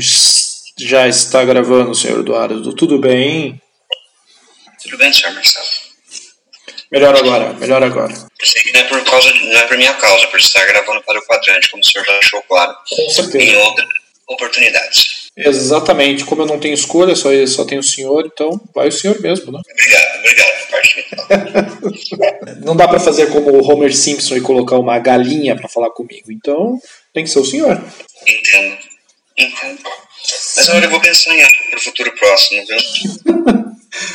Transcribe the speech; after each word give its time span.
Já 0.00 1.06
está 1.08 1.44
gravando, 1.44 1.94
senhor 1.94 2.20
Eduardo? 2.20 2.74
Tudo 2.74 2.98
bem? 2.98 3.60
Tudo 4.82 4.98
bem, 4.98 5.12
senhor 5.12 5.34
Marcelo. 5.34 5.66
Melhor 6.90 7.16
agora, 7.16 7.52
melhor 7.54 7.82
agora. 7.82 8.12
Pensei 8.38 8.62
que 8.62 8.72
não 8.72 8.80
é 8.80 8.84
por 8.84 9.02
causa, 9.04 9.32
não 9.32 9.58
é 9.58 9.66
por 9.66 9.78
minha 9.78 9.94
causa, 9.94 10.26
por 10.26 10.38
estar 10.38 10.64
gravando 10.66 11.02
para 11.02 11.18
o 11.18 11.22
quadrante, 11.24 11.70
como 11.70 11.82
o 11.82 11.86
senhor 11.86 12.04
já 12.04 12.12
deixou 12.12 12.42
claro. 12.42 12.74
Com 12.88 13.10
certeza. 13.10 13.44
Em 13.44 13.56
outras 13.56 13.88
oportunidades. 14.28 15.30
Exatamente. 15.36 16.24
Como 16.24 16.42
eu 16.42 16.46
não 16.46 16.58
tenho 16.58 16.74
escolha, 16.74 17.16
só, 17.16 17.30
só 17.46 17.64
tenho 17.64 17.80
o 17.80 17.84
senhor, 17.84 18.26
então 18.26 18.60
vai 18.74 18.88
o 18.88 18.92
senhor 18.92 19.18
mesmo, 19.20 19.52
né? 19.52 19.60
Obrigado, 19.70 20.18
obrigado, 20.18 20.52
Não 22.64 22.76
dá 22.76 22.86
para 22.86 23.00
fazer 23.00 23.30
como 23.30 23.50
o 23.50 23.72
Homer 23.72 23.94
Simpson 23.94 24.36
e 24.36 24.40
colocar 24.42 24.78
uma 24.78 24.98
galinha 24.98 25.56
para 25.56 25.68
falar 25.68 25.90
comigo. 25.90 26.30
Então, 26.30 26.78
tem 27.14 27.24
que 27.24 27.30
ser 27.30 27.38
o 27.38 27.44
senhor. 27.44 27.82
Entendo, 28.26 28.78
entendo. 29.42 29.80
Mas 30.56 30.68
agora 30.68 30.84
eu 30.86 30.90
vou 30.90 31.00
pensar 31.00 31.34
em 31.34 31.42
algo 31.42 31.56
para 31.70 31.78
o 31.78 31.82
futuro 31.82 32.12
próximo, 32.14 32.64
viu? 32.66 32.78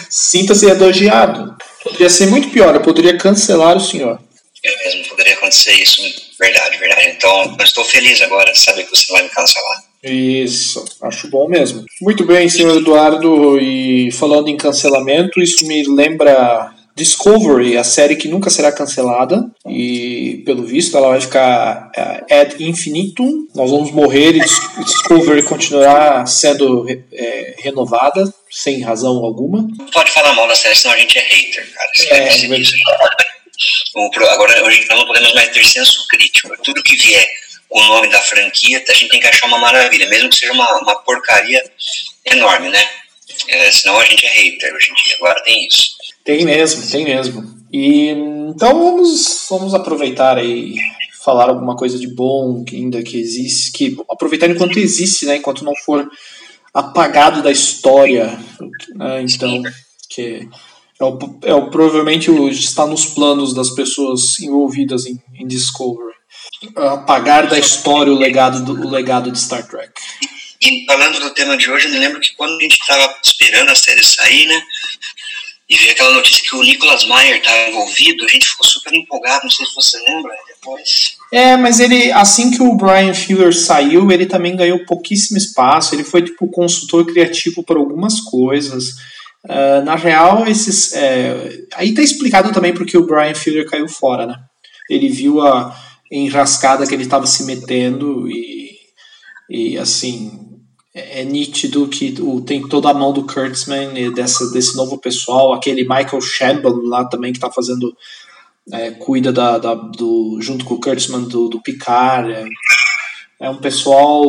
Sinta-se 0.10 0.66
elogiado. 0.66 1.56
Poderia 1.84 2.10
ser 2.10 2.28
muito 2.28 2.50
pior, 2.50 2.74
eu 2.76 2.82
poderia 2.82 3.18
cancelar 3.18 3.78
o 3.78 3.82
senhor. 3.82 4.20
Eu 4.64 4.78
mesmo 4.80 5.06
poderia 5.10 5.34
acontecer 5.34 5.74
isso, 5.74 6.02
verdade, 6.40 6.78
verdade. 6.78 7.10
Então, 7.10 7.56
eu 7.58 7.64
estou 7.64 7.86
feliz 7.86 8.22
agora 8.22 8.52
de 8.52 8.60
saber 8.60 8.84
que 8.84 8.90
você 8.90 9.12
vai 9.12 9.24
me 9.24 9.30
cancelar. 9.30 9.84
Isso, 10.04 10.84
acho 11.04 11.30
bom 11.30 11.48
mesmo. 11.48 11.86
Muito 12.02 12.26
bem, 12.26 12.50
senhor 12.50 12.78
Eduardo, 12.78 13.60
e 13.60 14.12
falando 14.12 14.48
em 14.48 14.58
cancelamento, 14.58 15.40
isso 15.42 15.66
me 15.68 15.84
lembra 15.88 16.74
Discovery, 16.98 17.78
a 17.78 17.84
série 17.84 18.16
que 18.16 18.28
nunca 18.28 18.50
será 18.50 18.72
cancelada, 18.72 19.46
e 19.68 20.42
pelo 20.44 20.66
visto 20.66 20.98
ela 20.98 21.10
vai 21.10 21.22
ficar 21.22 21.92
é, 21.96 22.42
ad 22.42 22.56
infinitum. 22.64 23.48
Nós 23.54 23.70
vamos 23.70 23.92
morrer 23.92 24.36
e 24.36 24.40
Discovery 24.84 25.44
continuará 25.44 26.26
sendo 26.26 26.88
é, 26.90 27.56
renovada, 27.60 28.34
sem 28.50 28.82
razão 28.82 29.24
alguma. 29.24 29.68
Não 29.78 29.86
pode 29.92 30.10
falar 30.10 30.34
mal 30.34 30.48
da 30.48 30.56
série, 30.56 30.76
senão 30.76 30.96
a 30.96 30.98
gente 30.98 31.20
é 31.20 31.22
hater, 31.22 31.72
cara. 31.72 31.92
Isso 31.96 32.14
é, 32.14 32.18
é 34.24 34.34
Agora, 34.34 34.66
hoje 34.66 34.84
nós 34.90 34.98
não 35.00 35.06
podemos 35.06 35.34
mais 35.36 35.50
ter 35.50 35.64
senso 35.68 36.08
crítico. 36.08 36.50
Tudo 36.64 36.82
que 36.82 36.96
vier 36.96 37.28
o 37.70 37.80
nome 37.80 38.10
da 38.10 38.22
franquia, 38.22 38.84
a 38.90 38.94
gente 38.94 39.10
tem 39.10 39.20
que 39.20 39.28
achar 39.28 39.46
uma 39.46 39.60
maravilha, 39.60 40.08
mesmo 40.10 40.30
que 40.32 40.38
seja 40.38 40.52
uma, 40.52 40.80
uma 40.80 40.96
porcaria 41.04 41.64
enorme, 42.26 42.70
né? 42.70 42.84
É, 43.50 43.72
senão 43.72 44.00
a 44.00 44.06
gente 44.06 44.26
é 44.26 44.30
hater 44.30 44.74
hoje 44.74 44.90
em 44.90 44.96
dia. 44.96 45.16
Agora 45.18 45.44
tem 45.44 45.68
isso. 45.68 45.97
Tem 46.28 46.44
mesmo, 46.44 46.86
tem 46.92 47.06
mesmo. 47.06 47.58
E 47.72 48.10
então 48.50 48.78
vamos, 48.78 49.48
vamos 49.50 49.74
aproveitar 49.74 50.38
aí 50.38 50.76
falar 51.24 51.48
alguma 51.48 51.74
coisa 51.78 51.98
de 51.98 52.14
bom 52.14 52.66
que 52.66 52.76
ainda 52.76 53.02
que 53.02 53.18
existe, 53.18 53.72
que 53.72 53.98
aproveitar 54.12 54.50
enquanto 54.50 54.78
existe, 54.78 55.26
né? 55.26 55.38
Enquanto 55.38 55.64
não 55.64 55.74
for 55.86 56.06
apagado 56.74 57.42
da 57.42 57.50
história, 57.50 58.38
né? 58.94 59.22
então 59.22 59.64
que 60.10 60.50
é 61.00 61.06
o, 61.06 61.18
é 61.44 61.54
o, 61.54 61.70
provavelmente 61.70 62.30
o, 62.30 62.50
está 62.50 62.86
nos 62.86 63.06
planos 63.06 63.54
das 63.54 63.70
pessoas 63.70 64.38
envolvidas 64.40 65.06
em, 65.06 65.18
em 65.34 65.48
Discovery 65.48 66.14
apagar 66.76 67.48
da 67.48 67.58
história 67.58 68.12
o 68.12 68.18
legado, 68.18 68.66
do, 68.66 68.86
o 68.86 68.90
legado 68.90 69.32
de 69.32 69.40
Star 69.40 69.66
Trek. 69.66 69.94
E 70.62 70.86
falando 70.86 71.20
do 71.22 71.30
tema 71.34 71.56
de 71.56 71.72
hoje, 71.72 71.86
eu 71.88 71.92
me 71.92 72.00
lembro 72.00 72.20
que 72.20 72.36
quando 72.36 72.58
a 72.58 72.62
gente 72.62 72.78
estava 72.80 73.16
esperando 73.24 73.70
a 73.70 73.76
série 73.76 74.04
sair, 74.04 74.46
né? 74.48 74.62
E 75.70 75.76
ver 75.76 75.92
aquela 75.92 76.14
notícia 76.14 76.42
que 76.42 76.56
o 76.56 76.62
Nicholas 76.62 77.06
Meyer 77.06 77.38
estava 77.38 77.70
envolvido, 77.70 78.24
a 78.24 78.30
gente 78.30 78.48
ficou 78.48 78.66
super 78.66 78.94
empolgado, 78.94 79.44
não 79.44 79.52
sei 79.52 79.66
se 79.66 79.76
você 79.76 79.98
lembra 80.00 80.34
depois. 80.48 81.18
É, 81.32 81.58
mas 81.58 81.82
ele, 81.82 82.10
assim 82.14 82.52
que 82.52 82.64
o 82.64 82.78
Brian 82.78 83.14
Fuller 83.14 83.54
saiu, 83.54 84.10
ele 84.10 84.26
também 84.26 84.56
ganhou 84.56 84.86
pouquíssimo 84.86 85.38
espaço, 85.38 85.94
ele 85.94 86.06
foi 86.06 86.22
tipo 86.22 86.50
consultor 86.50 87.06
criativo 87.06 87.64
para 87.64 87.78
algumas 87.78 88.22
coisas. 88.22 88.92
Uh, 89.44 89.84
na 89.84 89.96
real, 89.96 90.48
esses. 90.48 90.94
É, 90.94 91.66
aí 91.76 91.94
tá 91.94 92.02
explicado 92.02 92.54
também 92.54 92.74
porque 92.74 92.98
o 92.98 93.06
Brian 93.06 93.36
Fuller 93.36 93.70
caiu 93.70 93.90
fora, 93.90 94.26
né? 94.26 94.36
Ele 94.90 95.10
viu 95.10 95.42
a 95.42 95.78
enrascada 96.10 96.88
que 96.88 96.94
ele 96.94 97.04
estava 97.04 97.28
se 97.28 97.44
metendo 97.44 98.30
e, 98.30 98.72
e 99.50 99.78
assim 99.78 100.47
é, 100.98 101.22
é 101.22 101.24
nítido 101.24 101.88
que 101.88 102.16
o, 102.20 102.42
tem 102.42 102.68
toda 102.68 102.90
a 102.90 102.94
mão 102.94 103.14
do 103.14 103.24
Kurtzman 103.24 103.96
e 103.96 104.12
dessa, 104.12 104.50
desse 104.52 104.76
novo 104.76 104.98
pessoal, 104.98 105.54
aquele 105.54 105.84
Michael 105.84 106.22
Shannon 106.22 106.82
lá 106.84 107.06
também 107.06 107.32
que 107.32 107.38
está 107.38 107.52
fazendo 107.52 107.96
é, 108.74 108.90
cuida 108.92 109.32
da, 109.32 109.60
da, 109.60 109.76
do 109.76 110.40
junto 110.42 110.66
com 110.66 110.74
o 110.74 110.80
Kurtzman 110.80 111.22
do, 111.26 111.48
do 111.48 111.62
Picard 111.62 112.34
é, 112.34 112.46
é 113.42 113.50
um 113.50 113.58
pessoal 113.58 114.24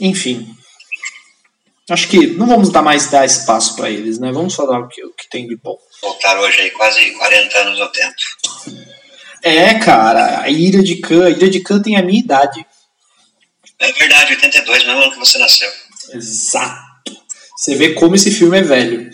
enfim. 0.00 0.54
Acho 1.90 2.06
que 2.06 2.26
não 2.28 2.46
vamos 2.46 2.68
dar 2.68 2.82
mais 2.82 3.10
dar 3.10 3.26
espaço 3.26 3.74
para 3.74 3.90
eles 3.90 4.20
né? 4.20 4.30
Vamos 4.30 4.54
falar 4.54 4.78
o 4.78 4.88
que, 4.88 5.04
o 5.04 5.12
que 5.12 5.28
tem 5.28 5.48
de 5.48 5.56
bom. 5.56 5.76
Voltar 6.00 6.38
hoje 6.38 6.60
aí 6.60 6.70
quase 6.70 7.10
40 7.12 7.58
anos 7.58 7.78
no 7.80 7.88
tempo. 7.88 8.14
É, 9.42 9.74
cara, 9.74 10.40
a 10.40 10.50
Ira 10.50 10.82
de 10.82 10.96
Khan, 10.96 11.24
a 11.24 11.30
Ira 11.30 11.48
de 11.48 11.60
Khan 11.60 11.80
tem 11.80 11.96
a 11.96 12.02
minha 12.02 12.20
idade. 12.20 12.64
É 13.80 13.92
verdade, 13.92 14.34
82, 14.34 14.84
mesmo 14.84 15.00
ano 15.00 15.12
que 15.12 15.18
você 15.18 15.38
nasceu. 15.38 15.70
Exato. 16.12 17.16
Você 17.56 17.74
vê 17.74 17.94
como 17.94 18.14
esse 18.14 18.30
filme 18.30 18.58
é 18.58 18.62
velho. 18.62 19.10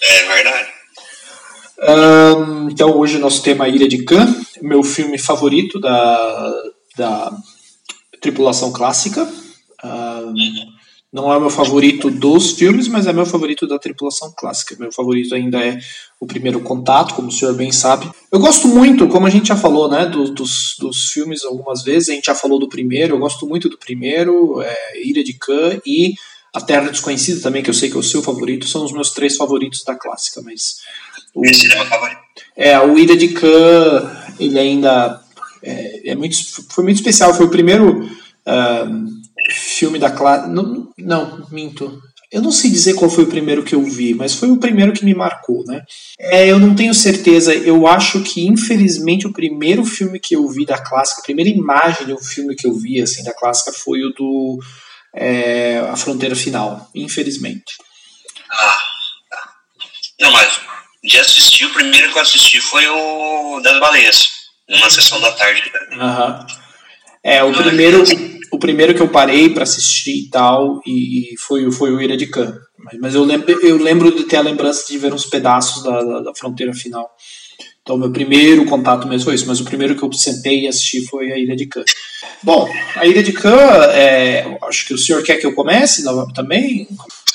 É 0.00 0.26
verdade. 0.26 0.68
Um, 1.80 2.70
então 2.70 2.96
hoje 2.96 3.16
o 3.16 3.20
nosso 3.20 3.42
tema 3.42 3.66
é 3.66 3.70
Ilha 3.70 3.88
de 3.88 4.04
Khan, 4.04 4.34
meu 4.60 4.82
filme 4.82 5.16
favorito 5.16 5.78
da, 5.78 6.52
da 6.96 7.32
tripulação 8.20 8.72
clássica. 8.72 9.22
Um, 9.84 9.88
uhum. 9.88 10.77
Não 11.10 11.32
é 11.32 11.38
o 11.38 11.40
meu 11.40 11.48
favorito 11.48 12.10
dos 12.10 12.52
filmes, 12.52 12.86
mas 12.86 13.06
é 13.06 13.12
meu 13.14 13.24
favorito 13.24 13.66
da 13.66 13.78
tripulação 13.78 14.30
clássica. 14.36 14.76
Meu 14.78 14.92
favorito 14.92 15.34
ainda 15.34 15.58
é 15.58 15.78
o 16.20 16.26
primeiro 16.26 16.60
contato, 16.60 17.14
como 17.14 17.28
o 17.28 17.32
senhor 17.32 17.54
bem 17.54 17.72
sabe. 17.72 18.10
Eu 18.30 18.38
gosto 18.38 18.68
muito, 18.68 19.08
como 19.08 19.26
a 19.26 19.30
gente 19.30 19.48
já 19.48 19.56
falou, 19.56 19.88
né, 19.88 20.04
do, 20.04 20.30
dos, 20.30 20.76
dos 20.78 21.10
filmes 21.10 21.44
algumas 21.44 21.82
vezes, 21.82 22.10
a 22.10 22.12
gente 22.12 22.26
já 22.26 22.34
falou 22.34 22.58
do 22.58 22.68
primeiro, 22.68 23.14
eu 23.14 23.18
gosto 23.18 23.46
muito 23.46 23.70
do 23.70 23.78
primeiro, 23.78 24.60
é, 24.60 25.02
Ilha 25.02 25.24
de 25.24 25.32
Khan 25.32 25.80
e 25.86 26.12
A 26.54 26.60
Terra 26.60 26.90
Desconhecida 26.90 27.40
também, 27.40 27.62
que 27.62 27.70
eu 27.70 27.74
sei 27.74 27.88
que 27.88 27.96
é 27.96 28.00
o 28.00 28.02
seu 28.02 28.22
favorito, 28.22 28.68
são 28.68 28.84
os 28.84 28.92
meus 28.92 29.10
três 29.10 29.34
favoritos 29.36 29.82
da 29.84 29.94
clássica, 29.94 30.42
mas... 30.42 30.80
O, 31.34 31.42
Esse 31.46 31.68
é 31.68 31.74
o 31.74 31.78
meu 31.78 31.86
favorito. 31.86 32.20
É, 32.54 32.78
o 32.80 32.98
Ilha 32.98 33.16
de 33.16 33.28
Khan, 33.28 34.24
ele 34.38 34.58
ainda 34.58 35.22
é, 35.62 36.10
é 36.10 36.14
muito, 36.14 36.36
foi 36.68 36.84
muito 36.84 36.96
especial, 36.96 37.32
foi 37.32 37.46
o 37.46 37.50
primeiro... 37.50 38.10
Uh, 38.46 39.17
filme 39.68 39.98
da 39.98 40.10
classe. 40.10 40.48
Não, 40.48 40.92
não, 40.98 41.46
minto. 41.50 42.00
Eu 42.30 42.42
não 42.42 42.52
sei 42.52 42.70
dizer 42.70 42.94
qual 42.94 43.10
foi 43.10 43.24
o 43.24 43.28
primeiro 43.28 43.62
que 43.62 43.74
eu 43.74 43.82
vi, 43.82 44.12
mas 44.12 44.34
foi 44.34 44.50
o 44.50 44.58
primeiro 44.58 44.92
que 44.92 45.04
me 45.04 45.14
marcou, 45.14 45.64
né? 45.64 45.82
É, 46.18 46.46
eu 46.46 46.58
não 46.58 46.74
tenho 46.74 46.92
certeza. 46.92 47.54
Eu 47.54 47.86
acho 47.86 48.20
que, 48.22 48.46
infelizmente, 48.46 49.26
o 49.26 49.32
primeiro 49.32 49.82
filme 49.84 50.20
que 50.20 50.36
eu 50.36 50.46
vi 50.48 50.66
da 50.66 50.78
clássica, 50.78 51.22
a 51.22 51.24
primeira 51.24 51.50
imagem 51.50 52.06
de 52.06 52.12
um 52.12 52.18
filme 52.18 52.54
que 52.54 52.66
eu 52.66 52.74
vi 52.74 53.00
assim 53.00 53.24
da 53.24 53.32
clássica 53.32 53.72
foi 53.72 54.02
o 54.02 54.12
do 54.12 54.58
é, 55.14 55.78
A 55.90 55.96
Fronteira 55.96 56.36
Final. 56.36 56.90
Infelizmente. 56.94 57.74
Ah, 58.50 58.78
tá. 59.30 59.50
Não, 60.20 60.32
mas 60.32 60.60
de 61.02 61.18
assistir, 61.18 61.64
o 61.64 61.72
primeiro 61.72 62.12
que 62.12 62.18
eu 62.18 62.22
assisti 62.22 62.60
foi 62.60 62.86
o 62.88 63.60
das 63.60 63.80
baleias, 63.80 64.28
numa 64.68 64.90
sessão 64.90 65.18
da 65.20 65.32
tarde. 65.32 65.62
Aham. 65.92 66.46
É, 67.24 67.42
o 67.42 67.52
primeiro, 67.52 68.04
o 68.52 68.58
primeiro 68.58 68.94
que 68.94 69.00
eu 69.00 69.08
parei 69.08 69.50
para 69.50 69.62
assistir 69.62 70.26
e 70.26 70.30
tal, 70.30 70.80
e 70.86 71.34
foi, 71.38 71.70
foi 71.70 71.92
o 71.92 72.00
Ira 72.00 72.16
de 72.16 72.26
Khan. 72.26 72.54
Mas, 72.78 72.98
mas 73.00 73.14
eu, 73.14 73.24
lembro, 73.24 73.50
eu 73.66 73.76
lembro 73.76 74.14
de 74.14 74.24
ter 74.24 74.36
a 74.36 74.42
lembrança 74.42 74.86
de 74.86 74.98
ver 74.98 75.12
uns 75.12 75.26
pedaços 75.26 75.82
da, 75.82 76.02
da, 76.02 76.20
da 76.20 76.34
fronteira 76.34 76.72
final. 76.72 77.10
Então, 77.82 77.96
meu 77.96 78.12
primeiro 78.12 78.66
contato 78.66 79.08
mesmo 79.08 79.24
foi 79.24 79.34
isso, 79.34 79.46
mas 79.46 79.60
o 79.60 79.64
primeiro 79.64 79.96
que 79.96 80.02
eu 80.02 80.12
sentei 80.12 80.60
e 80.60 80.68
assisti 80.68 81.06
foi 81.06 81.32
a 81.32 81.38
Ilha 81.38 81.56
de 81.56 81.66
Khan. 81.66 81.84
Bom, 82.42 82.68
a 82.94 83.06
Ilha 83.06 83.22
de 83.22 83.32
Khan, 83.32 83.56
é, 83.94 84.58
acho 84.64 84.86
que 84.86 84.92
o 84.92 84.98
senhor 84.98 85.22
quer 85.22 85.36
que 85.36 85.46
eu 85.46 85.54
comece 85.54 86.04
também? 86.34 86.86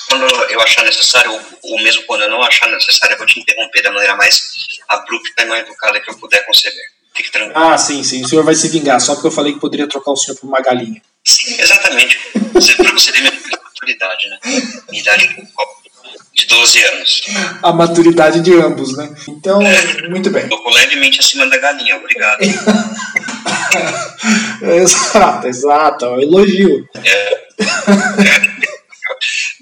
Quando 0.08 0.24
eu 0.24 0.60
achar 0.60 0.84
necessário, 0.84 1.32
ou 1.62 1.82
mesmo 1.82 2.04
quando 2.04 2.22
eu 2.22 2.30
não 2.30 2.40
achar 2.40 2.70
necessário, 2.70 3.14
eu 3.14 3.18
vou 3.18 3.26
te 3.26 3.40
interromper 3.40 3.82
da 3.82 3.90
maneira 3.90 4.14
mais 4.14 4.40
abrupta 4.88 5.42
e 5.42 5.46
mais 5.46 5.64
educada 5.64 6.00
que 6.00 6.10
eu 6.10 6.16
puder 6.18 6.46
conceber. 6.46 6.84
Fique 7.16 7.30
tranquilo. 7.30 7.56
Ah, 7.56 7.78
sim, 7.78 8.02
sim. 8.02 8.22
O 8.22 8.28
senhor 8.28 8.44
vai 8.44 8.54
se 8.54 8.68
vingar, 8.68 9.00
só 9.00 9.14
porque 9.14 9.28
eu 9.28 9.32
falei 9.32 9.52
que 9.52 9.60
poderia 9.60 9.88
trocar 9.88 10.10
o 10.10 10.16
senhor 10.16 10.36
por 10.36 10.48
uma 10.48 10.60
galinha. 10.60 11.00
Sim, 11.24 11.60
exatamente. 11.60 12.18
Você, 12.52 12.74
pra 12.74 12.92
você 12.92 13.12
ver 13.12 13.20
minha 13.20 13.32
maturidade, 13.62 14.28
né? 14.28 14.38
Minha 14.90 15.02
idade 15.02 15.48
de 16.34 16.46
12 16.46 16.84
anos. 16.84 17.22
A 17.62 17.72
maturidade 17.72 18.40
de 18.40 18.52
ambos, 18.54 18.96
né? 18.96 19.14
Então, 19.28 19.62
é, 19.62 20.08
muito 20.08 20.30
bem. 20.30 20.48
Tô 20.48 20.68
levemente 20.70 21.20
acima 21.20 21.46
da 21.46 21.58
galinha, 21.58 21.96
obrigado. 21.96 22.40
exato, 24.62 25.46
exato. 25.46 26.04
É 26.04 26.08
um 26.08 26.20
elogio. 26.20 26.88
É. 26.96 27.08
é. 27.08 27.44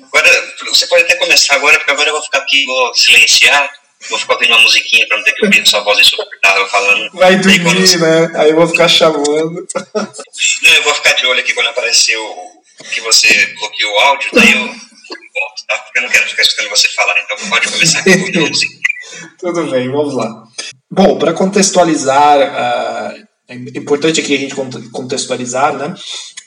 Agora, 0.03 0.55
você 0.69 0.87
pode 0.87 1.05
até 1.05 1.17
começar 1.17 1.57
agora, 1.57 1.77
porque 1.79 1.93
agora 1.93 2.09
eu 2.09 2.15
vou 2.15 2.23
ficar 2.23 2.39
aqui, 2.39 2.65
vou 2.65 2.95
silenciar 2.95 3.71
Vou 4.11 4.19
ficar 4.19 4.35
ouvindo 4.35 4.53
uma 4.53 4.63
musiquinha 4.63 5.07
pra 5.07 5.17
não 5.17 5.25
ter 5.25 5.33
que 5.33 5.45
ouvir 5.45 5.67
sua 5.67 5.81
voz 5.81 5.99
insuportável 5.99 6.67
falando. 6.69 7.11
Vai 7.13 7.37
dormir, 7.37 7.63
quando... 7.63 8.01
né? 8.01 8.41
Aí 8.41 8.51
eu 8.51 8.57
vou 8.57 8.67
ficar 8.67 8.89
chamando. 8.89 9.67
Não, 9.95 10.73
eu 10.75 10.83
vou 10.83 10.95
ficar 10.95 11.13
de 11.13 11.27
olho 11.27 11.41
aqui 11.41 11.53
quando 11.55 11.69
aparecer 11.69 12.17
o, 12.17 12.63
que 12.91 13.01
você 13.01 13.47
bloqueou 13.59 13.93
o 13.93 13.99
áudio, 13.99 14.31
daí 14.33 14.53
eu 14.53 14.59
volto, 14.59 15.67
tá? 15.69 15.77
Porque 15.79 15.99
eu 15.99 16.03
não 16.03 16.11
quero 16.11 16.29
ficar 16.29 16.43
escutando 16.43 16.71
você 16.71 16.89
falar, 16.89 17.15
então 17.21 17.49
pode 17.49 17.69
começar 17.71 18.03
com 18.03 18.11
o 18.11 18.51
Tudo 19.39 19.71
bem, 19.71 19.91
vamos 19.91 20.15
lá. 20.15 20.45
Bom, 20.91 21.19
para 21.19 21.33
contextualizar, 21.33 22.39
uh, 22.39 23.27
é 23.49 23.55
importante 23.79 24.21
aqui 24.21 24.35
a 24.35 24.39
gente 24.39 24.55
contextualizar, 24.91 25.75
né? 25.75 25.95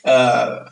Uh, 0.04 0.70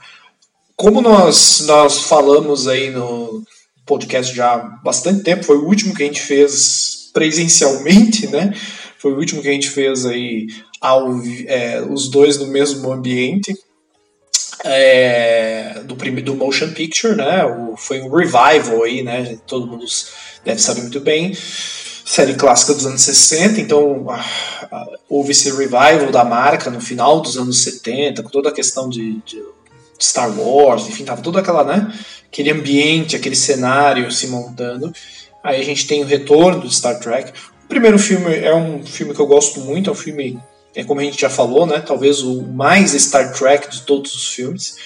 como 0.77 1.01
nós, 1.01 1.61
nós 1.67 2.09
falamos 2.09 2.67
aí 2.67 2.91
no 2.91 3.45
podcast 3.87 4.35
já 4.35 4.55
há 4.55 4.59
bastante 4.59 5.23
tempo, 5.23 5.45
foi 5.45 5.57
o 5.57 5.67
último 5.67 5.95
que 5.95 6.03
a 6.03 6.07
gente 6.07 6.21
fez 6.21 7.11
presencialmente, 7.13 8.27
né? 8.27 8.53
Foi 8.99 9.13
o 9.13 9.19
último 9.19 9.43
que 9.43 9.49
a 9.49 9.53
gente 9.53 9.69
fez 9.69 10.07
aí 10.07 10.47
ao, 10.81 11.21
é, 11.47 11.83
os 11.83 12.09
dois 12.09 12.39
no 12.39 12.47
mesmo 12.47 12.91
ambiente. 12.93 13.55
É, 14.65 15.83
do, 15.85 15.95
do 15.95 16.35
motion 16.35 16.73
picture, 16.73 17.15
né? 17.15 17.45
O, 17.45 17.77
foi 17.77 18.01
um 18.01 18.09
revival 18.09 18.83
aí, 18.83 19.03
né? 19.03 19.39
Todo 19.47 19.67
mundo 19.67 19.85
deve 20.45 20.61
saber 20.61 20.81
muito 20.81 21.01
bem. 21.01 21.37
Série 22.05 22.35
clássica 22.35 22.75
dos 22.75 22.87
anos 22.87 23.01
60, 23.01 23.61
então 23.61 24.11
ah, 24.11 24.25
ah, 24.71 24.87
houve 25.09 25.33
esse 25.33 25.51
revival 25.51 26.11
da 26.11 26.23
marca 26.23 26.71
no 26.71 26.81
final 26.81 27.21
dos 27.21 27.39
anos 27.39 27.63
70, 27.63 28.23
com 28.23 28.29
toda 28.29 28.51
a 28.51 28.53
questão 28.53 28.91
de, 28.91 29.21
de 29.25 29.43
Star 30.01 30.31
Wars, 30.39 30.89
enfim, 30.89 31.05
tava 31.05 31.23
toda 31.23 31.41
aquela, 31.41 31.65
né? 31.65 31.93
Aquele 32.27 32.51
ambiente, 32.51 33.17
aquele 33.17 33.37
cenário 33.37 34.11
se 34.11 34.27
montando. 34.27 34.93
Aí 35.43 35.61
a 35.61 35.65
gente 35.65 35.87
tem 35.87 36.03
o 36.03 36.07
retorno 36.07 36.61
do 36.61 36.71
Star 36.71 36.99
Trek. 36.99 37.33
O 37.65 37.69
primeiro 37.69 37.99
filme 37.99 38.35
é 38.35 38.55
um 38.55 38.85
filme 38.85 39.15
que 39.15 39.21
eu 39.21 39.27
gosto 39.27 39.61
muito, 39.61 39.91
é 39.91 39.93
um 39.93 39.97
filme, 39.97 40.39
é 40.75 40.85
como 40.85 41.01
a 41.01 41.05
gente 41.05 41.21
já 41.21 41.31
falou, 41.31 41.67
né? 41.67 41.81
Talvez 41.81 42.23
o 42.23 42.43
mais 42.43 42.93
Star 42.93 43.33
Trek 43.33 43.71
de 43.71 43.83
todos 43.83 44.15
os 44.15 44.29
filmes. 44.29 44.77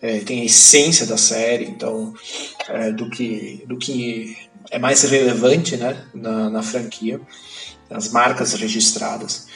É, 0.00 0.18
tem 0.20 0.42
a 0.42 0.44
essência 0.44 1.06
da 1.06 1.16
série, 1.16 1.64
então, 1.64 2.12
é, 2.68 2.92
do, 2.92 3.08
que, 3.08 3.64
do 3.66 3.78
que 3.78 4.36
é 4.70 4.78
mais 4.78 5.02
relevante 5.02 5.76
né, 5.76 6.04
na, 6.14 6.50
na 6.50 6.62
franquia, 6.62 7.20
as 7.90 8.10
marcas 8.10 8.52
registradas. 8.52 9.46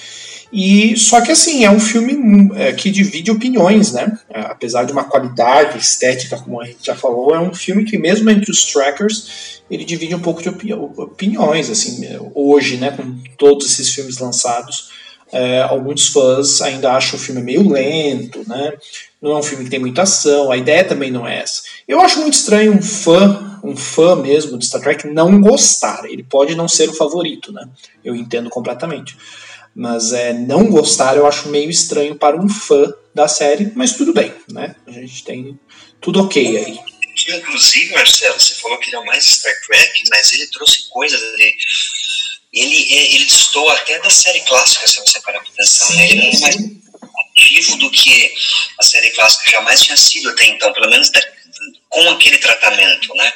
E 0.52 0.96
só 0.96 1.20
que 1.20 1.30
assim, 1.30 1.64
é 1.64 1.70
um 1.70 1.78
filme 1.78 2.50
é, 2.56 2.72
que 2.72 2.90
divide 2.90 3.30
opiniões, 3.30 3.92
né? 3.92 4.18
É, 4.28 4.40
apesar 4.40 4.84
de 4.84 4.92
uma 4.92 5.04
qualidade 5.04 5.78
estética, 5.78 6.36
como 6.36 6.60
a 6.60 6.64
gente 6.64 6.84
já 6.84 6.96
falou, 6.96 7.34
é 7.34 7.38
um 7.38 7.54
filme 7.54 7.84
que 7.84 7.96
mesmo 7.96 8.28
entre 8.30 8.50
os 8.50 8.64
trackers, 8.64 9.60
ele 9.70 9.84
divide 9.84 10.14
um 10.14 10.20
pouco 10.20 10.42
de 10.42 10.48
opi 10.48 10.72
opiniões, 10.72 11.70
assim, 11.70 12.00
hoje, 12.34 12.76
né, 12.76 12.90
com 12.90 13.16
todos 13.38 13.66
esses 13.66 13.94
filmes 13.94 14.18
lançados, 14.18 14.90
é, 15.32 15.60
alguns 15.60 16.08
fãs 16.08 16.60
ainda 16.60 16.92
acham 16.92 17.16
o 17.16 17.22
filme 17.22 17.40
meio 17.40 17.68
lento, 17.68 18.42
né? 18.48 18.72
Não 19.22 19.32
é 19.32 19.36
um 19.36 19.42
filme 19.42 19.64
que 19.64 19.70
tem 19.70 19.78
muita 19.78 20.02
ação, 20.02 20.50
a 20.50 20.56
ideia 20.56 20.82
também 20.82 21.10
não 21.10 21.28
é 21.28 21.38
essa. 21.38 21.62
Eu 21.86 22.00
acho 22.00 22.20
muito 22.20 22.34
estranho 22.34 22.72
um 22.72 22.82
fã, 22.82 23.60
um 23.62 23.76
fã 23.76 24.16
mesmo 24.16 24.58
de 24.58 24.66
Star 24.66 24.80
Trek 24.80 25.06
não 25.06 25.40
gostar. 25.40 26.04
Ele 26.06 26.24
pode 26.24 26.56
não 26.56 26.66
ser 26.66 26.88
o 26.88 26.94
favorito, 26.94 27.52
né? 27.52 27.68
Eu 28.04 28.16
entendo 28.16 28.50
completamente. 28.50 29.16
Mas 29.80 30.12
é, 30.12 30.34
não 30.34 30.66
gostar 30.66 31.16
eu 31.16 31.26
acho 31.26 31.48
meio 31.48 31.70
estranho 31.70 32.14
para 32.14 32.36
um 32.36 32.46
fã 32.46 32.92
da 33.14 33.26
série, 33.26 33.72
mas 33.74 33.94
tudo 33.94 34.12
bem, 34.12 34.30
né? 34.50 34.76
A 34.86 34.90
gente 34.90 35.24
tem 35.24 35.58
tudo 36.02 36.22
ok 36.22 36.58
aí. 36.58 36.78
Inclusive, 37.34 37.94
Marcelo, 37.94 38.38
você 38.38 38.56
falou 38.56 38.76
que 38.76 38.90
ele 38.90 38.96
é 38.96 38.98
o 38.98 39.06
mais 39.06 39.24
Star 39.24 39.54
Trek, 39.66 40.02
mas 40.10 40.34
ele 40.34 40.48
trouxe 40.48 40.86
coisas 40.90 41.18
ali. 41.22 41.54
Ele, 42.52 42.92
ele 42.92 43.24
estou 43.24 43.70
até 43.70 43.98
da 44.00 44.10
série 44.10 44.40
clássica, 44.40 44.86
se 44.86 45.00
você 45.00 45.18
parar 45.22 45.40
para 45.40 45.50
pensar. 45.50 45.94
Né? 45.94 46.10
Ele 46.10 46.26
é 46.26 46.40
mais 46.40 46.56
ativo 47.34 47.76
do 47.78 47.90
que 47.90 48.34
a 48.78 48.82
série 48.82 49.10
clássica 49.12 49.50
jamais 49.50 49.80
tinha 49.80 49.96
sido 49.96 50.28
até 50.28 50.44
então, 50.44 50.74
pelo 50.74 50.90
menos 50.90 51.10
da, 51.10 51.22
com 51.90 52.08
aquele 52.08 52.38
tratamento, 52.38 53.14
né? 53.14 53.32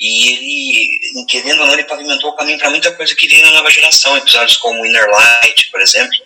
E 0.00 0.28
ele, 0.32 1.24
querendo 1.28 1.60
ou 1.60 1.66
não, 1.66 1.74
ele 1.74 1.84
pavimentou 1.84 2.30
o 2.30 2.36
caminho 2.36 2.58
para 2.58 2.70
muita 2.70 2.92
coisa 2.92 3.14
que 3.14 3.26
vem 3.26 3.42
na 3.42 3.50
nova 3.50 3.68
geração. 3.68 4.16
Episódios 4.16 4.56
como 4.58 4.86
Inner 4.86 5.10
Light, 5.10 5.70
por 5.70 5.82
exemplo, 5.82 6.16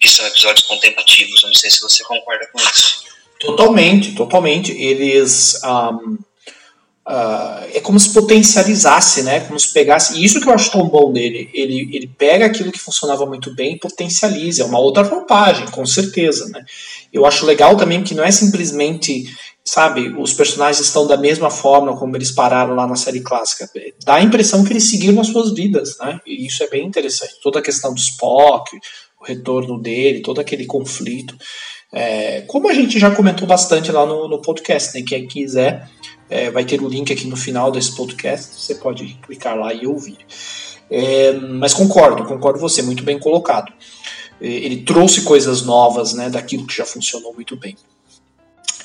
que 0.00 0.08
são 0.08 0.26
episódios 0.26 0.64
contemplativos. 0.66 1.42
Não 1.42 1.52
sei 1.52 1.70
se 1.70 1.80
você 1.80 2.04
concorda 2.04 2.48
com 2.52 2.58
isso. 2.60 3.04
Totalmente, 3.40 4.14
totalmente. 4.14 4.72
Eles. 4.72 5.60
Um, 5.64 6.18
uh, 7.06 7.68
é 7.74 7.80
como 7.80 7.98
se 7.98 8.14
potencializasse, 8.14 9.24
né? 9.24 9.40
Como 9.40 9.58
se 9.58 9.72
pegasse. 9.72 10.16
E 10.16 10.24
isso 10.24 10.40
que 10.40 10.48
eu 10.48 10.54
acho 10.54 10.70
tão 10.70 10.88
bom 10.88 11.12
dele. 11.12 11.50
Ele, 11.52 11.90
ele 11.92 12.06
pega 12.16 12.46
aquilo 12.46 12.70
que 12.70 12.78
funcionava 12.78 13.26
muito 13.26 13.52
bem 13.54 13.74
e 13.74 13.78
potencializa. 13.78 14.62
É 14.62 14.66
uma 14.66 14.78
outra 14.78 15.02
roupagem, 15.02 15.66
com 15.66 15.84
certeza, 15.84 16.48
né? 16.48 16.64
Eu 17.12 17.26
acho 17.26 17.44
legal 17.44 17.76
também 17.76 18.04
que 18.04 18.14
não 18.14 18.24
é 18.24 18.30
simplesmente 18.30 19.26
sabe, 19.64 20.14
os 20.18 20.32
personagens 20.32 20.84
estão 20.84 21.06
da 21.06 21.16
mesma 21.16 21.50
forma 21.50 21.96
como 21.96 22.16
eles 22.16 22.32
pararam 22.32 22.74
lá 22.74 22.86
na 22.86 22.96
série 22.96 23.20
clássica. 23.20 23.70
Dá 24.04 24.16
a 24.16 24.22
impressão 24.22 24.64
que 24.64 24.72
eles 24.72 24.90
seguiram 24.90 25.20
as 25.20 25.28
suas 25.28 25.54
vidas, 25.54 25.96
né? 25.98 26.20
E 26.26 26.46
isso 26.46 26.62
é 26.64 26.68
bem 26.68 26.84
interessante. 26.84 27.40
Toda 27.42 27.60
a 27.60 27.62
questão 27.62 27.94
do 27.94 28.00
Spock, 28.00 28.76
o 29.20 29.24
retorno 29.24 29.80
dele, 29.80 30.20
todo 30.20 30.40
aquele 30.40 30.66
conflito. 30.66 31.36
É, 31.92 32.40
como 32.42 32.68
a 32.68 32.74
gente 32.74 32.98
já 32.98 33.14
comentou 33.14 33.46
bastante 33.46 33.92
lá 33.92 34.04
no, 34.04 34.26
no 34.26 34.42
podcast, 34.42 34.98
né? 34.98 35.04
Quem 35.06 35.28
quiser 35.28 35.88
é, 36.28 36.50
vai 36.50 36.64
ter 36.64 36.82
o 36.82 36.88
link 36.88 37.12
aqui 37.12 37.26
no 37.26 37.36
final 37.36 37.70
desse 37.70 37.94
podcast, 37.94 38.60
você 38.60 38.74
pode 38.74 39.18
clicar 39.22 39.56
lá 39.56 39.72
e 39.72 39.86
ouvir. 39.86 40.18
É, 40.90 41.32
mas 41.32 41.72
concordo, 41.72 42.24
concordo 42.24 42.58
você, 42.58 42.82
muito 42.82 43.04
bem 43.04 43.18
colocado. 43.18 43.72
É, 44.40 44.46
ele 44.46 44.82
trouxe 44.82 45.22
coisas 45.22 45.62
novas, 45.62 46.14
né, 46.14 46.28
daquilo 46.28 46.66
que 46.66 46.76
já 46.76 46.84
funcionou 46.84 47.32
muito 47.32 47.54
bem 47.56 47.76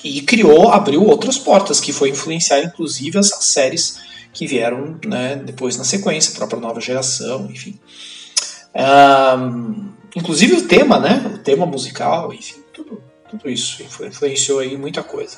e 0.07 0.21
criou, 0.21 0.69
abriu 0.69 1.03
outras 1.03 1.37
portas, 1.37 1.79
que 1.79 1.91
foi 1.91 2.09
influenciar 2.09 2.61
inclusive 2.61 3.17
as 3.17 3.29
séries 3.41 3.99
que 4.33 4.45
vieram 4.45 4.99
né, 5.05 5.35
depois 5.35 5.77
na 5.77 5.83
sequência, 5.83 6.31
a 6.31 6.35
própria 6.35 6.59
nova 6.59 6.79
geração, 6.79 7.49
enfim. 7.51 7.79
Um, 8.75 9.89
inclusive 10.15 10.53
o 10.53 10.67
tema, 10.67 10.99
né, 10.99 11.31
o 11.33 11.39
tema 11.39 11.65
musical, 11.65 12.31
enfim, 12.31 12.61
tudo, 12.71 13.01
tudo 13.29 13.49
isso 13.49 13.81
influenciou 13.81 14.59
aí 14.59 14.77
muita 14.77 15.01
coisa. 15.01 15.37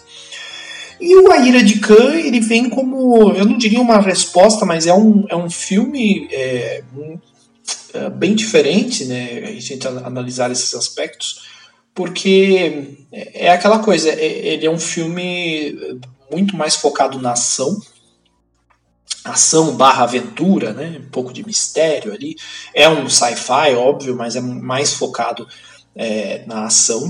E 0.99 1.15
o 1.15 1.31
A 1.31 1.37
Ira 1.37 1.63
de 1.63 1.79
Khan, 1.79 2.15
ele 2.15 2.41
vem 2.41 2.69
como, 2.69 3.31
eu 3.31 3.45
não 3.45 3.57
diria 3.57 3.79
uma 3.79 4.01
resposta, 4.01 4.65
mas 4.65 4.85
é 4.85 4.93
um, 4.93 5.25
é 5.29 5.35
um 5.35 5.49
filme 5.49 6.27
é, 6.29 6.83
um, 6.93 7.17
é, 7.93 8.09
bem 8.09 8.35
diferente, 8.35 9.05
né, 9.05 9.43
a 9.45 9.59
gente 9.59 9.87
analisar 9.87 10.51
esses 10.51 10.73
aspectos, 10.73 11.47
porque 11.93 12.97
é 13.11 13.51
aquela 13.51 13.79
coisa, 13.79 14.09
é, 14.09 14.25
ele 14.25 14.65
é 14.65 14.71
um 14.71 14.79
filme 14.79 15.77
muito 16.31 16.55
mais 16.55 16.75
focado 16.75 17.19
na 17.19 17.33
ação, 17.33 17.81
ação 19.23 19.75
barra 19.75 20.03
aventura, 20.03 20.73
né? 20.73 20.99
Um 20.99 21.09
pouco 21.09 21.33
de 21.33 21.45
mistério 21.45 22.13
ali. 22.13 22.35
É 22.73 22.87
um 22.87 23.09
sci-fi, 23.09 23.73
óbvio, 23.75 24.15
mas 24.15 24.35
é 24.35 24.41
mais 24.41 24.93
focado 24.93 25.47
é, 25.95 26.43
na 26.45 26.65
ação. 26.65 27.03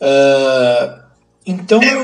Uh, 0.00 1.02
então. 1.46 1.82
É, 1.82 1.94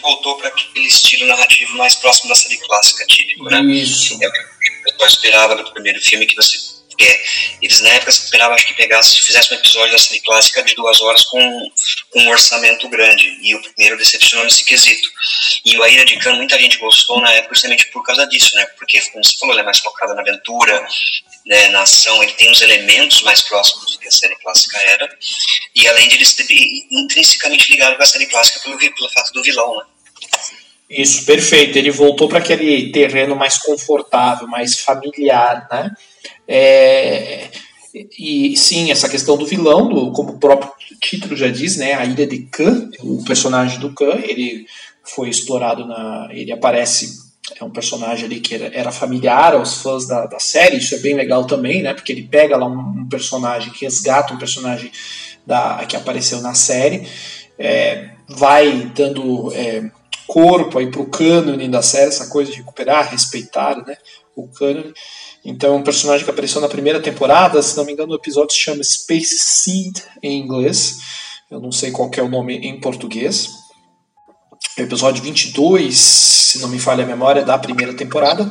voltou 0.00 0.36
para 0.38 0.48
aquele 0.48 0.86
estilo 0.86 1.26
narrativo 1.26 1.76
mais 1.76 1.96
próximo 1.96 2.28
da 2.28 2.34
série 2.34 2.58
clássica, 2.58 3.04
típico, 3.06 3.44
né? 3.44 3.60
Isso. 3.62 4.16
É 4.22 4.28
o 4.28 4.32
que 4.32 5.02
eu 5.02 5.06
esperava 5.06 5.56
do 5.56 5.72
primeiro 5.72 6.00
filme 6.00 6.26
que 6.26 6.36
você 6.36 6.56
é, 7.04 7.24
eles 7.60 7.80
na 7.80 7.90
época 7.90 8.10
esperavam 8.10 8.54
acho 8.54 8.66
que 8.66 8.74
pegasse, 8.74 9.20
fizesse 9.20 9.52
um 9.52 9.56
episódio 9.56 9.92
da 9.92 9.98
série 9.98 10.20
clássica 10.20 10.62
de 10.62 10.74
duas 10.74 11.00
horas 11.00 11.22
com, 11.24 11.70
com 12.10 12.20
um 12.20 12.28
orçamento 12.28 12.88
grande. 12.88 13.36
E 13.42 13.54
o 13.54 13.62
primeiro 13.62 13.96
decepcionou 13.96 14.44
nesse 14.44 14.64
quesito. 14.64 15.08
E 15.64 15.76
o 15.76 15.82
A 15.82 15.88
Ira 15.88 16.04
de 16.04 16.16
Khan, 16.18 16.34
muita 16.34 16.58
gente 16.58 16.78
gostou 16.78 17.20
na 17.20 17.32
época 17.32 17.54
justamente 17.54 17.88
por 17.88 18.02
causa 18.02 18.26
disso, 18.26 18.54
né? 18.56 18.64
Porque, 18.78 19.00
como 19.10 19.24
você 19.24 19.36
falou, 19.38 19.54
ele 19.54 19.62
é 19.62 19.64
mais 19.64 19.78
focado 19.78 20.14
na 20.14 20.22
aventura, 20.22 20.86
né, 21.46 21.68
na 21.68 21.82
ação, 21.82 22.22
ele 22.22 22.32
tem 22.32 22.50
os 22.50 22.60
elementos 22.60 23.22
mais 23.22 23.40
próximos 23.40 23.92
do 23.92 23.98
que 23.98 24.08
a 24.08 24.10
série 24.10 24.36
clássica 24.36 24.78
era. 24.78 25.08
E 25.74 25.86
além 25.86 26.08
de 26.08 26.16
ele 26.16 26.24
ser 26.24 26.46
intrinsecamente 26.90 27.70
ligado 27.70 27.96
com 27.96 28.02
a 28.02 28.06
série 28.06 28.26
clássica 28.26 28.60
pelo, 28.60 28.78
pelo 28.78 29.12
fato 29.12 29.32
do 29.32 29.42
vilão, 29.42 29.76
né? 29.76 29.84
Isso, 30.88 31.24
perfeito. 31.26 31.76
Ele 31.76 31.90
voltou 31.90 32.28
para 32.28 32.38
aquele 32.38 32.92
terreno 32.92 33.34
mais 33.34 33.58
confortável, 33.58 34.46
mais 34.46 34.78
familiar, 34.80 35.66
né? 35.70 35.90
É, 36.48 37.48
e 38.18 38.56
sim, 38.56 38.90
essa 38.90 39.08
questão 39.08 39.36
do 39.36 39.46
vilão, 39.46 39.88
do, 39.88 40.12
como 40.12 40.32
o 40.32 40.38
próprio 40.38 40.70
título 41.00 41.36
já 41.36 41.48
diz, 41.48 41.76
né, 41.76 41.94
a 41.94 42.04
ilha 42.04 42.26
de 42.26 42.40
Khan, 42.44 42.90
o 43.00 43.24
personagem 43.24 43.78
do 43.78 43.92
Khan, 43.92 44.20
ele 44.22 44.66
foi 45.02 45.28
explorado 45.28 45.86
na, 45.86 46.28
ele 46.30 46.52
aparece 46.52 47.26
é 47.60 47.64
um 47.64 47.70
personagem 47.70 48.24
ali 48.24 48.40
que 48.40 48.54
era, 48.54 48.66
era 48.74 48.90
familiar 48.90 49.54
aos 49.54 49.80
fãs 49.80 50.06
da, 50.06 50.26
da, 50.26 50.38
série, 50.40 50.78
isso 50.78 50.96
é 50.96 50.98
bem 50.98 51.14
legal 51.14 51.46
também, 51.46 51.80
né, 51.80 51.94
porque 51.94 52.12
ele 52.12 52.26
pega 52.26 52.56
lá 52.56 52.66
um, 52.66 53.02
um 53.02 53.08
personagem 53.08 53.72
que 53.72 53.84
resgata 53.84 54.34
um 54.34 54.38
personagem 54.38 54.90
da, 55.46 55.84
que 55.86 55.96
apareceu 55.96 56.40
na 56.40 56.54
série, 56.54 57.06
é, 57.58 58.10
vai 58.28 58.90
dando 58.94 59.52
é, 59.54 59.88
corpo 60.26 60.78
aí 60.78 60.90
pro 60.90 61.06
cânone 61.06 61.68
da 61.68 61.82
série, 61.82 62.08
essa 62.08 62.26
coisa 62.26 62.50
de 62.50 62.58
recuperar, 62.58 63.10
respeitar, 63.10 63.76
né, 63.86 63.96
o 64.34 64.48
cânone, 64.48 64.92
então, 65.48 65.74
é 65.74 65.76
um 65.76 65.82
personagem 65.82 66.24
que 66.24 66.30
apareceu 66.30 66.60
na 66.60 66.68
primeira 66.68 67.00
temporada, 67.00 67.62
se 67.62 67.76
não 67.76 67.84
me 67.84 67.92
engano, 67.92 68.12
o 68.12 68.16
episódio 68.16 68.52
se 68.52 68.60
chama 68.60 68.82
Space 68.82 69.38
Seed 69.38 69.98
em 70.20 70.40
inglês. 70.40 70.98
Eu 71.48 71.60
não 71.60 71.70
sei 71.70 71.92
qual 71.92 72.10
é 72.16 72.20
o 72.20 72.28
nome 72.28 72.56
em 72.56 72.80
português. 72.80 73.48
é 74.76 74.82
o 74.82 74.84
episódio 74.84 75.22
22, 75.22 75.96
se 75.96 76.58
não 76.58 76.68
me 76.68 76.80
falha 76.80 77.04
a 77.04 77.06
memória, 77.06 77.44
da 77.44 77.56
primeira 77.56 77.94
temporada. 77.94 78.42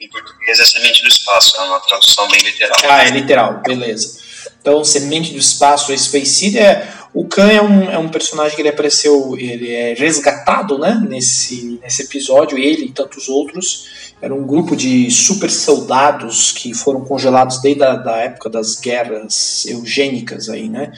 Em 0.00 0.08
português 0.08 0.58
é 0.58 0.64
Semente 0.64 1.00
do 1.02 1.08
Espaço, 1.08 1.56
é 1.56 1.60
uma 1.60 1.78
tradução 1.78 2.26
bem 2.26 2.42
literal. 2.42 2.78
Ah, 2.88 3.04
é 3.04 3.10
literal, 3.10 3.62
beleza. 3.62 4.18
Então, 4.60 4.82
Semente 4.82 5.32
do 5.32 5.38
Espaço, 5.38 5.92
esse 5.92 6.06
Space 6.06 6.58
é 6.58 6.92
o 7.14 7.28
Khan 7.28 7.48
é 7.48 7.62
um, 7.62 7.90
é 7.92 7.96
um 7.96 8.08
personagem 8.08 8.56
que 8.56 8.62
ele 8.62 8.70
apareceu, 8.70 9.36
ele 9.38 9.72
é 9.72 9.94
resgatado, 9.94 10.76
né, 10.76 11.00
nesse, 11.08 11.78
nesse 11.80 12.02
episódio, 12.02 12.58
ele 12.58 12.86
e 12.86 12.90
tantos 12.90 13.28
outros. 13.28 13.86
Era 14.24 14.34
um 14.34 14.46
grupo 14.46 14.74
de 14.74 15.10
super 15.10 15.50
soldados 15.50 16.50
que 16.50 16.72
foram 16.72 17.02
congelados 17.02 17.60
desde 17.60 17.84
a 17.84 17.94
da 17.94 18.16
época 18.16 18.48
das 18.48 18.80
guerras 18.80 19.66
eugênicas 19.66 20.48
aí, 20.48 20.66
né, 20.66 20.92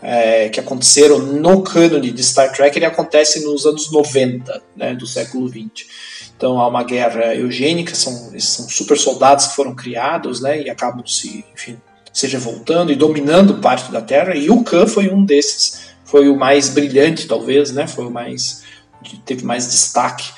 é, 0.00 0.48
que 0.48 0.58
aconteceram 0.58 1.18
no 1.18 1.62
cânone 1.62 2.10
de 2.10 2.24
Star 2.24 2.50
Trek, 2.50 2.78
ele 2.78 2.86
acontece 2.86 3.44
nos 3.44 3.66
anos 3.66 3.92
90, 3.92 4.62
né, 4.74 4.94
do 4.94 5.06
século 5.06 5.50
20. 5.50 5.86
Então 6.34 6.58
há 6.58 6.66
uma 6.66 6.82
guerra 6.82 7.34
eugênica, 7.34 7.94
são, 7.94 8.32
são 8.40 8.66
super 8.66 8.96
soldados 8.96 9.48
que 9.48 9.54
foram 9.54 9.74
criados, 9.74 10.40
né, 10.40 10.62
e 10.62 10.70
acabam 10.70 11.06
se, 11.06 11.44
enfim, 11.52 11.76
seja 12.10 12.38
voltando 12.38 12.90
e 12.90 12.96
dominando 12.96 13.60
parte 13.60 13.92
da 13.92 14.00
Terra, 14.00 14.34
e 14.34 14.48
o 14.48 14.64
Khan 14.64 14.86
foi 14.86 15.12
um 15.12 15.22
desses, 15.22 15.92
foi 16.06 16.26
o 16.30 16.38
mais 16.38 16.70
brilhante 16.70 17.26
talvez, 17.26 17.70
né? 17.70 17.86
Foi 17.86 18.06
o 18.06 18.10
mais 18.10 18.62
teve 19.26 19.44
mais 19.44 19.68
destaque, 19.68 20.32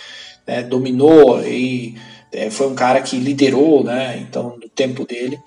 né? 0.45 0.63
dominou 0.63 1.41
e 1.43 1.97
é, 2.35 2.51
foi 2.51 2.67
um 2.67 2.75
cara 2.75 3.01
que 3.01 3.17
liderou, 3.17 3.83
né? 3.85 4.19
Então 4.19 4.57
no 4.61 4.69
tempo 4.69 5.07
dele 5.07 5.41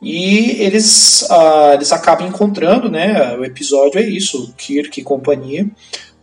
e 0.00 0.62
eles 0.62 1.22
uh, 1.30 1.74
eles 1.74 1.92
acabam 1.92 2.26
encontrando, 2.26 2.90
né? 2.90 3.36
O 3.36 3.44
episódio 3.44 4.00
é 4.00 4.02
isso, 4.02 4.54
Kirk 4.56 5.00
e 5.00 5.04
companhia 5.04 5.68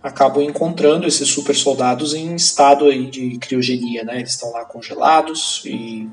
acabam 0.01 0.43
encontrando 0.43 1.07
esses 1.07 1.27
super 1.27 1.55
soldados 1.55 2.13
em 2.13 2.35
estado 2.35 2.85
aí 2.85 3.07
de 3.07 3.37
criogenia, 3.37 4.03
né? 4.03 4.17
Eles 4.17 4.31
estão 4.31 4.51
lá 4.51 4.63
congelados 4.65 5.61
e 5.65 6.07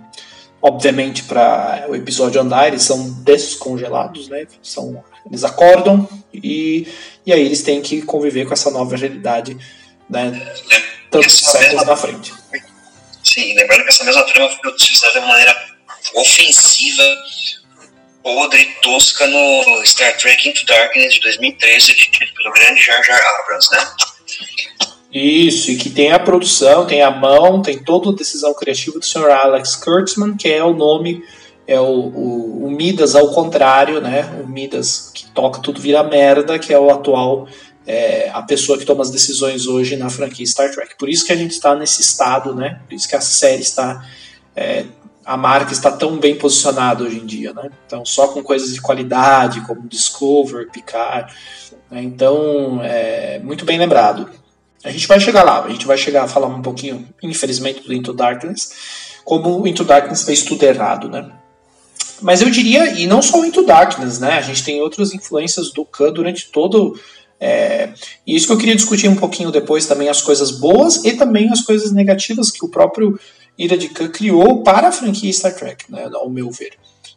obviamente 0.61 1.25
para 1.25 1.87
o 1.89 1.95
episódio 1.95 2.41
andar 2.41 2.69
eles 2.69 2.83
são 2.83 3.11
descongelados, 3.23 4.29
né? 4.29 4.47
São, 4.63 5.03
eles 5.27 5.45
acordam 5.45 6.09
e, 6.33 6.89
e 7.25 7.33
aí 7.33 7.45
eles 7.45 7.63
têm 7.63 7.81
que 7.81 8.03
conviver 8.03 8.47
com 8.47 8.53
essa 8.53 8.71
nova 8.71 8.97
realidade, 8.97 9.57
né? 10.09 10.55
Tantos 11.11 11.39
séculos 11.39 11.87
na 11.87 11.97
frente. 11.97 12.33
Sim, 13.25 13.55
lembrando 13.55 13.83
que 13.85 13.89
essa 13.89 14.05
mesma 14.05 14.23
trama 14.25 14.51
foi 14.51 14.71
utilizada 14.71 15.21
de 15.21 15.27
maneira 15.27 15.75
ofensiva, 16.15 17.03
podre 18.23 18.65
tosca 18.83 19.27
no 19.27 19.85
Star 19.85 20.17
Trek 20.17 20.49
Into 20.49 20.65
Darkness 20.67 21.15
de 21.15 21.21
2013, 21.21 21.95
dirigido 21.95 22.35
pelo 22.35 22.53
grande 22.53 22.81
Jar 22.83 23.03
Jar 23.03 23.21
Abrams, 23.41 23.69
né? 23.73 23.93
Isso, 25.13 25.71
e 25.71 25.77
que 25.77 25.89
tem 25.91 26.11
a 26.11 26.19
produção, 26.19 26.87
tem 26.87 27.01
a 27.01 27.11
mão, 27.11 27.63
tem 27.63 27.79
toda 27.79 28.11
a 28.11 28.15
decisão 28.15 28.53
criativa 28.53 28.99
do 28.99 29.07
Sr. 29.07 29.31
Alex 29.31 29.77
Kurtzman, 29.77 30.37
que 30.37 30.49
é 30.49 30.63
o 30.63 30.75
nome, 30.75 31.23
é 31.69 31.79
o, 31.79 31.85
o, 31.85 32.67
o, 32.67 32.71
Midas 32.71 33.15
ao 33.15 33.31
contrário, 33.31 34.01
né? 34.01 34.25
O 34.43 34.49
Midas 34.49 35.13
que 35.15 35.31
toca 35.31 35.61
tudo 35.61 35.81
vira 35.81 36.03
merda, 36.03 36.59
que 36.59 36.75
é 36.75 36.79
o 36.79 36.91
atual, 36.91 37.47
é, 37.87 38.31
a 38.33 38.43
pessoa 38.43 38.79
que 38.79 38.85
toma 38.85 39.03
as 39.03 39.11
decisões 39.11 39.67
hoje 39.67 39.97
na 39.97 40.09
franquia 40.09 40.47
Star 40.47 40.71
Trek. 40.71 40.97
Por 40.99 41.09
isso 41.09 41.25
que 41.25 41.33
a 41.33 41.37
gente 41.37 41.53
está 41.53 41.75
nesse 41.75 42.01
estado, 42.01 42.55
né? 42.55 42.81
Por 42.87 42.95
isso 42.95 43.09
que 43.09 43.17
a 43.17 43.21
série 43.21 43.63
está. 43.63 44.05
É, 44.57 44.87
a 45.25 45.37
marca 45.37 45.73
está 45.73 45.91
tão 45.91 46.19
bem 46.19 46.37
posicionada 46.37 47.03
hoje 47.05 47.19
em 47.19 47.27
dia, 47.27 47.53
né? 47.53 47.71
Então, 47.87 48.05
só 48.05 48.29
com 48.29 48.43
coisas 48.43 48.75
de 48.75 48.81
qualidade, 48.81 49.63
como 49.63 49.89
Discover, 49.89 50.71
Picard. 50.71 51.33
Né? 51.91 52.03
Então, 52.03 52.81
é 52.83 53.39
muito 53.39 53.65
bem 53.65 53.79
lembrado. 53.79 54.29
A 54.83 54.91
gente 54.91 55.07
vai 55.07 55.19
chegar 55.19 55.43
lá, 55.43 55.65
a 55.65 55.71
gente 55.71 55.87
vai 55.87 55.97
chegar 55.97 56.25
a 56.25 56.29
falar 56.29 56.47
um 56.47 56.61
pouquinho, 56.61 57.09
infelizmente, 57.23 57.81
do 57.81 57.93
Into 57.95 58.13
Darkness, 58.13 59.17
como 59.25 59.59
o 59.59 59.67
Into 59.67 59.83
Darkness 59.83 60.25
fez 60.25 60.43
tudo 60.43 60.63
errado, 60.63 61.09
né? 61.09 61.31
Mas 62.21 62.43
eu 62.43 62.51
diria, 62.51 62.93
e 62.93 63.07
não 63.07 63.23
só 63.23 63.41
o 63.41 63.47
Into 63.47 63.65
Darkness, 63.65 64.19
né? 64.19 64.33
A 64.33 64.43
gente 64.43 64.63
tem 64.63 64.81
outras 64.83 65.15
influências 65.15 65.73
do 65.73 65.87
Khan 65.87 66.13
durante 66.13 66.51
todo. 66.51 66.99
É, 67.41 67.93
e 68.27 68.35
isso 68.35 68.47
que 68.47 68.53
eu 68.53 68.59
queria 68.59 68.77
discutir 68.77 69.09
um 69.09 69.17
pouquinho 69.17 69.51
depois 69.51 69.87
também, 69.87 70.09
as 70.09 70.23
coisas 70.23 70.51
boas 70.51 71.05
e 71.05 71.13
também 71.13 71.51
as 71.51 71.63
coisas 71.63 71.93
negativas 71.93 72.51
que 72.51 72.65
o 72.65 72.69
próprio 72.69 73.19
Ira 73.59 73.77
de 73.77 73.89
Khan 73.89 74.09
criou 74.09 74.63
para 74.63 74.89
a 74.89 74.93
franquia 74.93 75.33
Star 75.33 75.55
Trek, 75.55 75.91
né, 75.91 76.09
ao 76.15 76.31
meu 76.31 76.51
ver. 76.51 76.73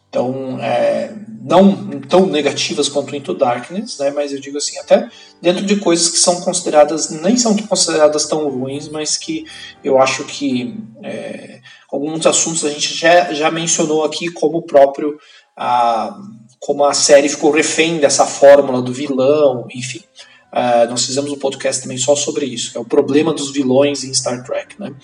Então, 0.08 0.58
é, 0.60 1.14
não 1.42 2.00
tão 2.00 2.26
negativas 2.26 2.88
quanto 2.88 3.14
Into 3.14 3.34
Darkness, 3.34 3.98
né, 3.98 4.10
mas 4.10 4.32
eu 4.32 4.40
digo 4.40 4.56
assim, 4.56 4.78
até 4.78 5.08
dentro 5.40 5.66
de 5.66 5.76
coisas 5.76 6.08
que 6.08 6.18
são 6.18 6.40
consideradas, 6.40 7.10
nem 7.10 7.36
são 7.36 7.54
consideradas 7.56 8.26
tão 8.26 8.48
ruins, 8.48 8.88
mas 8.88 9.18
que 9.18 9.44
eu 9.84 10.00
acho 10.00 10.24
que 10.24 10.74
é, 11.02 11.60
alguns 11.90 12.26
assuntos 12.26 12.64
a 12.64 12.70
gente 12.70 12.94
já, 12.94 13.32
já 13.34 13.50
mencionou 13.50 14.02
aqui, 14.02 14.28
como 14.30 14.58
o 14.58 14.62
próprio, 14.62 15.18
a, 15.54 16.18
como 16.58 16.84
a 16.84 16.94
série 16.94 17.28
ficou 17.28 17.50
refém 17.50 17.98
dessa 17.98 18.26
fórmula 18.26 18.82
do 18.82 18.92
vilão, 18.92 19.66
enfim. 19.74 20.02
Uh, 20.52 20.88
nós 20.90 21.04
fizemos 21.04 21.30
um 21.30 21.38
podcast 21.38 21.82
também 21.82 21.98
só 21.98 22.16
sobre 22.16 22.46
isso, 22.46 22.72
que 22.72 22.78
é 22.78 22.80
o 22.80 22.84
problema 22.84 23.34
dos 23.34 23.52
vilões 23.52 24.02
em 24.02 24.12
Star 24.14 24.42
Trek. 24.44 24.76
Né? 24.80 24.94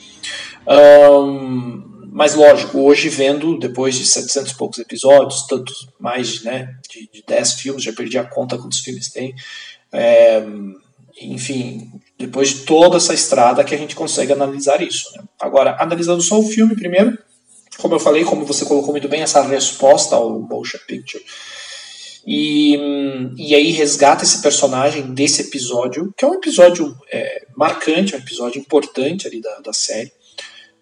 Um, 0.66 2.08
mas 2.10 2.34
lógico, 2.34 2.78
hoje 2.78 3.08
vendo, 3.08 3.58
depois 3.58 3.94
de 3.94 4.04
700 4.06 4.52
e 4.52 4.56
poucos 4.56 4.78
episódios, 4.78 5.46
tantos 5.46 5.88
mais 5.98 6.42
né, 6.42 6.74
de, 6.90 7.08
de 7.12 7.24
10 7.26 7.54
filmes, 7.54 7.82
já 7.82 7.92
perdi 7.92 8.16
a 8.16 8.24
conta 8.24 8.56
quantos 8.56 8.78
filmes 8.78 9.10
tem, 9.10 9.34
é, 9.92 10.42
enfim, 11.20 11.90
depois 12.18 12.50
de 12.50 12.60
toda 12.60 12.96
essa 12.96 13.12
estrada 13.12 13.64
que 13.64 13.74
a 13.74 13.78
gente 13.78 13.94
consegue 13.94 14.32
analisar 14.32 14.80
isso. 14.80 15.12
Né? 15.16 15.24
Agora, 15.40 15.76
analisando 15.78 16.22
só 16.22 16.38
o 16.38 16.48
filme 16.48 16.74
primeiro, 16.74 17.18
como 17.78 17.94
eu 17.94 18.00
falei, 18.00 18.24
como 18.24 18.44
você 18.44 18.64
colocou 18.64 18.92
muito 18.92 19.08
bem, 19.08 19.22
essa 19.22 19.42
resposta 19.42 20.16
ao 20.16 20.38
motion 20.40 20.78
picture, 20.86 21.24
e, 22.26 22.76
e 23.36 23.54
aí 23.54 23.70
resgata 23.70 24.24
esse 24.24 24.40
personagem 24.40 25.12
desse 25.12 25.42
episódio, 25.42 26.12
que 26.16 26.24
é 26.24 26.28
um 26.28 26.34
episódio 26.34 26.96
é, 27.12 27.46
marcante, 27.56 28.14
um 28.14 28.18
episódio 28.18 28.58
importante 28.58 29.26
ali 29.26 29.40
da, 29.40 29.60
da 29.60 29.72
série, 29.72 30.10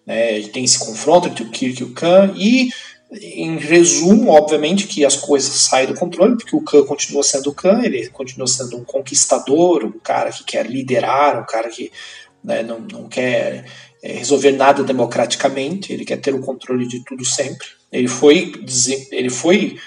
né? 0.05 0.41
Tem 0.49 0.63
esse 0.63 0.79
confronto 0.79 1.27
entre 1.27 1.43
o 1.43 1.49
Kirk 1.49 1.81
e 1.81 1.85
o 1.85 1.93
Khan, 1.93 2.33
e 2.37 2.69
em 3.11 3.57
resumo, 3.57 4.31
obviamente, 4.31 4.87
que 4.87 5.05
as 5.05 5.15
coisas 5.15 5.53
saem 5.53 5.87
do 5.87 5.93
controle, 5.93 6.35
porque 6.35 6.55
o 6.55 6.61
Khan 6.61 6.83
continua 6.85 7.23
sendo 7.23 7.49
o 7.49 7.53
Khan, 7.53 7.81
ele 7.83 8.07
continua 8.09 8.47
sendo 8.47 8.77
um 8.77 8.83
conquistador, 8.83 9.83
um 9.85 9.99
cara 9.99 10.31
que 10.31 10.43
quer 10.43 10.65
liderar, 10.65 11.39
um 11.39 11.45
cara 11.45 11.69
que 11.69 11.91
né, 12.43 12.63
não, 12.63 12.79
não 12.79 13.07
quer 13.07 13.65
é, 14.01 14.13
resolver 14.13 14.51
nada 14.51 14.83
democraticamente, 14.83 15.93
ele 15.93 16.05
quer 16.05 16.17
ter 16.17 16.33
o 16.33 16.41
controle 16.41 16.87
de 16.87 17.03
tudo 17.03 17.23
sempre. 17.23 17.67
Ele 17.91 18.07
foi, 18.07 18.51
ele 19.11 19.29
foi 19.29 19.77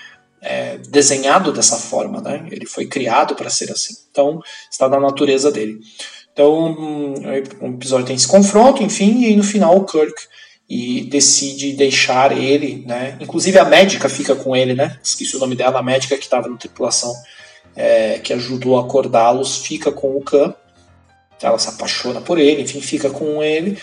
é, 0.40 0.78
desenhado 0.78 1.52
dessa 1.52 1.76
forma, 1.76 2.20
né? 2.20 2.46
ele 2.50 2.66
foi 2.66 2.86
criado 2.86 3.34
para 3.34 3.50
ser 3.50 3.70
assim. 3.70 3.94
Então, 4.10 4.40
está 4.70 4.88
na 4.88 5.00
natureza 5.00 5.50
dele. 5.50 5.80
Então, 6.32 6.74
o 7.60 7.66
episódio 7.66 8.06
tem 8.06 8.16
esse 8.16 8.28
confronto, 8.28 8.82
enfim, 8.82 9.24
e 9.24 9.36
no 9.36 9.42
final 9.42 9.76
o 9.76 9.84
Kirk 9.84 10.14
e 10.68 11.04
decide 11.04 11.72
deixar 11.74 12.36
ele, 12.36 12.84
né? 12.86 13.16
Inclusive 13.20 13.58
a 13.58 13.64
médica 13.64 14.08
fica 14.08 14.34
com 14.34 14.54
ele, 14.54 14.74
né? 14.74 14.98
Esqueci 15.02 15.36
o 15.36 15.38
nome 15.38 15.54
dela, 15.54 15.78
a 15.78 15.82
médica 15.82 16.16
que 16.16 16.24
estava 16.24 16.48
na 16.48 16.56
tripulação 16.56 17.14
é, 17.76 18.18
que 18.18 18.32
ajudou 18.32 18.78
a 18.78 18.82
acordá-los, 18.82 19.58
fica 19.58 19.92
com 19.92 20.16
o 20.16 20.22
Khan. 20.22 20.54
Ela 21.42 21.58
se 21.58 21.68
apaixona 21.68 22.20
por 22.20 22.38
ele, 22.38 22.62
enfim, 22.62 22.80
fica 22.80 23.10
com 23.10 23.42
ele. 23.42 23.78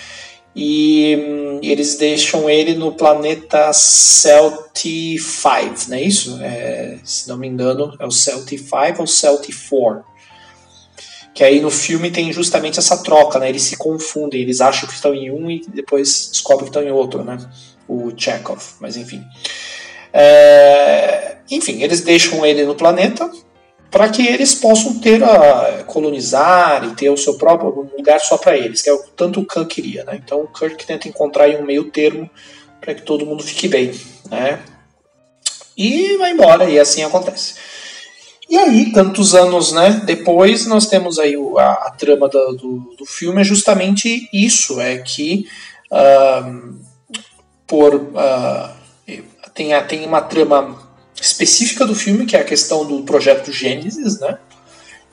E, 0.56 1.16
hum, 1.18 1.60
eles 1.64 1.98
deixam 1.98 2.50
ele 2.50 2.76
no 2.76 2.92
planeta 2.92 3.72
Celti 3.74 5.18
5, 5.18 5.90
não 5.90 5.98
é 5.98 6.02
isso? 6.02 6.40
É, 6.42 7.00
se 7.04 7.28
não 7.28 7.38
me 7.38 7.48
engano, 7.48 7.96
é 8.00 8.06
o 8.06 8.12
Celti 8.12 8.58
5 8.58 9.00
ou 9.00 9.08
Celti 9.08 9.52
4 9.52 10.14
que 11.34 11.44
aí 11.44 11.60
no 11.60 11.72
filme 11.72 12.12
tem 12.12 12.32
justamente 12.32 12.78
essa 12.78 13.02
troca, 13.02 13.40
né? 13.40 13.50
Eles 13.50 13.64
se 13.64 13.76
confundem, 13.76 14.42
eles 14.42 14.62
acham 14.62 14.88
que 14.88 14.94
estão 14.94 15.16
em 15.16 15.32
um 15.32 15.50
e 15.50 15.66
depois 15.68 16.30
descobrem 16.32 16.66
que 16.66 16.70
estão 16.70 16.84
em 16.84 16.92
outro, 16.92 17.24
né? 17.24 17.38
O 17.88 18.12
Chekhov, 18.16 18.62
mas 18.80 18.96
enfim. 18.96 19.24
É... 20.14 21.38
Enfim, 21.50 21.82
eles 21.82 22.02
deixam 22.02 22.46
ele 22.46 22.64
no 22.66 22.76
planeta 22.76 23.30
para 23.94 24.10
que 24.10 24.26
eles 24.26 24.56
possam 24.56 25.00
ter 25.00 25.24
a 25.24 25.84
colonizar 25.84 26.84
e 26.84 26.96
ter 26.96 27.12
o 27.12 27.18
seu 27.18 27.38
próprio 27.38 27.92
lugar 27.96 28.20
só 28.20 28.40
para 28.40 28.58
eles, 28.58 28.82
que 28.82 28.90
é 28.90 28.94
o 28.94 28.98
tanto 29.16 29.40
o 29.40 29.46
Khan 29.46 29.66
queria, 29.66 30.04
né? 30.04 30.20
Então 30.22 30.42
o 30.42 30.48
Kirk 30.48 30.84
tenta 30.84 31.08
encontrar 31.08 31.48
um 31.52 31.64
meio 31.64 31.92
termo 31.92 32.28
para 32.82 32.96
que 32.96 33.04
todo 33.04 33.24
mundo 33.24 33.44
fique 33.44 33.68
bem, 33.68 33.92
né? 34.32 34.60
E 35.78 36.18
vai 36.18 36.32
embora 36.32 36.68
e 36.68 36.80
assim 36.80 37.04
acontece. 37.04 37.54
E 38.50 38.58
aí, 38.58 38.92
tantos 38.92 39.36
anos 39.36 39.72
né, 39.72 40.02
depois, 40.04 40.66
nós 40.66 40.88
temos 40.88 41.20
aí 41.20 41.36
a, 41.58 41.72
a, 41.72 41.92
trama 41.92 42.28
do, 42.28 42.54
do, 42.54 42.96
do, 42.98 43.06
filme 43.06 43.42
é 43.42 43.44
justamente 43.44 44.28
isso, 44.34 44.82
é 44.82 44.98
que 44.98 45.48
uh, 45.92 46.76
por 47.68 47.96
uh, 47.96 48.70
tem, 49.54 49.70
tem 49.88 50.06
uma 50.06 50.22
trama 50.22 50.83
específica 51.24 51.86
do 51.86 51.96
filme, 51.96 52.26
que 52.26 52.36
é 52.36 52.42
a 52.42 52.44
questão 52.44 52.86
do 52.86 53.02
projeto 53.04 53.52
Gênesis, 53.52 54.20
né? 54.20 54.38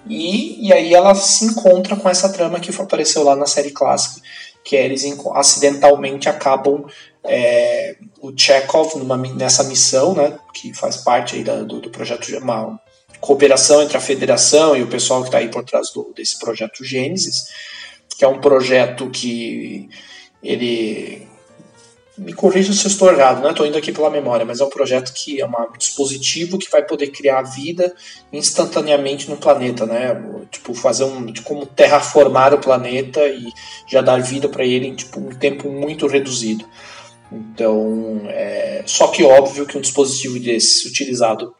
E, 0.06 0.66
e 0.66 0.72
aí 0.72 0.92
ela 0.92 1.14
se 1.14 1.44
encontra 1.44 1.94
com 1.94 2.08
essa 2.08 2.32
trama 2.32 2.58
que 2.58 2.74
apareceu 2.74 3.22
lá 3.22 3.36
na 3.36 3.46
série 3.46 3.70
clássica, 3.70 4.20
que 4.64 4.76
é 4.76 4.84
eles 4.84 5.04
acidentalmente 5.34 6.28
acabam 6.28 6.84
é, 7.22 7.96
o 8.20 8.32
Chekhov 8.36 8.96
numa, 8.96 9.16
nessa 9.16 9.62
missão, 9.64 10.14
né, 10.14 10.36
que 10.54 10.74
faz 10.74 10.96
parte 10.96 11.36
aí 11.36 11.44
da, 11.44 11.62
do, 11.62 11.80
do, 11.80 11.90
projeto 11.90 12.26
uma 12.38 12.80
cooperação 13.20 13.82
entre 13.82 13.96
a 13.96 14.00
federação 14.00 14.76
e 14.76 14.82
o 14.82 14.88
pessoal 14.88 15.20
que 15.20 15.28
está 15.28 15.38
aí 15.38 15.48
por 15.48 15.64
trás 15.64 15.92
do, 15.92 16.12
desse 16.16 16.38
projeto 16.38 16.82
Gênesis, 16.82 17.44
que 18.16 18.24
é 18.24 18.28
um 18.28 18.40
projeto 18.40 19.10
que 19.10 19.88
ele 20.42 21.29
me 22.20 22.34
corrija 22.34 22.70
se 22.74 22.84
eu 22.84 22.90
estou 22.90 23.10
errado, 23.10 23.42
não 23.42 23.50
estou 23.50 23.66
indo 23.66 23.78
aqui 23.78 23.90
pela 23.90 24.10
memória, 24.10 24.44
mas 24.44 24.60
é 24.60 24.64
um 24.64 24.68
projeto 24.68 25.10
que 25.14 25.40
é 25.40 25.46
um 25.46 25.72
dispositivo 25.78 26.58
que 26.58 26.70
vai 26.70 26.82
poder 26.82 27.08
criar 27.08 27.40
vida 27.40 27.94
instantaneamente 28.30 29.30
no 29.30 29.38
planeta, 29.38 29.86
né? 29.86 30.22
Tipo, 30.50 30.74
fazer 30.74 31.04
um. 31.04 31.32
Tipo, 31.32 31.48
como 31.48 31.64
terraformar 31.64 32.52
o 32.52 32.58
planeta 32.58 33.26
e 33.26 33.50
já 33.88 34.02
dar 34.02 34.20
vida 34.20 34.50
para 34.50 34.66
ele 34.66 34.88
em 34.88 34.94
tipo, 34.94 35.18
um 35.18 35.30
tempo 35.30 35.70
muito 35.70 36.06
reduzido. 36.06 36.66
Então, 37.32 38.20
é, 38.26 38.82
só 38.84 39.08
que 39.08 39.24
óbvio 39.24 39.64
que 39.64 39.78
um 39.78 39.80
dispositivo 39.80 40.38
desse 40.38 40.86
utilizado 40.88 41.54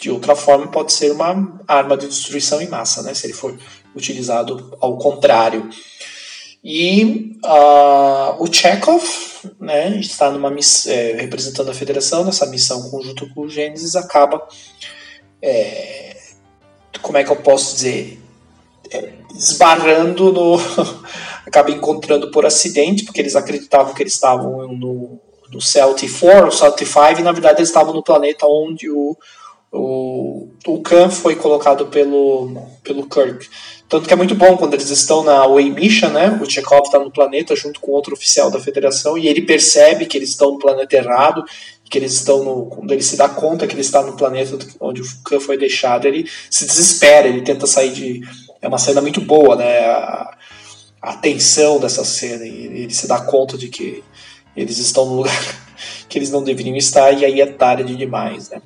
de 0.00 0.10
outra 0.10 0.36
forma 0.36 0.68
pode 0.68 0.92
ser 0.92 1.10
uma 1.10 1.60
arma 1.66 1.96
de 1.96 2.06
destruição 2.06 2.62
em 2.62 2.68
massa, 2.68 3.02
né? 3.02 3.14
Se 3.14 3.26
ele 3.26 3.34
for 3.34 3.58
utilizado 3.96 4.76
ao 4.80 4.96
contrário. 4.96 5.68
E 6.64 7.36
uh, 7.44 8.42
o 8.42 8.50
Chekhov 8.50 9.04
né, 9.60 9.98
está 9.98 10.30
numa 10.30 10.50
miss, 10.50 10.86
é, 10.86 11.12
representando 11.12 11.70
a 11.70 11.74
federação 11.74 12.24
nessa 12.24 12.46
missão 12.46 12.88
conjunto 12.90 13.28
com 13.34 13.42
o 13.42 13.48
Gênesis, 13.50 13.94
acaba. 13.94 14.48
É, 15.42 16.16
como 17.02 17.18
é 17.18 17.24
que 17.24 17.30
eu 17.30 17.36
posso 17.36 17.74
dizer? 17.74 18.18
É, 18.90 19.12
esbarrando 19.34 20.32
no. 20.32 20.56
acaba 21.44 21.70
encontrando 21.70 22.30
por 22.30 22.46
acidente, 22.46 23.04
porque 23.04 23.20
eles 23.20 23.36
acreditavam 23.36 23.92
que 23.92 24.02
eles 24.02 24.14
estavam 24.14 24.66
no, 24.68 25.20
no 25.52 25.60
Celtic 25.60 26.18
4 26.18 26.46
ou 26.46 26.50
Celtic 26.50 26.88
5, 26.88 27.20
e 27.20 27.22
na 27.22 27.32
verdade 27.32 27.58
eles 27.58 27.68
estavam 27.68 27.92
no 27.92 28.02
planeta 28.02 28.46
onde 28.46 28.90
o, 28.90 29.14
o, 29.70 30.48
o 30.66 30.80
Khan 30.80 31.10
foi 31.10 31.36
colocado 31.36 31.86
pelo, 31.86 32.56
pelo 32.82 33.06
Kirk. 33.06 33.46
Tanto 33.94 34.08
que 34.08 34.12
é 34.12 34.16
muito 34.16 34.34
bom 34.34 34.56
quando 34.56 34.74
eles 34.74 34.90
estão 34.90 35.22
na 35.22 35.36
Away 35.44 35.70
Mission, 35.70 36.08
né? 36.08 36.36
O 36.42 36.50
Chekhov 36.50 36.82
está 36.84 36.98
no 36.98 37.12
planeta 37.12 37.54
junto 37.54 37.78
com 37.78 37.92
outro 37.92 38.14
oficial 38.14 38.50
da 38.50 38.58
federação 38.58 39.16
e 39.16 39.28
ele 39.28 39.42
percebe 39.42 40.06
que 40.06 40.18
eles 40.18 40.30
estão 40.30 40.50
no 40.50 40.58
planeta 40.58 40.96
errado, 40.96 41.44
que 41.88 41.96
eles 41.96 42.12
estão 42.12 42.42
no. 42.42 42.66
Quando 42.66 42.90
ele 42.90 43.04
se 43.04 43.16
dá 43.16 43.28
conta 43.28 43.68
que 43.68 43.72
ele 43.72 43.82
está 43.82 44.02
no 44.02 44.16
planeta 44.16 44.58
onde 44.80 45.00
o 45.00 45.04
Khan 45.22 45.38
foi 45.38 45.56
deixado, 45.56 46.06
ele 46.08 46.28
se 46.50 46.66
desespera, 46.66 47.28
ele 47.28 47.42
tenta 47.42 47.68
sair 47.68 47.92
de. 47.92 48.20
É 48.60 48.66
uma 48.66 48.78
cena 48.78 49.00
muito 49.00 49.20
boa, 49.20 49.54
né? 49.54 49.86
A, 49.86 50.36
a 51.00 51.12
tensão 51.12 51.78
dessa 51.78 52.04
cena, 52.04 52.44
e 52.44 52.64
ele 52.66 52.92
se 52.92 53.06
dá 53.06 53.20
conta 53.20 53.56
de 53.56 53.68
que 53.68 54.02
eles 54.56 54.78
estão 54.78 55.06
no 55.06 55.14
lugar 55.18 55.62
que 56.10 56.18
eles 56.18 56.32
não 56.32 56.42
deveriam 56.42 56.74
estar, 56.74 57.12
e 57.12 57.24
aí 57.24 57.40
é 57.40 57.46
tarde 57.46 57.94
demais, 57.94 58.50
né? 58.50 58.60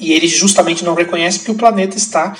E 0.00 0.14
ele 0.14 0.28
justamente 0.28 0.82
não 0.82 0.94
reconhece 0.94 1.40
que 1.40 1.50
o 1.50 1.54
planeta 1.54 1.98
está 1.98 2.34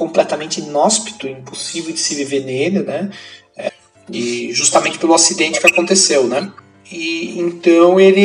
completamente 0.00 0.62
inóspito, 0.62 1.28
impossível 1.28 1.92
de 1.92 2.00
se 2.00 2.14
viver 2.14 2.42
nele, 2.42 2.78
né? 2.78 3.10
É, 3.54 3.70
e 4.10 4.50
justamente 4.54 4.98
pelo 4.98 5.12
acidente 5.12 5.60
que 5.60 5.66
aconteceu, 5.66 6.26
né? 6.26 6.50
E 6.90 7.38
então 7.38 8.00
ele, 8.00 8.22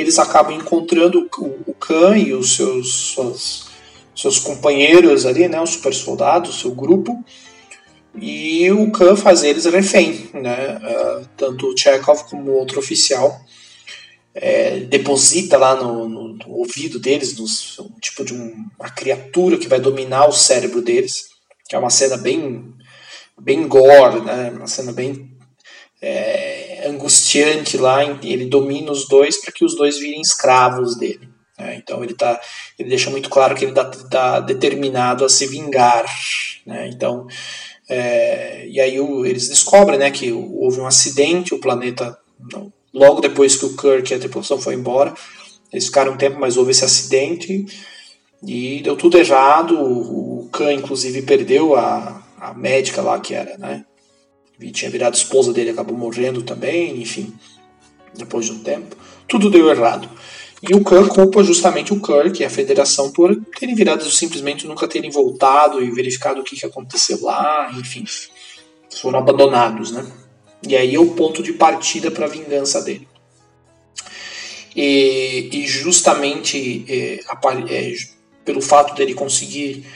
eles 0.00 0.18
acabam 0.18 0.56
encontrando 0.56 1.28
o, 1.38 1.44
o 1.66 1.74
Khan 1.74 2.16
e 2.16 2.32
os 2.32 2.56
seus, 2.56 2.90
suas, 2.90 3.66
seus 4.16 4.38
companheiros 4.38 5.26
ali, 5.26 5.46
né? 5.46 5.60
Os 5.60 5.70
super 5.70 5.92
soldados, 5.92 6.60
seu 6.60 6.70
grupo. 6.70 7.22
E 8.16 8.70
o 8.70 8.90
Khan 8.90 9.14
faz 9.14 9.44
eles 9.44 9.66
refém, 9.66 10.30
né? 10.32 10.78
Uh, 10.78 11.28
tanto 11.36 11.66
o 11.66 11.76
Chekhov 11.76 12.24
como 12.30 12.50
outro 12.52 12.78
oficial 12.78 13.44
é, 14.34 14.80
deposita 14.80 15.56
lá 15.56 15.76
no, 15.76 16.08
no, 16.08 16.28
no, 16.34 16.50
ouvido 16.50 16.98
deles 16.98 17.36
nos, 17.36 17.78
um 17.78 17.98
tipo 18.00 18.24
de 18.24 18.34
um, 18.34 18.66
uma 18.78 18.90
criatura 18.90 19.56
que 19.56 19.68
vai 19.68 19.78
dominar 19.78 20.26
o 20.26 20.32
cérebro 20.32 20.82
deles, 20.82 21.28
que 21.68 21.76
é 21.76 21.78
uma 21.78 21.90
cena 21.90 22.16
bem, 22.16 22.74
bem 23.40 23.66
gore, 23.68 24.20
né? 24.22 24.50
uma 24.50 24.66
cena 24.66 24.92
bem 24.92 25.30
é, 26.02 26.88
angustiante 26.88 27.78
lá, 27.78 28.02
ele 28.22 28.46
domina 28.46 28.90
os 28.90 29.08
dois 29.08 29.40
para 29.40 29.52
que 29.52 29.64
os 29.64 29.76
dois 29.76 29.98
virem 29.98 30.20
escravos 30.20 30.96
dele. 30.98 31.28
Né? 31.56 31.76
Então 31.76 32.02
ele, 32.02 32.14
tá, 32.14 32.38
ele 32.76 32.88
deixa 32.88 33.10
muito 33.10 33.30
claro 33.30 33.54
que 33.54 33.64
ele 33.64 33.72
está 33.78 34.40
determinado 34.40 35.24
a 35.24 35.28
se 35.28 35.46
vingar. 35.46 36.04
Né? 36.66 36.88
Então, 36.88 37.26
é, 37.88 38.66
e 38.66 38.80
aí 38.80 38.98
o, 38.98 39.24
eles 39.24 39.48
descobrem 39.48 39.98
né, 39.98 40.10
que 40.10 40.32
houve 40.32 40.80
um 40.80 40.86
acidente, 40.86 41.54
o 41.54 41.60
planeta 41.60 42.18
não, 42.52 42.72
logo 42.94 43.20
depois 43.20 43.56
que 43.56 43.66
o 43.66 43.76
Kirk 43.76 44.12
e 44.12 44.14
a 44.14 44.18
tripulação 44.18 44.58
foi 44.58 44.74
embora. 44.74 45.12
Eles 45.72 45.86
ficaram 45.86 46.12
um 46.12 46.16
tempo, 46.16 46.38
mas 46.38 46.56
houve 46.56 46.70
esse 46.70 46.84
acidente 46.84 47.66
e 48.46 48.80
deu 48.82 48.96
tudo 48.96 49.18
errado. 49.18 49.76
O, 49.76 50.48
Khan, 50.52 50.72
inclusive, 50.72 51.22
perdeu 51.22 51.74
a, 51.74 52.22
a 52.40 52.54
médica 52.54 53.02
lá, 53.02 53.18
que 53.18 53.34
era, 53.34 53.58
né? 53.58 53.84
E 54.60 54.70
tinha 54.70 54.90
virado 54.90 55.16
esposa 55.16 55.52
dele, 55.52 55.70
acabou 55.70 55.98
morrendo 55.98 56.42
também, 56.42 57.02
enfim, 57.02 57.34
depois 58.16 58.46
de 58.46 58.52
um 58.52 58.60
tempo. 58.60 58.96
Tudo 59.26 59.50
deu 59.50 59.68
errado. 59.68 60.08
E 60.62 60.74
o 60.74 60.82
Khan 60.82 61.08
culpa 61.08 61.42
justamente 61.42 61.92
o 61.92 62.00
Kirk 62.00 62.40
e 62.40 62.44
a 62.44 62.50
federação 62.50 63.10
por 63.10 63.34
terem 63.58 63.74
virado 63.74 64.08
simplesmente 64.08 64.66
nunca 64.66 64.86
terem 64.86 65.10
voltado 65.10 65.82
e 65.82 65.90
verificado 65.90 66.40
o 66.40 66.44
que, 66.44 66.56
que 66.56 66.64
aconteceu 66.64 67.20
lá, 67.20 67.70
enfim. 67.76 68.04
Foram 69.00 69.18
abandonados, 69.18 69.90
né? 69.90 70.06
E 70.66 70.76
aí 70.76 70.94
é 70.94 70.98
o 70.98 71.10
ponto 71.14 71.42
de 71.42 71.52
partida 71.52 72.10
para 72.10 72.26
a 72.26 72.28
vingança 72.28 72.80
dele. 72.82 73.06
E, 74.74 75.50
e 75.52 75.66
justamente 75.66 76.84
é, 76.88 77.20
é, 77.20 77.94
pelo 78.44 78.60
fato 78.60 78.94
dele 78.94 79.14
conseguir 79.14 79.86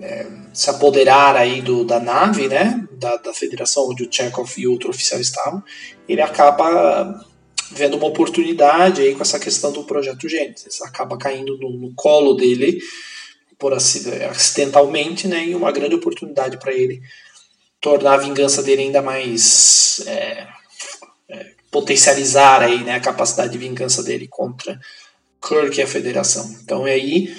é, 0.00 0.26
se 0.54 0.70
apoderar 0.70 1.36
aí 1.36 1.60
do, 1.60 1.84
da 1.84 2.00
nave, 2.00 2.48
né, 2.48 2.86
da, 2.92 3.16
da 3.16 3.34
federação 3.34 3.90
onde 3.90 4.04
o 4.04 4.08
Chekhov 4.10 4.50
e 4.56 4.66
outro 4.66 4.90
oficial 4.90 5.20
estavam, 5.20 5.62
ele 6.08 6.22
acaba 6.22 7.26
vendo 7.70 7.96
uma 7.96 8.06
oportunidade 8.06 9.02
aí 9.02 9.14
com 9.14 9.22
essa 9.22 9.38
questão 9.38 9.72
do 9.72 9.84
projeto 9.84 10.28
Gênesis. 10.28 10.80
Acaba 10.82 11.16
caindo 11.16 11.56
no, 11.58 11.70
no 11.70 11.92
colo 11.94 12.34
dele 12.34 12.80
por 13.58 13.72
acidentalmente, 13.72 15.28
né, 15.28 15.46
e 15.46 15.54
uma 15.54 15.70
grande 15.70 15.94
oportunidade 15.94 16.58
para 16.58 16.72
ele 16.72 17.00
tornar 17.82 18.14
a 18.14 18.18
vingança 18.18 18.62
dele 18.62 18.82
ainda 18.82 19.02
mais 19.02 20.02
é, 20.06 20.46
é, 21.28 21.46
potencializar 21.70 22.62
aí, 22.62 22.82
né, 22.84 22.94
a 22.94 23.00
capacidade 23.00 23.52
de 23.52 23.58
vingança 23.58 24.04
dele 24.04 24.28
contra 24.30 24.80
Kirk 25.46 25.78
e 25.78 25.82
a 25.82 25.86
Federação. 25.86 26.48
Então 26.62 26.84
aí 26.84 27.36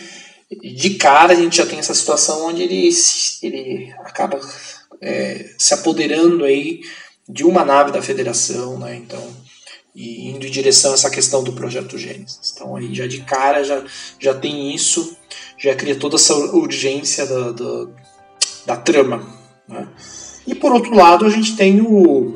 de 0.62 0.96
cara 0.96 1.34
a 1.34 1.36
gente 1.36 1.58
já 1.58 1.66
tem 1.66 1.80
essa 1.80 1.96
situação 1.96 2.46
onde 2.46 2.62
ele, 2.62 2.90
ele 3.42 3.96
acaba 4.00 4.40
é, 5.02 5.50
se 5.58 5.74
apoderando 5.74 6.44
aí 6.44 6.82
de 7.28 7.46
uma 7.46 7.64
nave 7.64 7.92
da 7.92 8.02
Federação, 8.02 8.78
né? 8.78 8.96
Então 8.96 9.44
e 9.96 10.30
indo 10.30 10.46
em 10.46 10.52
direção 10.52 10.92
a 10.92 10.96
essa 10.96 11.10
questão 11.10 11.42
do 11.44 11.54
projeto 11.54 11.98
Gênesis. 11.98 12.52
Então 12.54 12.76
aí 12.76 12.94
já 12.94 13.08
de 13.08 13.22
cara 13.22 13.64
já, 13.64 13.82
já 14.20 14.34
tem 14.34 14.76
isso, 14.76 15.16
já 15.58 15.74
cria 15.74 15.96
toda 15.96 16.18
essa 16.18 16.36
urgência 16.36 17.26
da, 17.26 17.52
da, 17.52 17.88
da 18.66 18.76
trama. 18.76 19.26
Né? 19.68 19.88
E 20.46 20.54
por 20.54 20.72
outro 20.72 20.96
lado, 20.96 21.26
a 21.26 21.30
gente 21.30 21.56
tem 21.56 21.82
o 21.82 22.36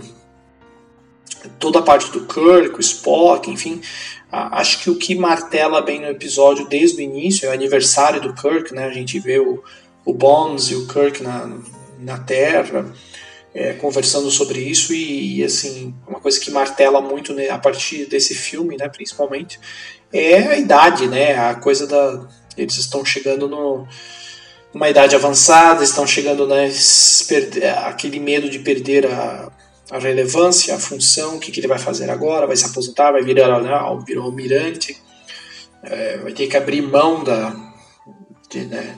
toda 1.59 1.79
a 1.79 1.81
parte 1.81 2.11
do 2.11 2.25
Kirk, 2.25 2.75
o 2.75 2.79
Spock, 2.79 3.49
enfim. 3.49 3.81
Acho 4.31 4.79
que 4.79 4.89
o 4.89 4.95
que 4.95 5.15
martela 5.15 5.81
bem 5.81 6.01
no 6.01 6.07
episódio 6.07 6.67
desde 6.67 6.97
o 6.97 7.01
início 7.01 7.45
é 7.45 7.49
o 7.49 7.53
aniversário 7.53 8.21
do 8.21 8.33
Kirk, 8.33 8.73
né? 8.73 8.85
A 8.85 8.91
gente 8.91 9.19
vê 9.19 9.39
o, 9.39 9.63
o 10.05 10.13
Bones 10.13 10.65
e 10.65 10.75
o 10.75 10.87
Kirk 10.87 11.23
na, 11.23 11.49
na 11.99 12.17
Terra 12.17 12.85
é, 13.53 13.73
conversando 13.73 14.29
sobre 14.29 14.59
isso 14.59 14.93
e, 14.93 15.37
e, 15.37 15.43
assim 15.43 15.95
uma 16.07 16.19
coisa 16.19 16.39
que 16.39 16.51
martela 16.51 17.01
muito 17.01 17.33
né, 17.33 17.49
a 17.49 17.57
partir 17.57 18.05
desse 18.05 18.35
filme, 18.35 18.77
né? 18.77 18.87
Principalmente 18.89 19.59
é 20.11 20.37
a 20.37 20.57
idade, 20.57 21.07
né? 21.07 21.37
A 21.37 21.55
coisa 21.55 21.87
da 21.87 22.27
eles 22.57 22.77
estão 22.77 23.05
chegando 23.05 23.47
no 23.47 23.87
uma 24.77 24.89
idade 24.89 25.15
avançada, 25.15 25.83
estão 25.83 26.05
chegando 26.05 26.47
né, 26.47 26.71
aquele 27.85 28.19
medo 28.19 28.49
de 28.49 28.59
perder 28.59 29.07
a, 29.07 29.51
a 29.89 29.97
relevância, 29.97 30.75
a 30.75 30.79
função, 30.79 31.35
o 31.35 31.39
que, 31.39 31.51
que, 31.51 31.59
ele 31.59 31.67
vai 31.67 31.79
fazer 31.79 32.09
agora, 32.09 32.45
vai 32.45 32.55
se 32.55 32.65
aposentar, 32.65 33.11
vai 33.11 33.23
virar, 33.23 33.59
né, 33.59 33.69
virar 34.05 34.21
almirante, 34.21 35.01
é, 35.83 36.17
vai 36.17 36.31
ter 36.31 36.47
que 36.47 36.55
abrir 36.55 36.81
mão 36.81 37.23
da, 37.23 37.55
de, 38.49 38.65
né, 38.65 38.97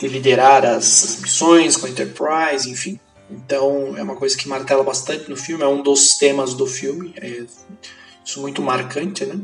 de 0.00 0.08
liderar 0.08 0.64
as, 0.64 1.04
as, 1.04 1.20
missões 1.20 1.76
com 1.76 1.86
a 1.86 1.90
Enterprise, 1.90 2.70
enfim. 2.70 2.98
Então 3.30 3.94
é 3.96 4.02
uma 4.02 4.16
coisa 4.16 4.36
que 4.36 4.48
martela 4.48 4.82
bastante 4.82 5.28
no 5.28 5.36
filme, 5.36 5.62
é 5.62 5.68
um 5.68 5.82
dos 5.82 6.16
temas 6.16 6.54
do 6.54 6.66
filme, 6.66 7.12
é 7.20 7.44
isso 8.24 8.40
muito 8.40 8.62
marcante, 8.62 9.26
né? 9.26 9.38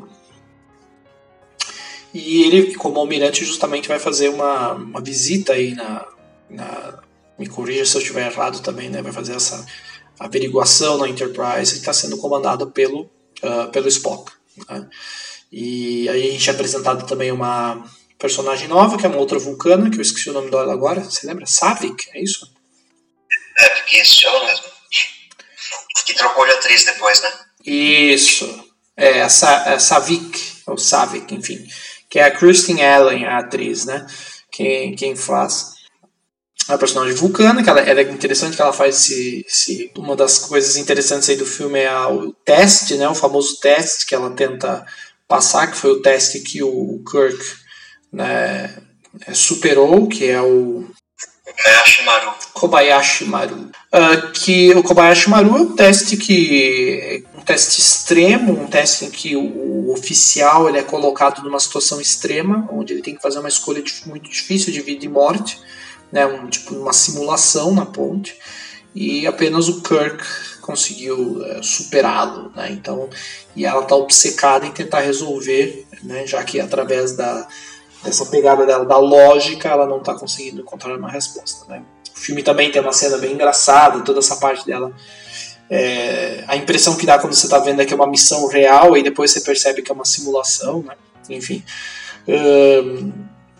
E 2.13 2.43
ele, 2.43 2.75
como 2.75 2.99
almirante, 2.99 3.45
justamente 3.45 3.89
vai 3.89 3.99
fazer 3.99 4.29
uma, 4.29 4.73
uma 4.73 5.01
visita 5.01 5.53
aí 5.53 5.75
na, 5.75 6.07
na, 6.49 6.99
me 7.39 7.49
corrija 7.49 7.85
se 7.87 7.97
eu 7.97 8.01
estiver 8.01 8.27
errado 8.27 8.61
também, 8.61 8.91
né? 8.91 9.01
Vai 9.01 9.13
fazer 9.13 9.35
essa 9.35 9.65
averiguação 10.19 10.99
na 10.99 11.09
Enterprise 11.09 11.73
que 11.73 11.79
está 11.79 11.93
sendo 11.93 12.19
comandado 12.19 12.71
pelo, 12.71 13.03
uh, 13.43 13.71
pelo 13.73 13.89
Spock. 13.89 14.33
Né? 14.69 14.89
E 15.53 16.09
aí 16.09 16.29
a 16.29 16.33
gente 16.33 16.51
é 16.51 16.53
apresentado 16.53 17.07
também 17.07 17.33
uma 17.33 17.83
personagem 18.19 18.69
nova, 18.69 18.99
que 18.99 19.07
é 19.07 19.09
uma 19.09 19.19
outra 19.19 19.39
vulcana, 19.39 19.89
que 19.89 19.97
eu 19.97 20.03
esqueci 20.03 20.29
o 20.29 20.35
nome 20.35 20.51
dela 20.51 20.73
agora. 20.73 21.03
Você 21.03 21.27
lembra? 21.27 21.47
Savik, 21.47 22.09
é 22.13 22.23
isso? 22.23 22.53
É, 23.59 24.01
esse 24.01 24.27
ela 24.27 24.45
mesmo. 24.45 24.67
Que 26.05 26.15
trocou 26.15 26.45
de 26.45 26.53
atriz 26.53 26.85
depois, 26.85 27.23
né? 27.23 27.33
Isso. 27.65 28.65
É, 28.97 29.23
a, 29.23 29.29
Sa 29.29 29.75
a 29.75 29.79
Savik, 29.79 30.63
ou 30.67 30.77
Savik, 30.77 31.35
enfim. 31.35 31.67
Que 32.11 32.19
é 32.19 32.25
a 32.25 32.31
Kristen 32.31 32.85
Allen, 32.85 33.25
a 33.25 33.39
atriz, 33.39 33.87
né? 33.87 34.07
Quem, 34.51 34.95
quem 34.95 35.17
faz 35.17 35.75
a 36.69 36.77
personagem 36.77 37.15
vulcana, 37.15 37.63
que 37.63 37.71
ela, 37.71 37.81
ela, 37.81 38.01
é 38.01 38.11
interessante 38.11 38.57
que 38.57 38.63
ela 38.63 38.73
faz 38.73 38.97
esse, 38.97 39.45
esse, 39.47 39.93
Uma 39.97 40.15
das 40.15 40.39
coisas 40.39 40.77
interessantes 40.77 41.29
aí 41.29 41.37
do 41.37 41.47
filme 41.47 41.79
é 41.79 42.07
o 42.07 42.33
teste, 42.45 42.97
né? 42.97 43.09
O 43.09 43.15
famoso 43.15 43.59
teste 43.61 44.07
que 44.07 44.15
ela 44.15 44.31
tenta 44.31 44.85
passar, 45.27 45.71
que 45.71 45.77
foi 45.77 45.93
o 45.93 46.03
teste 46.03 46.41
que 46.41 46.63
o 46.63 47.03
Kirk 47.09 47.41
né, 48.13 48.77
superou, 49.33 50.09
que 50.09 50.29
é 50.29 50.43
o 50.43 50.85
Kobayashi 51.63 52.05
Maru. 52.05 52.33
Kobayashi 52.55 53.25
Maru. 53.25 53.71
Uh, 53.93 54.33
que 54.33 54.73
o 54.73 54.83
Kobayashi 54.83 55.29
Maru 55.29 55.57
é 55.57 55.61
um 55.61 55.77
teste 55.77 56.17
que 56.17 57.25
um 57.37 57.41
teste 57.43 57.81
extremo, 57.81 58.53
um 58.53 58.67
teste 58.67 59.05
em 59.05 59.11
que 59.11 59.37
o, 59.37 59.91
oficial 59.93 60.69
ele 60.69 60.79
é 60.79 60.83
colocado 60.83 61.43
numa 61.43 61.59
situação 61.59 62.01
extrema, 62.01 62.69
onde 62.73 62.93
ele 62.93 63.03
tem 63.03 63.15
que 63.15 63.23
fazer 63.23 63.41
uma 63.41 63.49
escolha 63.49 63.83
muito 64.07 64.31
difícil 64.31 64.73
de 64.73 64.81
vida 64.81 65.05
e 65.05 65.09
morte, 65.09 65.61
né, 66.13 66.25
um 66.25 66.49
tipo 66.49 66.75
uma 66.77 66.93
simulação 66.93 67.75
na 67.75 67.85
ponte, 67.85 68.37
e 68.95 69.27
apenas 69.27 69.69
o 69.69 69.83
Kirk 69.83 70.25
conseguiu 70.61 71.17
uh, 71.17 71.63
superá-lo, 71.63 72.53
né? 72.55 72.69
Então, 72.71 73.09
e 73.57 73.65
ela 73.65 73.83
está 73.83 73.97
obcecada 73.97 74.67
em 74.67 74.71
tentar 74.71 75.01
resolver, 75.01 75.87
né, 76.03 76.27
já 76.27 76.43
que 76.45 76.61
através 76.61 77.17
da 77.17 77.49
dessa 78.03 78.27
pegada 78.27 78.65
dela, 78.67 78.85
da 78.85 78.99
lógica, 78.99 79.69
ela 79.69 79.87
não 79.87 79.99
está 79.99 80.15
conseguindo 80.15 80.63
encontrar 80.63 80.97
uma 80.97 81.11
resposta. 81.11 81.65
Né? 81.69 81.83
O 82.15 82.19
filme 82.19 82.43
também 82.43 82.71
tem 82.71 82.81
uma 82.81 82.93
cena 82.93 83.19
bem 83.19 83.33
engraçada, 83.33 84.01
toda 84.01 84.19
essa 84.19 84.37
parte 84.37 84.67
dela. 84.67 84.93
É, 85.69 86.45
a 86.49 86.57
impressão 86.57 86.97
que 86.97 87.07
dá 87.07 87.19
quando 87.19 87.35
você 87.35 87.47
está 87.47 87.59
vendo 87.59 87.81
é 87.81 87.85
que 87.85 87.93
é 87.93 87.97
uma 87.97 88.07
missão 88.07 88.49
real 88.49 88.97
e 88.97 89.03
depois 89.03 89.31
você 89.31 89.41
percebe 89.41 89.83
que 89.83 89.91
é 89.91 89.95
uma 89.95 90.05
simulação, 90.05 90.83
né? 90.83 90.95
enfim. 91.29 91.63
Um, 92.27 93.13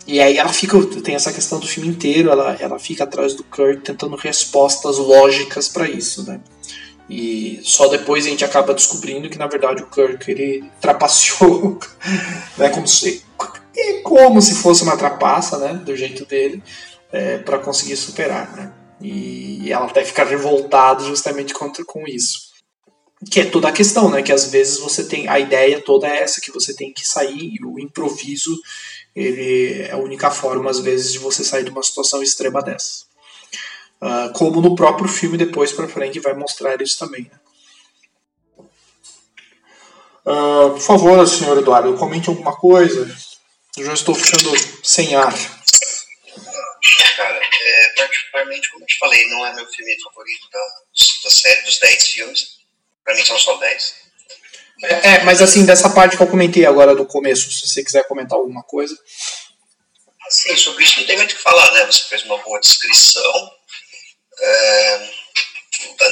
e 0.05 0.19
aí 0.19 0.37
ela 0.37 0.51
fica, 0.51 0.77
tem 1.01 1.15
essa 1.15 1.31
questão 1.31 1.59
do 1.59 1.67
filme 1.67 1.89
inteiro, 1.89 2.29
ela, 2.29 2.57
ela 2.59 2.79
fica 2.79 3.03
atrás 3.03 3.33
do 3.33 3.43
Kurt 3.43 3.81
tentando 3.81 4.15
respostas 4.15 4.97
lógicas 4.97 5.69
para 5.69 5.89
isso, 5.89 6.27
né? 6.27 6.41
E 7.09 7.59
só 7.63 7.87
depois 7.87 8.25
a 8.25 8.29
gente 8.29 8.45
acaba 8.45 8.73
descobrindo 8.73 9.29
que 9.29 9.37
na 9.37 9.45
verdade 9.45 9.83
o 9.83 9.87
Kirk 9.87 10.31
ele 10.31 10.63
trapaceou, 10.79 11.77
né, 12.57 12.69
como 12.69 12.87
se 12.87 13.21
e 13.75 14.01
como 14.01 14.41
se 14.41 14.55
fosse 14.55 14.83
uma 14.83 14.97
trapaça, 14.97 15.57
né, 15.57 15.73
do 15.73 15.95
jeito 15.95 16.25
dele, 16.25 16.61
é, 17.11 17.37
para 17.37 17.59
conseguir 17.59 17.95
superar, 17.95 18.55
né? 18.55 18.73
E 19.01 19.71
ela 19.71 19.85
até 19.85 20.03
fica 20.05 20.23
revoltada 20.23 21.03
justamente 21.03 21.53
contra 21.53 21.83
com 21.83 22.07
isso. 22.07 22.51
Que 23.29 23.41
é 23.41 23.45
toda 23.45 23.67
a 23.67 23.71
questão, 23.71 24.09
né? 24.09 24.21
Que 24.21 24.31
às 24.31 24.45
vezes 24.51 24.79
você 24.79 25.03
tem 25.03 25.27
a 25.27 25.39
ideia 25.39 25.81
toda 25.81 26.07
é 26.07 26.21
essa 26.21 26.41
que 26.41 26.51
você 26.51 26.73
tem 26.75 26.93
que 26.93 27.07
sair 27.07 27.55
e 27.55 27.65
o 27.65 27.79
improviso 27.79 28.55
ele 29.15 29.81
é 29.81 29.91
a 29.91 29.97
única 29.97 30.29
forma 30.31 30.69
às 30.69 30.79
vezes 30.79 31.11
de 31.11 31.19
você 31.19 31.43
sair 31.43 31.63
de 31.63 31.71
uma 31.71 31.83
situação 31.83 32.21
extrema 32.21 32.61
dessa. 32.61 33.05
Uh, 34.01 34.33
como 34.33 34.61
no 34.61 34.75
próprio 34.75 35.07
filme 35.07 35.37
depois 35.37 35.71
para 35.71 35.87
frente 35.87 36.19
vai 36.19 36.33
mostrar 36.33 36.81
isso 36.81 36.97
também. 36.97 37.23
Né? 37.23 37.39
Uh, 40.25 40.71
por 40.71 40.79
favor, 40.79 41.27
senhor 41.27 41.57
Eduardo, 41.57 41.93
comente 41.95 42.29
alguma 42.29 42.55
coisa. 42.55 43.07
Eu 43.77 43.85
já 43.85 43.93
estou 43.93 44.13
ficando 44.13 44.51
sem 44.83 45.15
ar. 45.15 45.33
Cara, 47.15 47.39
é, 47.39 47.93
particularmente, 47.95 48.69
como 48.71 48.83
eu 48.83 48.87
te 48.87 48.97
falei, 48.97 49.29
não 49.29 49.45
é 49.45 49.53
meu 49.53 49.67
filme 49.67 49.95
favorito 50.03 50.49
da, 50.51 50.59
da 51.23 51.29
série 51.29 51.61
dos 51.61 51.79
10 51.79 52.07
filmes. 52.07 52.47
Pra 53.03 53.15
mim 53.15 53.25
são 53.25 53.39
só 53.39 53.57
10. 53.57 53.95
É, 54.83 55.07
é, 55.09 55.23
mas 55.23 55.41
assim, 55.41 55.65
dessa 55.65 55.89
parte 55.91 56.17
que 56.17 56.23
eu 56.23 56.27
comentei 56.27 56.65
agora 56.65 56.95
do 56.95 57.05
começo, 57.05 57.51
se 57.51 57.67
você 57.67 57.83
quiser 57.83 58.07
comentar 58.07 58.37
alguma 58.37 58.63
coisa. 58.63 58.97
Sim, 60.29 60.55
sobre 60.57 60.83
isso 60.83 60.99
não 60.99 61.07
tem 61.07 61.17
muito 61.17 61.33
o 61.33 61.35
que 61.35 61.41
falar, 61.41 61.71
né? 61.73 61.85
Você 61.85 62.03
fez 62.05 62.23
uma 62.23 62.37
boa 62.39 62.59
descrição 62.59 63.51
é, 64.39 65.09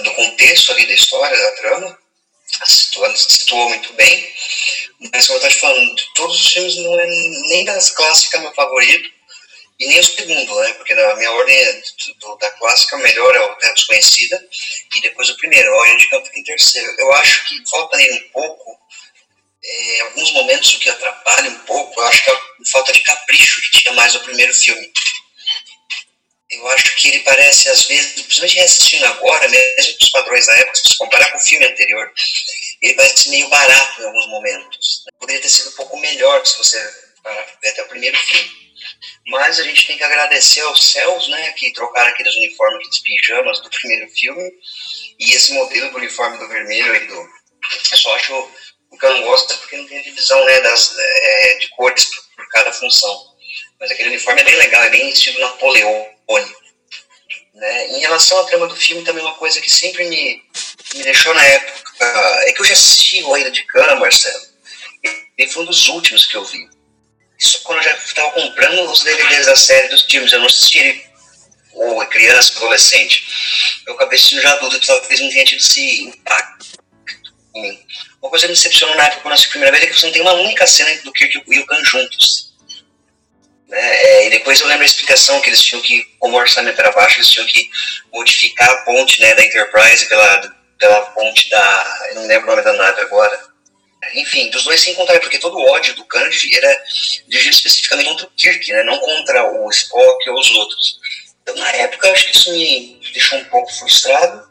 do 0.04 0.13
contexto 0.13 0.72
ali 0.72 0.86
da 0.86 0.93
história, 0.93 1.38
da 1.38 1.52
trama. 1.52 1.99
Situou, 2.66 3.16
situou 3.16 3.70
muito 3.70 3.94
bem. 3.94 4.34
Mas 5.14 5.28
como 5.28 5.40
eu 5.40 5.48
estava 5.48 5.54
te 5.54 5.60
falando, 5.60 5.96
de 5.96 6.14
todos 6.14 6.40
os 6.40 6.52
filmes 6.52 6.76
não 6.78 7.00
é 7.00 7.06
nem 7.06 7.66
das 7.66 7.90
clássicas 7.92 8.42
meu 8.42 8.54
favorito 8.54 9.10
e 9.80 9.88
nem 9.88 10.00
o 10.00 10.04
segundo, 10.04 10.60
né? 10.60 10.74
Porque 10.74 10.94
na 10.94 11.16
minha 11.16 11.32
ordem 11.32 11.82
do, 12.20 12.36
da 12.36 12.52
clássica, 12.52 12.98
o 12.98 13.00
melhor 13.00 13.34
é 13.34 13.40
o 13.40 13.56
Terra 13.56 13.74
Desconhecida 13.74 14.50
e 14.96 15.02
depois 15.02 15.30
o 15.30 15.38
primeiro, 15.38 15.72
o 15.72 15.80
Oriente 15.80 16.10
Campo 16.10 16.30
em 16.36 16.44
terceiro. 16.44 16.94
Eu 16.98 17.14
acho 17.14 17.48
que 17.48 17.70
falta 17.70 17.96
aí 17.96 18.12
um 18.12 18.30
pouco, 18.32 18.78
é, 19.64 20.02
alguns 20.02 20.32
momentos 20.34 20.74
o 20.74 20.80
que 20.80 20.90
atrapalha 20.90 21.50
um 21.50 21.60
pouco, 21.60 22.00
eu 22.00 22.06
acho 22.08 22.24
que 22.24 22.30
é 22.30 22.34
a 22.34 22.40
falta 22.72 22.92
de 22.92 23.00
capricho 23.00 23.62
que 23.62 23.80
tinha 23.80 23.94
mais 23.94 24.14
no 24.14 24.20
primeiro 24.22 24.54
filme. 24.54 24.92
Eu 26.50 26.68
acho 26.70 26.96
que 26.96 27.10
ele 27.10 27.20
parece, 27.20 27.70
às 27.70 27.86
vezes, 27.86 28.14
principalmente 28.14 28.56
reassistindo 28.56 29.06
agora, 29.06 29.48
mesmo 29.48 29.98
com 29.98 30.04
os 30.04 30.10
padrões 30.10 30.46
da 30.48 30.54
época, 30.58 30.76
se 30.76 30.98
comparar 30.98 31.32
com 31.32 31.38
o 31.38 31.42
filme 31.42 31.66
anterior, 31.66 32.12
ele 32.82 32.94
parece 32.96 33.30
meio 33.30 33.48
barato 33.50 34.02
em 34.02 34.06
alguns 34.06 34.28
momentos. 34.28 35.04
Poderia 35.20 35.42
ter 35.42 35.50
sido 35.50 35.70
um 35.70 35.76
pouco 35.76 35.98
melhor 35.98 36.46
se 36.46 36.58
você 36.58 36.80
ver 37.62 37.70
até 37.70 37.84
o 37.84 37.88
primeiro 37.88 38.18
filme. 38.18 38.50
Mas 39.28 39.60
a 39.60 39.64
gente 39.64 39.86
tem 39.86 39.98
que 39.98 40.04
agradecer 40.04 40.62
aos 40.62 40.92
céus, 40.92 41.28
né, 41.28 41.52
que 41.52 41.72
trocaram 41.74 42.10
aqueles 42.10 42.36
uniformes, 42.36 42.80
aqueles 42.80 43.00
pijamas 43.00 43.62
do 43.62 43.70
primeiro 43.70 44.10
filme, 44.10 44.52
e 45.20 45.34
esse 45.34 45.54
modelo 45.54 45.92
do 45.92 45.98
uniforme 45.98 46.38
do 46.38 46.48
vermelho 46.48 46.96
e 46.96 47.08
do. 47.08 47.30
Eu 47.92 47.98
só 47.98 48.16
acho 48.16 48.34
o 48.90 48.98
que 48.98 49.06
eu 49.06 49.14
não 49.14 49.24
gosto 49.24 49.54
é 49.54 49.58
porque 49.58 49.78
não 49.78 49.88
tem 49.88 50.00
a 50.00 50.04
divisão 50.04 50.44
né, 50.46 50.62
das, 50.62 50.96
é, 50.98 51.58
de 51.60 51.68
cores 51.70 52.06
por, 52.06 52.24
por, 52.36 52.50
cada 52.50 52.74
função. 52.74 53.36
Mas 53.80 53.92
aquele 53.92 54.10
uniforme 54.10 54.42
é 54.42 54.46
bem 54.46 54.56
legal, 54.56 54.84
é 54.84 54.90
bem 54.90 55.10
estilo 55.10 55.40
Né? 57.54 57.88
Em 57.88 58.00
relação 58.00 58.39
à 58.39 58.46
trama 58.46 58.68
do 58.68 58.76
filme, 58.76 59.04
também 59.04 59.24
uma 59.24 59.36
coisa 59.36 59.60
que 59.60 59.70
sempre 59.70 60.08
me, 60.08 60.44
me 60.96 61.04
deixou 61.04 61.34
na 61.34 61.44
época 61.44 61.80
é 62.46 62.54
que 62.54 62.62
eu 62.62 62.65
já 62.65 62.74
assisti 62.74 63.22
o 63.24 63.34
Ainda 63.34 63.52
de 63.52 63.63
Cana, 63.63 63.96
Marcelo. 63.96 64.48
Ele 65.38 65.50
foi 65.50 65.63
um 65.63 65.65
dos 65.65 65.88
últimos 65.89 66.26
que 66.26 66.36
eu 66.36 66.46
vi. 66.46 66.70
Isso 67.38 67.62
quando 67.63 67.80
eu 67.80 67.84
já 67.84 67.94
estava 67.94 68.32
comprando 68.32 68.89
os 68.92 69.04
DVDs 69.04 69.46
da 69.46 69.56
série 69.56 69.88
dos 69.88 70.04
filmes. 70.04 70.32
Eu 70.32 70.39
não 70.39 70.48
assisti 70.48 70.80
ele 70.80 71.10
ou 71.74 72.06
criança, 72.08 72.58
adolescente. 72.58 73.82
Eu 73.88 73.94
acabei 73.94 74.18
assistindo 74.18 74.42
já 74.42 74.52
adulto, 74.54 74.80
talvez 74.86 75.20
não 75.22 75.30
tenha 75.30 75.46
tido 75.46 75.60
esse 75.60 76.04
impacto 76.04 76.65
em 77.56 77.62
mim. 77.62 77.86
Uma 78.22 78.30
coisa 78.30 78.46
que 78.46 78.52
me 78.52 78.58
decepcionou 78.58 78.96
na 78.96 79.06
época 79.06 79.22
quando 79.22 79.32
eu 79.32 79.34
assisti 79.34 79.48
a 79.48 79.52
primeira 79.52 79.72
vez 79.72 79.84
é 79.84 79.88
que 79.88 80.00
você 80.00 80.06
não 80.08 80.13
tem 80.13 80.22
uma 80.22 80.34
única 80.34 80.68
cena 80.68 81.02
do 81.04 81.13
Kirk 81.13 81.38
e 81.38 81.39
o 81.39 81.44
Wilkan 81.48 81.84
juntos. 81.86 82.49
Né? 83.70 84.26
E 84.26 84.30
depois 84.32 84.60
eu 84.60 84.68
lembro 84.68 84.84
a 84.84 84.86
explicação 84.86 85.40
que 85.42 85.50
eles 85.50 85.62
tinham 85.62 85.82
que, 85.82 86.04
como 86.18 86.36
o 86.36 86.40
orçamento 86.40 86.80
era 86.80 86.92
baixo, 86.92 87.20
eles 87.20 87.30
tinham 87.30 87.46
que 87.46 87.70
modificar 88.12 88.68
a 88.68 88.78
ponte 88.82 89.22
né, 89.22 89.36
da 89.36 89.44
Enterprise 89.46 90.08
pela, 90.08 90.56
pela 90.80 91.02
ponte 91.12 91.50
da. 91.50 92.08
Eu 92.10 92.16
não 92.16 92.28
lembro 92.28 92.48
o 92.48 92.50
nome 92.52 92.64
da 92.64 92.74
nave 92.74 93.02
agora. 93.02 93.48
Enfim, 94.16 94.50
dos 94.50 94.64
dois 94.64 94.82
se 94.82 94.90
encontraram, 94.90 95.22
porque 95.22 95.38
todo 95.38 95.56
o 95.56 95.70
ódio 95.70 95.94
do 95.94 96.08
Kennedy 96.08 96.58
era 96.58 96.84
dirigido 97.28 97.56
especificamente 97.56 98.08
contra 98.08 98.26
o 98.26 98.32
Kirk, 98.32 98.72
né, 98.72 98.84
não 98.84 98.98
contra 98.98 99.52
o 99.52 99.70
Spock 99.70 100.30
ou 100.30 100.40
os 100.40 100.52
outros. 100.52 101.00
Então, 101.44 101.56
na 101.56 101.72
época, 101.74 102.12
acho 102.12 102.26
que 102.26 102.36
isso 102.36 102.52
me 102.52 103.00
deixou 103.14 103.38
um 103.38 103.46
pouco 103.46 103.72
frustrado. 103.72 104.50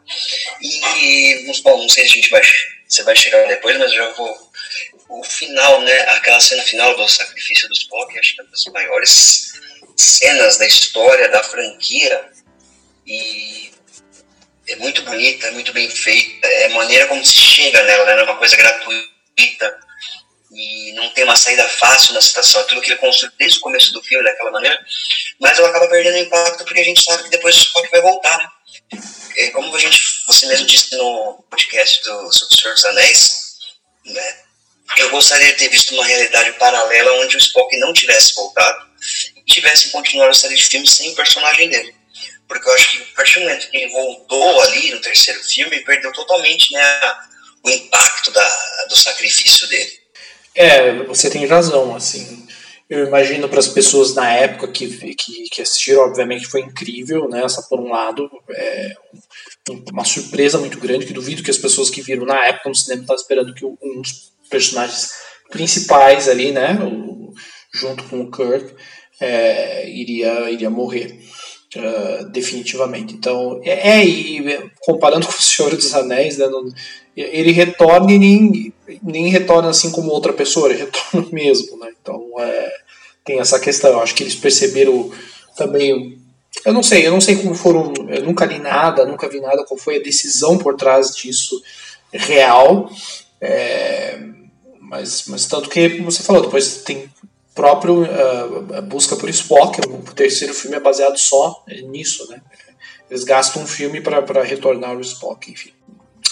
E, 0.61 1.61
bom, 1.61 1.81
não 1.81 1.89
sei 1.89 2.05
se 2.05 2.11
a 2.11 2.15
gente 2.15 2.29
vai, 2.29 2.41
você 2.87 3.03
vai 3.03 3.15
chegar 3.15 3.47
depois, 3.47 3.77
mas 3.77 3.91
eu 3.91 3.97
já 3.97 4.09
vou 4.11 4.48
o 5.09 5.23
final, 5.23 5.81
né, 5.81 5.99
aquela 6.11 6.39
cena 6.39 6.61
final 6.63 6.95
do 6.95 7.09
sacrifício 7.09 7.67
dos 7.67 7.79
Spock, 7.79 8.17
acho 8.17 8.35
que 8.35 8.41
é 8.41 8.43
uma 8.43 8.51
das 8.51 8.65
maiores 8.65 9.53
cenas 9.97 10.57
da 10.57 10.67
história 10.67 11.27
da 11.29 11.43
franquia 11.43 12.29
e 13.05 13.71
é 14.67 14.75
muito 14.75 15.01
bonita, 15.01 15.47
é 15.47 15.51
muito 15.51 15.73
bem 15.73 15.89
feita, 15.89 16.47
é 16.47 16.69
maneira 16.69 17.07
como 17.07 17.25
se 17.25 17.35
chega 17.35 17.81
nela, 17.83 18.05
né, 18.05 18.21
é 18.21 18.23
uma 18.23 18.37
coisa 18.37 18.55
gratuita 18.55 19.79
e 20.51 20.93
não 20.93 21.09
tem 21.09 21.23
uma 21.23 21.35
saída 21.35 21.67
fácil 21.67 22.13
na 22.13 22.21
situação, 22.21 22.63
tudo 22.67 22.81
que 22.81 22.91
ele 22.91 22.99
construiu 22.99 23.33
desde 23.37 23.57
o 23.57 23.61
começo 23.61 23.91
do 23.91 24.03
filme 24.03 24.23
daquela 24.23 24.51
maneira, 24.51 24.79
mas 25.39 25.57
ela 25.57 25.69
acaba 25.69 25.87
perdendo 25.87 26.17
impacto 26.17 26.63
porque 26.63 26.81
a 26.81 26.85
gente 26.85 27.03
sabe 27.03 27.23
que 27.23 27.29
depois 27.29 27.55
o 27.55 27.59
Spock 27.59 27.89
vai 27.89 28.01
voltar? 28.01 28.59
É, 29.37 29.49
como 29.51 29.75
a 29.75 29.79
gente, 29.79 29.99
você 30.27 30.45
mesmo 30.47 30.67
disse 30.67 30.95
no 30.97 31.43
podcast 31.49 32.03
do 32.03 32.31
sobre 32.31 32.53
o 32.53 32.61
Senhor 32.61 32.73
dos 32.73 32.85
Anéis, 32.85 33.39
né? 34.05 34.48
Eu 34.97 35.09
gostaria 35.11 35.47
de 35.47 35.57
ter 35.57 35.69
visto 35.69 35.93
uma 35.93 36.05
realidade 36.05 36.51
paralela 36.53 37.23
onde 37.23 37.35
o 37.35 37.39
Spock 37.39 37.77
não 37.77 37.93
tivesse 37.93 38.33
voltado 38.33 38.85
e 39.35 39.43
tivesse 39.43 39.89
continuado 39.89 40.31
a 40.31 40.33
série 40.33 40.55
de 40.55 40.65
filmes 40.65 40.91
sem 40.91 41.11
o 41.11 41.15
personagem 41.15 41.69
dele. 41.69 41.93
porque 42.47 42.67
eu 42.67 42.73
acho 42.73 42.91
que 42.91 43.03
a 43.03 43.15
partir 43.15 43.35
do 43.35 43.41
momento 43.41 43.69
que 43.69 43.77
ele 43.77 43.91
voltou 43.91 44.61
ali 44.61 44.91
no 44.91 45.01
terceiro 45.01 45.39
filme, 45.43 45.79
perdeu 45.81 46.11
totalmente 46.11 46.73
né, 46.73 46.81
o 47.63 47.69
impacto 47.69 48.31
da, 48.31 48.85
do 48.89 48.95
sacrifício 48.95 49.67
dele. 49.67 49.91
É, 50.55 50.91
você 51.03 51.29
tem 51.29 51.45
razão, 51.45 51.95
assim. 51.95 52.47
Eu 52.89 53.05
imagino 53.05 53.47
para 53.47 53.59
as 53.59 53.67
pessoas 53.67 54.15
na 54.15 54.33
época 54.33 54.67
que, 54.67 54.87
que, 55.13 55.43
que, 55.43 55.61
assistiram, 55.61 56.01
obviamente 56.01 56.47
foi 56.47 56.61
incrível, 56.61 57.29
né? 57.29 57.43
Essa 57.43 57.61
por 57.61 57.79
um 57.79 57.89
lado, 57.89 58.27
é 58.49 58.95
uma 59.91 60.03
surpresa 60.03 60.57
muito 60.57 60.79
grande, 60.79 61.05
que 61.05 61.13
duvido 61.13 61.43
que 61.43 61.51
as 61.51 61.57
pessoas 61.57 61.91
que 61.91 62.01
viram 62.01 62.25
na 62.25 62.47
época 62.47 62.67
no 62.67 62.75
cinema 62.75 63.03
estavam 63.03 63.21
esperando 63.21 63.53
que 63.53 63.63
um 63.63 64.01
dos 64.01 64.31
personagens 64.49 65.11
principais 65.49 66.27
ali, 66.27 66.51
né? 66.51 66.77
O, 66.81 67.33
junto 67.73 68.03
com 68.05 68.21
o 68.21 68.31
Kirk, 68.31 68.73
é, 69.19 69.89
iria, 69.89 70.49
iria 70.49 70.69
morrer. 70.69 71.19
Uh, 71.75 72.27
definitivamente. 72.31 73.13
Então, 73.13 73.61
é, 73.63 73.99
é, 73.99 74.03
e 74.03 74.71
comparando 74.79 75.27
com 75.27 75.31
o 75.31 75.39
Senhor 75.39 75.75
dos 75.75 75.93
Anéis, 75.93 76.39
né, 76.39 76.47
ele 77.15 77.51
retorna 77.51 78.11
e 78.11 78.17
nem, 78.17 78.73
nem 79.03 79.27
retorna 79.27 79.69
assim 79.69 79.91
como 79.91 80.09
outra 80.09 80.33
pessoa, 80.33 80.67
ele 80.67 80.79
retorna 80.85 81.27
mesmo. 81.31 81.77
Né? 81.77 81.91
Então, 82.01 82.27
é, 82.39 82.73
tem 83.23 83.39
essa 83.39 83.59
questão. 83.59 83.91
Eu 83.91 84.01
acho 84.01 84.15
que 84.15 84.23
eles 84.23 84.33
perceberam 84.33 85.11
também. 85.55 86.17
Eu 86.65 86.73
não 86.73 86.81
sei, 86.81 87.05
eu 87.05 87.11
não 87.11 87.21
sei 87.21 87.35
como 87.35 87.53
foram. 87.53 87.93
Eu 88.07 88.23
nunca 88.23 88.45
li 88.45 88.57
nada, 88.57 89.05
nunca 89.05 89.29
vi 89.29 89.39
nada, 89.39 89.63
qual 89.63 89.77
foi 89.77 89.97
a 89.97 90.03
decisão 90.03 90.57
por 90.57 90.75
trás 90.75 91.15
disso 91.15 91.61
real. 92.11 92.89
É, 93.39 94.19
mas, 94.89 95.25
mas 95.27 95.45
tanto 95.45 95.69
que, 95.69 95.97
como 95.97 96.11
você 96.11 96.23
falou, 96.23 96.41
depois 96.41 96.81
tem 96.81 97.09
próprio 97.53 98.03
uh, 98.03 98.81
busca 98.81 99.15
por 99.15 99.29
Spock, 99.29 99.79
o 99.87 100.13
terceiro 100.13 100.53
filme 100.53 100.77
é 100.77 100.79
baseado 100.79 101.17
só 101.17 101.63
nisso, 101.83 102.27
né? 102.29 102.41
Eles 103.09 103.23
gastam 103.23 103.63
um 103.63 103.67
filme 103.67 104.01
para 104.01 104.43
retornar 104.43 104.95
o 104.97 105.01
Spock, 105.01 105.51
enfim. 105.51 105.71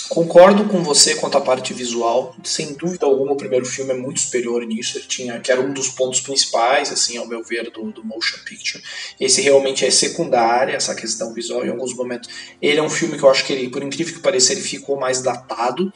Concordo 0.09 0.65
com 0.65 0.81
você 0.81 1.15
quanto 1.15 1.37
à 1.37 1.41
parte 1.41 1.73
visual. 1.73 2.33
Sem 2.43 2.73
dúvida 2.73 3.05
alguma, 3.05 3.33
o 3.33 3.37
primeiro 3.37 3.65
filme 3.65 3.91
é 3.91 3.97
muito 3.97 4.21
superior 4.21 4.65
nisso. 4.65 4.97
Ele 4.97 5.05
tinha, 5.05 5.39
que 5.39 5.51
era 5.51 5.59
um 5.59 5.73
dos 5.73 5.89
pontos 5.89 6.21
principais, 6.21 6.91
assim, 6.91 7.17
ao 7.17 7.27
meu 7.27 7.43
ver, 7.43 7.69
do, 7.69 7.91
do 7.91 8.05
motion 8.05 8.37
picture. 8.45 8.81
Esse 9.19 9.41
realmente 9.41 9.85
é 9.85 9.91
secundário, 9.91 10.73
essa 10.73 10.95
questão 10.95 11.33
visual. 11.33 11.65
Em 11.65 11.69
alguns 11.69 11.93
momentos, 11.93 12.29
ele 12.61 12.79
é 12.79 12.83
um 12.83 12.89
filme 12.89 13.17
que 13.17 13.23
eu 13.23 13.29
acho 13.29 13.45
que 13.45 13.51
ele, 13.51 13.69
por 13.69 13.83
incrível 13.83 14.13
que 14.13 14.21
pareça, 14.21 14.53
ele 14.53 14.61
ficou 14.61 14.97
mais 14.97 15.21
datado 15.21 15.91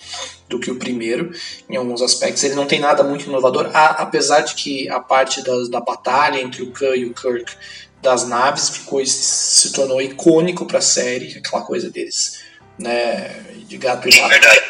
do 0.50 0.60
que 0.60 0.69
o 0.69 0.76
primeiro, 0.76 1.32
em 1.69 1.78
alguns 1.78 2.02
aspectos. 2.02 2.43
Ele 2.43 2.56
não 2.56 2.67
tem 2.67 2.80
nada 2.80 3.04
muito 3.04 3.28
inovador, 3.28 3.69
a, 3.74 4.02
apesar 4.02 4.41
de 4.41 4.56
que 4.56 4.89
a 4.89 5.00
parte 5.00 5.41
da, 5.41 5.54
da 5.69 5.80
batalha 5.80 6.41
entre 6.41 6.63
o 6.63 6.71
Khan 6.71 6.95
e 6.95 7.06
o 7.06 7.13
Kirk 7.13 7.56
das 8.02 8.28
naves 8.28 8.69
ficou 8.69 9.06
se 9.06 9.71
tornou 9.71 10.02
icônico 10.02 10.65
para 10.65 10.80
a 10.80 10.82
série, 10.82 11.38
aquela 11.38 11.62
coisa 11.62 11.89
deles 11.89 12.41
né, 12.82 13.30
de 13.67 13.78
gato 13.78 14.08
e 14.08 14.12
rato. 14.12 14.34
É 14.34 14.39
verdade. 14.39 14.62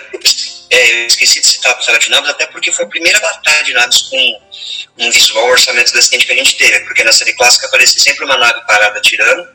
É, 0.70 1.04
eu 1.04 1.08
esqueci 1.08 1.42
de 1.42 1.48
citar 1.48 1.74
a 1.74 1.76
Batalha 1.76 2.00
de 2.00 2.10
Naves, 2.10 2.30
até 2.30 2.46
porque 2.46 2.72
foi 2.72 2.86
a 2.86 2.88
primeira 2.88 3.20
batalha 3.20 3.64
de 3.64 3.74
naves 3.74 4.04
com 4.04 4.42
um 5.00 5.12
visual 5.12 5.50
orçamento 5.50 5.92
decente 5.92 6.26
que 6.26 6.32
a 6.32 6.36
gente 6.36 6.56
teve, 6.58 6.80
porque 6.82 7.04
na 7.04 7.12
série 7.12 7.34
clássica 7.34 7.68
aparecia 7.68 8.02
sempre 8.02 8.24
uma 8.24 8.38
nave 8.38 8.62
parada 8.66 8.98
atirando 8.98 9.46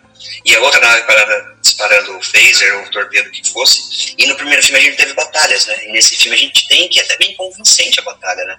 e 0.45 0.55
a 0.55 0.61
outra 0.61 0.81
nave 0.81 1.03
parada 1.05 1.57
disparando 1.62 2.19
o 2.19 2.23
phaser 2.23 2.77
ou 2.77 2.85
o 2.85 2.90
torpedo 2.90 3.31
que 3.31 3.51
fosse. 3.51 4.14
E 4.19 4.27
no 4.27 4.37
primeiro 4.37 4.62
filme 4.62 4.79
a 4.79 4.83
gente 4.83 4.97
teve 4.97 5.14
batalhas, 5.14 5.66
né? 5.66 5.87
E 5.87 5.92
nesse 5.92 6.16
filme 6.16 6.37
a 6.37 6.40
gente 6.40 6.69
tem 6.69 6.88
que 6.88 7.01
é 7.01 7.03
até 7.03 7.16
bem 7.16 7.35
convincente 7.35 7.99
a 8.01 8.03
batalha, 8.03 8.45
né? 8.45 8.59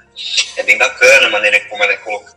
É 0.57 0.63
bem 0.63 0.77
bacana 0.77 1.27
a 1.27 1.29
maneira 1.29 1.59
como 1.61 1.83
ela 1.83 1.93
é 1.93 1.97
colocada 1.97 2.36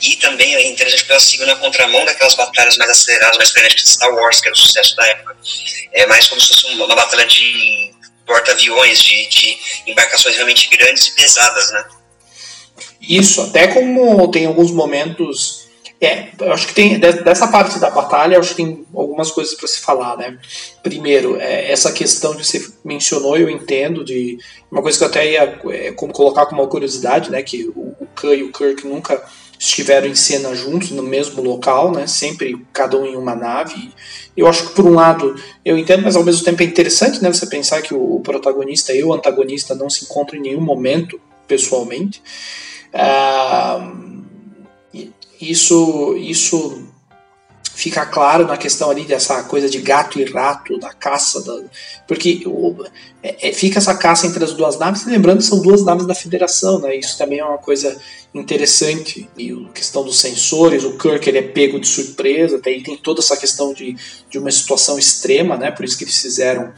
e 0.00 0.16
também 0.16 0.54
é 0.54 0.68
interessante 0.68 1.00
porque 1.00 1.12
ela 1.12 1.20
siga 1.20 1.46
na 1.46 1.56
contramão 1.56 2.04
daquelas 2.04 2.34
batalhas 2.34 2.76
mais 2.76 2.90
aceleradas, 2.90 3.36
mais 3.36 3.50
frenéticas 3.50 3.84
de 3.84 3.90
Star 3.90 4.14
Wars, 4.14 4.40
que 4.40 4.48
era 4.48 4.54
o 4.54 4.58
sucesso 4.58 4.96
da 4.96 5.06
época. 5.06 5.36
É 5.92 6.06
mais 6.06 6.26
como 6.26 6.40
se 6.40 6.48
fosse 6.48 6.66
uma, 6.66 6.86
uma 6.86 6.96
batalha 6.96 7.26
de 7.26 7.94
porta-aviões, 8.26 9.00
de, 9.00 9.26
de 9.28 9.58
embarcações 9.86 10.34
realmente 10.34 10.68
grandes 10.68 11.06
e 11.06 11.14
pesadas, 11.14 11.70
né? 11.70 11.84
Isso, 13.00 13.40
até 13.42 13.68
como 13.68 14.28
tem 14.30 14.46
alguns 14.46 14.70
momentos 14.72 15.65
é, 16.00 16.28
eu 16.38 16.52
acho 16.52 16.66
que 16.66 16.74
tem 16.74 16.98
dessa 16.98 17.48
parte 17.48 17.78
da 17.78 17.88
batalha, 17.88 18.38
acho 18.38 18.50
que 18.50 18.62
tem 18.62 18.84
algumas 18.94 19.30
coisas 19.30 19.54
para 19.54 19.66
se 19.66 19.80
falar, 19.80 20.16
né? 20.18 20.38
Primeiro, 20.82 21.36
é, 21.40 21.70
essa 21.70 21.90
questão 21.90 22.34
que 22.34 22.44
você 22.44 22.66
mencionou, 22.84 23.36
eu 23.36 23.48
entendo 23.48 24.04
de 24.04 24.38
uma 24.70 24.82
coisa 24.82 24.98
que 24.98 25.04
eu 25.04 25.08
até 25.08 25.32
ia 25.32 25.58
é, 25.70 25.92
como 25.92 26.12
colocar 26.12 26.46
como 26.46 26.62
uma 26.62 26.68
curiosidade, 26.68 27.30
né? 27.30 27.42
Que 27.42 27.64
o, 27.68 27.96
o 27.98 28.06
Khan 28.14 28.34
e 28.34 28.42
o 28.42 28.52
Kirk 28.52 28.86
nunca 28.86 29.22
estiveram 29.58 30.06
em 30.06 30.14
cena 30.14 30.54
juntos 30.54 30.90
no 30.90 31.02
mesmo 31.02 31.42
local, 31.42 31.90
né? 31.90 32.06
Sempre 32.06 32.62
cada 32.74 32.98
um 32.98 33.06
em 33.06 33.16
uma 33.16 33.34
nave. 33.34 33.90
Eu 34.36 34.46
acho 34.46 34.68
que 34.68 34.74
por 34.74 34.84
um 34.84 34.94
lado 34.94 35.34
eu 35.64 35.78
entendo, 35.78 36.02
mas 36.02 36.14
ao 36.14 36.24
mesmo 36.24 36.44
tempo 36.44 36.62
é 36.62 36.66
interessante, 36.66 37.22
né? 37.22 37.32
Você 37.32 37.46
pensar 37.46 37.80
que 37.80 37.94
o, 37.94 38.16
o 38.16 38.20
protagonista 38.20 38.92
e 38.92 39.02
o 39.02 39.14
antagonista 39.14 39.74
não 39.74 39.88
se 39.88 40.04
encontram 40.04 40.38
em 40.38 40.42
nenhum 40.42 40.60
momento 40.60 41.18
pessoalmente. 41.48 42.22
Ah, 42.92 43.92
isso, 45.40 46.16
isso 46.16 46.86
fica 47.76 48.06
claro 48.06 48.46
na 48.46 48.56
questão 48.56 48.90
ali 48.90 49.04
dessa 49.04 49.42
coisa 49.44 49.68
de 49.68 49.78
gato 49.78 50.18
e 50.18 50.24
rato, 50.24 50.78
da 50.78 50.94
caça, 50.94 51.42
da, 51.42 51.62
porque 52.08 52.42
o, 52.46 52.74
é, 53.22 53.48
é, 53.48 53.52
fica 53.52 53.78
essa 53.78 53.94
caça 53.94 54.26
entre 54.26 54.42
as 54.42 54.54
duas 54.54 54.78
naves, 54.78 55.04
lembrando 55.04 55.38
que 55.38 55.44
são 55.44 55.60
duas 55.60 55.84
naves 55.84 56.06
da 56.06 56.14
Federação, 56.14 56.78
né? 56.78 56.96
Isso 56.96 57.18
também 57.18 57.38
é 57.38 57.44
uma 57.44 57.58
coisa 57.58 58.00
interessante. 58.34 59.28
E 59.36 59.52
a 59.52 59.72
questão 59.72 60.04
dos 60.04 60.18
sensores, 60.18 60.84
o 60.84 60.96
Kirk 60.96 61.28
ele 61.28 61.38
é 61.38 61.42
pego 61.42 61.78
de 61.78 61.86
surpresa, 61.86 62.58
tem, 62.58 62.82
tem 62.82 62.96
toda 62.96 63.20
essa 63.20 63.36
questão 63.36 63.74
de, 63.74 63.94
de 64.30 64.38
uma 64.38 64.50
situação 64.50 64.98
extrema, 64.98 65.56
né? 65.56 65.70
Por 65.70 65.84
isso 65.84 65.98
que 65.98 66.04
eles 66.04 66.16
fizeram 66.16 66.72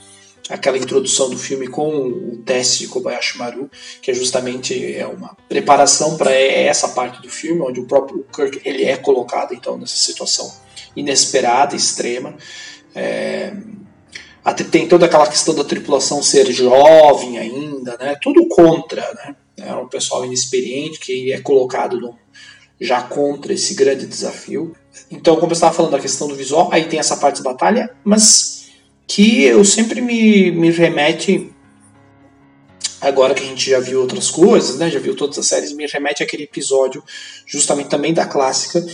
aquela 0.48 0.78
introdução 0.78 1.28
do 1.28 1.36
filme 1.36 1.68
com 1.68 1.88
o 1.88 2.42
teste 2.44 2.80
de 2.80 2.88
Kobayashi 2.88 3.38
Maru, 3.38 3.70
que 4.00 4.10
é 4.10 4.14
justamente 4.14 4.94
é 4.94 5.06
uma 5.06 5.36
preparação 5.48 6.16
para 6.16 6.32
essa 6.32 6.88
parte 6.88 7.20
do 7.20 7.28
filme, 7.28 7.60
onde 7.60 7.80
o 7.80 7.86
próprio 7.86 8.24
Kirk 8.34 8.60
ele 8.64 8.84
é 8.84 8.96
colocado 8.96 9.54
então 9.54 9.76
nessa 9.76 9.96
situação 9.96 10.50
inesperada, 10.96 11.76
extrema. 11.76 12.34
É, 12.94 13.52
tem 14.70 14.88
toda 14.88 15.06
aquela 15.06 15.26
questão 15.26 15.54
da 15.54 15.64
tripulação 15.64 16.22
ser 16.22 16.50
jovem 16.50 17.38
ainda, 17.38 17.96
né? 17.98 18.16
Tudo 18.20 18.48
contra, 18.48 19.02
né? 19.14 19.36
É 19.58 19.74
um 19.74 19.88
pessoal 19.88 20.24
inexperiente 20.24 20.98
que 21.00 21.32
é 21.32 21.40
colocado 21.40 22.00
no, 22.00 22.16
já 22.80 23.02
contra 23.02 23.52
esse 23.52 23.74
grande 23.74 24.06
desafio. 24.06 24.74
Então, 25.10 25.36
como 25.36 25.48
eu 25.48 25.54
estava 25.54 25.74
falando 25.74 25.92
da 25.92 25.98
questão 25.98 26.28
do 26.28 26.34
visual, 26.34 26.70
aí 26.72 26.84
tem 26.84 26.98
essa 26.98 27.16
parte 27.16 27.36
de 27.36 27.42
batalha, 27.42 27.94
mas 28.04 28.57
que 29.08 29.42
eu 29.42 29.64
sempre 29.64 30.02
me, 30.02 30.50
me 30.50 30.70
remete 30.70 31.50
agora 33.00 33.32
que 33.32 33.42
a 33.42 33.46
gente 33.46 33.70
já 33.70 33.80
viu 33.80 34.00
outras 34.02 34.30
coisas, 34.30 34.78
né, 34.78 34.90
já 34.90 34.98
viu 34.98 35.16
todas 35.16 35.38
as 35.38 35.46
séries, 35.46 35.72
me 35.72 35.86
remete 35.86 36.22
àquele 36.22 36.42
episódio 36.42 37.02
justamente 37.46 37.88
também 37.88 38.12
da 38.12 38.26
clássica, 38.26 38.84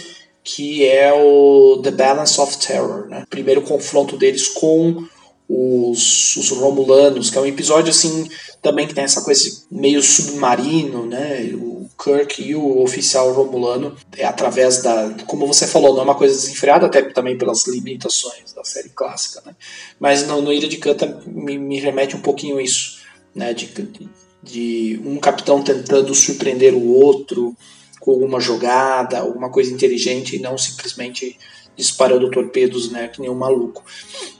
que 0.42 0.86
é 0.86 1.12
o 1.12 1.80
The 1.82 1.90
Balance 1.90 2.40
of 2.40 2.58
Terror, 2.58 3.08
né? 3.08 3.24
Primeiro 3.30 3.62
confronto 3.62 4.16
deles 4.16 4.46
com 4.46 5.06
os, 5.48 6.36
os 6.36 6.50
Romulanos, 6.50 7.30
que 7.30 7.36
é 7.36 7.40
um 7.40 7.46
episódio 7.46 7.90
assim 7.90 8.28
também 8.62 8.86
que 8.86 8.94
tem 8.94 9.04
essa 9.04 9.20
coisa 9.20 9.62
meio 9.70 10.02
submarino, 10.02 11.04
né? 11.04 11.50
O 11.54 11.86
Kirk 12.02 12.42
e 12.42 12.54
o 12.54 12.82
oficial 12.82 13.32
Romulano 13.32 13.94
é 14.16 14.24
através 14.24 14.82
da, 14.82 15.14
como 15.26 15.46
você 15.46 15.66
falou, 15.66 15.92
não 15.92 16.00
é 16.00 16.04
uma 16.04 16.14
coisa 16.14 16.34
desenfreada, 16.34 16.86
até 16.86 17.02
também 17.02 17.36
pelas 17.36 17.66
limitações 17.66 18.52
da 18.54 18.64
série 18.64 18.88
clássica, 18.88 19.42
né? 19.44 19.54
Mas 20.00 20.26
no, 20.26 20.40
no 20.40 20.52
Ilha 20.52 20.66
de 20.66 20.78
Canta 20.78 21.22
me, 21.26 21.58
me 21.58 21.78
remete 21.78 22.16
um 22.16 22.20
pouquinho 22.20 22.58
isso, 22.58 23.00
né? 23.34 23.52
De, 23.52 23.66
de, 23.66 24.08
de 24.42 25.00
um 25.04 25.18
capitão 25.18 25.62
tentando 25.62 26.14
surpreender 26.14 26.74
o 26.74 26.88
outro 26.88 27.54
com 28.00 28.12
alguma 28.12 28.40
jogada, 28.40 29.18
alguma 29.18 29.50
coisa 29.50 29.72
inteligente 29.72 30.36
e 30.36 30.38
não 30.38 30.56
simplesmente 30.56 31.38
disparando 31.76 32.30
torpedos, 32.30 32.90
né, 32.90 33.08
que 33.08 33.20
nem 33.20 33.30
um 33.30 33.34
maluco. 33.34 33.84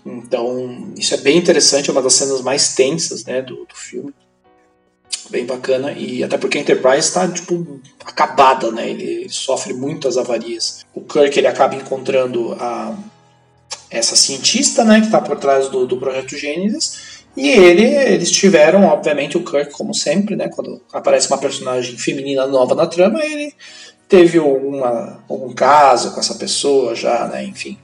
Então, 0.05 0.92
isso 0.97 1.14
é 1.14 1.18
bem 1.18 1.37
interessante, 1.37 1.90
é 1.90 1.92
uma 1.92 2.03
das 2.03 2.14
cenas 2.14 2.40
mais 2.40 2.75
tensas, 2.75 3.25
né, 3.25 3.42
do, 3.42 3.57
do 3.64 3.75
filme. 3.75 4.12
Bem 5.31 5.47
bacana, 5.47 5.92
e 5.92 6.23
até 6.23 6.37
porque 6.37 6.59
a 6.59 6.61
Enterprise 6.61 7.09
está, 7.09 7.27
tipo, 7.27 7.81
acabada, 8.05 8.70
né, 8.70 8.90
ele, 8.90 9.03
ele, 9.03 9.29
sofre 9.31 9.73
muitas 9.73 10.18
avarias. 10.18 10.85
O 10.94 11.01
Kirk, 11.01 11.38
ele 11.38 11.47
acaba 11.47 11.75
encontrando 11.75 12.53
a, 12.61 12.97
essa 13.90 14.14
cientista, 14.14 14.85
né, 14.85 15.01
que 15.01 15.07
está 15.07 15.20
por 15.20 15.38
trás 15.38 15.68
do, 15.68 15.87
do 15.87 15.97
Projeto 15.97 16.37
Gênesis, 16.37 17.14
e 17.37 17.49
ele, 17.49 17.85
eles 17.85 18.31
tiveram, 18.31 18.85
obviamente, 18.85 19.37
o 19.37 19.44
Kirk, 19.44 19.73
como 19.73 19.92
sempre, 19.92 20.37
né? 20.37 20.49
Quando 20.49 20.81
aparece 20.92 21.27
uma 21.27 21.38
personagem 21.38 21.99
feminina 21.99 22.47
nova 22.47 22.77
na 22.77 22.87
trama, 22.87 23.25
ele 23.25 23.53
teve 24.09 24.38
alguma, 24.38 25.23
algum 25.29 25.53
caso 25.53 26.12
com 26.12 26.21
essa 26.21 26.35
pessoa 26.35 26.95
já, 26.95 27.27
né? 27.27 27.45
Enfim. 27.45 27.79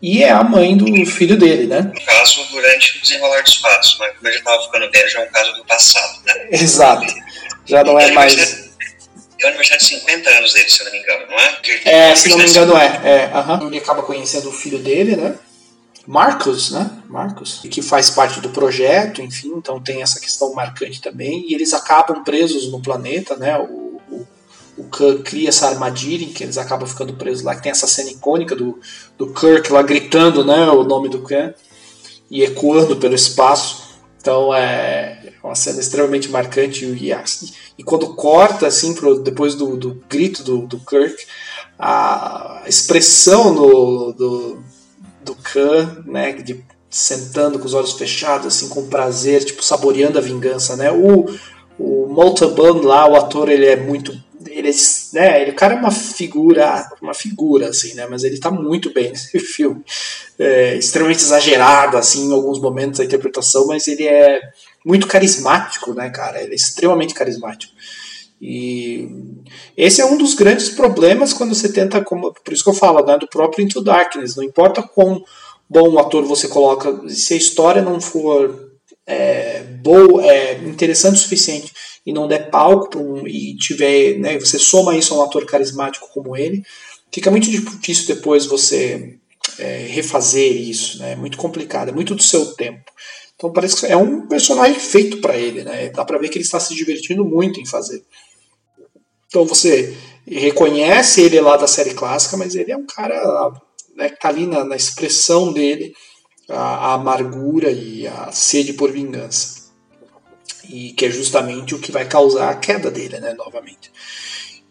E 0.00 0.22
é 0.24 0.30
a 0.30 0.42
mãe 0.42 0.76
do 0.76 1.06
filho 1.06 1.38
dele, 1.38 1.68
né? 1.68 1.80
No 1.80 2.04
caso, 2.04 2.44
durante 2.50 2.98
o 2.98 3.02
desenrolar 3.02 3.40
dos 3.42 3.54
fatos, 3.54 3.96
mas 4.00 4.16
como 4.16 4.26
ele 4.26 4.32
já 4.34 4.38
estava 4.40 4.62
ficando 4.64 4.90
velho, 4.90 5.08
já 5.08 5.20
é 5.20 5.28
um 5.28 5.30
caso 5.30 5.52
do 5.52 5.64
passado, 5.64 6.20
né? 6.26 6.48
Exato. 6.50 7.14
Já 7.64 7.84
não 7.84 7.98
é 7.98 8.10
mais. 8.10 8.34
é 8.34 9.44
o 9.44 9.48
aniversário 9.48 9.80
de 9.80 9.88
50 9.88 10.30
anos 10.30 10.52
dele, 10.52 10.68
se 10.68 10.80
eu 10.80 10.86
não 10.86 10.92
me 10.92 10.98
engano, 10.98 11.26
não 11.30 11.38
é? 11.38 11.60
é, 11.84 12.16
se 12.16 12.28
não 12.28 12.38
me 12.38 12.48
engano 12.48 12.76
é. 12.76 12.86
é 13.04 13.26
uh 13.26 13.46
-huh. 13.46 13.66
Ele 13.68 13.78
acaba 13.78 14.02
conhecendo 14.02 14.48
o 14.48 14.52
filho 14.52 14.80
dele, 14.80 15.14
né? 15.14 15.36
Marcos, 16.04 16.72
né? 16.72 16.90
Marcos, 17.08 17.60
que 17.70 17.80
faz 17.80 18.10
parte 18.10 18.40
do 18.40 18.50
projeto, 18.50 19.22
enfim, 19.22 19.52
então 19.56 19.80
tem 19.80 20.02
essa 20.02 20.18
questão 20.18 20.52
marcante 20.52 21.00
também. 21.00 21.46
E 21.48 21.54
eles 21.54 21.72
acabam 21.72 22.24
presos 22.24 22.72
no 22.72 22.82
planeta, 22.82 23.36
né? 23.36 23.56
O, 23.56 23.81
o, 24.76 24.84
Khan 24.84 25.22
cria 25.22 25.48
essa 25.48 25.68
armadilha 25.68 26.24
em 26.24 26.32
que 26.32 26.42
eles 26.42 26.58
acabam 26.58 26.86
ficando 26.86 27.14
presos 27.14 27.44
lá, 27.44 27.54
que 27.54 27.62
tem 27.62 27.72
essa 27.72 27.86
cena 27.86 28.10
icônica 28.10 28.54
do, 28.54 28.78
do 29.18 29.32
Kirk 29.32 29.72
lá 29.72 29.82
gritando, 29.82 30.44
né? 30.44 30.68
O 30.68 30.84
nome 30.84 31.08
do 31.08 31.22
Khan 31.22 31.54
e 32.30 32.42
ecoando 32.42 32.96
pelo 32.96 33.14
espaço. 33.14 33.92
Então 34.20 34.54
é 34.54 35.32
uma 35.42 35.54
cena 35.54 35.80
extremamente 35.80 36.30
marcante 36.30 36.84
e, 36.84 37.12
e 37.76 37.82
quando 37.82 38.14
corta 38.14 38.66
assim 38.66 38.94
pro, 38.94 39.20
depois 39.20 39.54
do, 39.54 39.76
do 39.76 40.02
grito 40.08 40.42
do, 40.42 40.58
do 40.66 40.78
Kirk, 40.78 41.26
a 41.78 42.62
expressão 42.66 43.54
do, 43.54 44.12
do 45.24 45.34
Khan, 45.34 46.02
né, 46.06 46.32
de, 46.32 46.64
sentando 46.88 47.58
com 47.58 47.64
os 47.64 47.74
olhos 47.74 47.92
fechados, 47.92 48.46
assim, 48.46 48.68
com 48.68 48.86
prazer, 48.86 49.44
tipo, 49.44 49.64
saboreando 49.64 50.18
a 50.18 50.22
vingança, 50.22 50.76
né? 50.76 50.92
O, 50.92 51.26
o 51.78 52.06
Montalban 52.08 52.82
lá, 52.82 53.08
o 53.08 53.16
ator, 53.16 53.48
ele 53.48 53.66
é 53.66 53.76
muito 53.76 54.12
ele 54.48 54.68
é, 54.68 54.72
né, 55.12 55.42
ele, 55.42 55.50
o 55.52 55.54
cara 55.54 55.74
é 55.74 55.76
uma 55.76 55.90
figura, 55.90 56.88
uma 57.00 57.14
figura, 57.14 57.68
assim, 57.68 57.94
né, 57.94 58.06
mas 58.08 58.24
ele 58.24 58.38
tá 58.38 58.50
muito 58.50 58.92
bem 58.92 59.10
nesse 59.12 59.38
filme. 59.38 59.82
É, 60.38 60.76
extremamente 60.76 61.20
exagerado, 61.20 61.96
assim, 61.96 62.28
em 62.28 62.32
alguns 62.32 62.60
momentos 62.60 63.00
a 63.00 63.04
interpretação, 63.04 63.66
mas 63.66 63.86
ele 63.88 64.06
é 64.06 64.40
muito 64.84 65.06
carismático, 65.06 65.94
né, 65.94 66.10
cara, 66.10 66.42
ele 66.42 66.52
é 66.52 66.56
extremamente 66.56 67.14
carismático. 67.14 67.72
E 68.40 69.08
esse 69.76 70.00
é 70.00 70.04
um 70.04 70.18
dos 70.18 70.34
grandes 70.34 70.68
problemas 70.68 71.32
quando 71.32 71.54
você 71.54 71.72
tenta, 71.72 72.02
como, 72.02 72.32
por 72.32 72.52
isso 72.52 72.64
que 72.64 72.70
eu 72.70 72.74
falo, 72.74 73.04
né, 73.06 73.16
do 73.16 73.28
próprio 73.28 73.64
Into 73.64 73.80
Darkness. 73.80 74.34
Não 74.34 74.42
importa 74.42 74.82
quão 74.82 75.22
bom 75.70 75.96
ator 75.96 76.24
você 76.24 76.48
coloca, 76.48 77.08
se 77.08 77.34
a 77.34 77.36
história 77.36 77.80
não 77.80 78.00
for 78.00 78.71
é, 79.06 79.62
boa, 79.82 80.24
é, 80.24 80.54
interessante 80.58 81.16
o 81.16 81.18
suficiente 81.18 81.72
e 82.04 82.12
não 82.12 82.28
der 82.28 82.50
palco 82.50 82.98
um, 82.98 83.26
e 83.26 83.56
tiver, 83.56 84.18
né, 84.18 84.38
você 84.38 84.58
soma 84.58 84.96
isso 84.96 85.14
a 85.14 85.18
um 85.18 85.22
ator 85.22 85.44
carismático 85.46 86.08
como 86.12 86.36
ele, 86.36 86.62
fica 87.12 87.30
muito 87.30 87.50
difícil 87.50 88.14
depois 88.14 88.46
você 88.46 89.18
é, 89.58 89.86
refazer 89.88 90.52
isso, 90.52 90.98
né? 90.98 91.12
É 91.12 91.16
muito 91.16 91.36
complicado, 91.36 91.90
é 91.90 91.92
muito 91.92 92.14
do 92.14 92.22
seu 92.22 92.54
tempo. 92.54 92.90
Então 93.34 93.52
parece 93.52 93.80
que 93.80 93.86
é 93.86 93.96
um 93.96 94.26
personagem 94.26 94.78
feito 94.78 95.20
para 95.20 95.36
ele, 95.36 95.62
né? 95.64 95.90
Dá 95.90 96.04
para 96.04 96.18
ver 96.18 96.28
que 96.28 96.38
ele 96.38 96.44
está 96.44 96.60
se 96.60 96.74
divertindo 96.74 97.24
muito 97.24 97.60
em 97.60 97.66
fazer. 97.66 98.02
Então 99.26 99.44
você 99.44 99.96
reconhece 100.26 101.22
ele 101.22 101.40
lá 101.40 101.56
da 101.56 101.66
série 101.66 101.94
clássica, 101.94 102.36
mas 102.36 102.54
ele 102.54 102.70
é 102.70 102.76
um 102.76 102.86
cara 102.86 103.50
né, 103.96 104.10
que 104.10 104.20
tá 104.20 104.28
ali 104.28 104.46
na, 104.46 104.64
na 104.64 104.76
expressão 104.76 105.52
dele, 105.52 105.92
a, 106.52 106.94
amargura 106.94 107.70
e 107.70 108.06
a 108.06 108.30
sede 108.32 108.72
por 108.72 108.90
vingança. 108.90 109.62
E 110.68 110.92
que 110.92 111.06
é 111.06 111.10
justamente 111.10 111.74
o 111.74 111.78
que 111.78 111.92
vai 111.92 112.06
causar 112.06 112.50
a 112.50 112.56
queda 112.56 112.90
dele, 112.90 113.18
né, 113.18 113.34
novamente. 113.34 113.90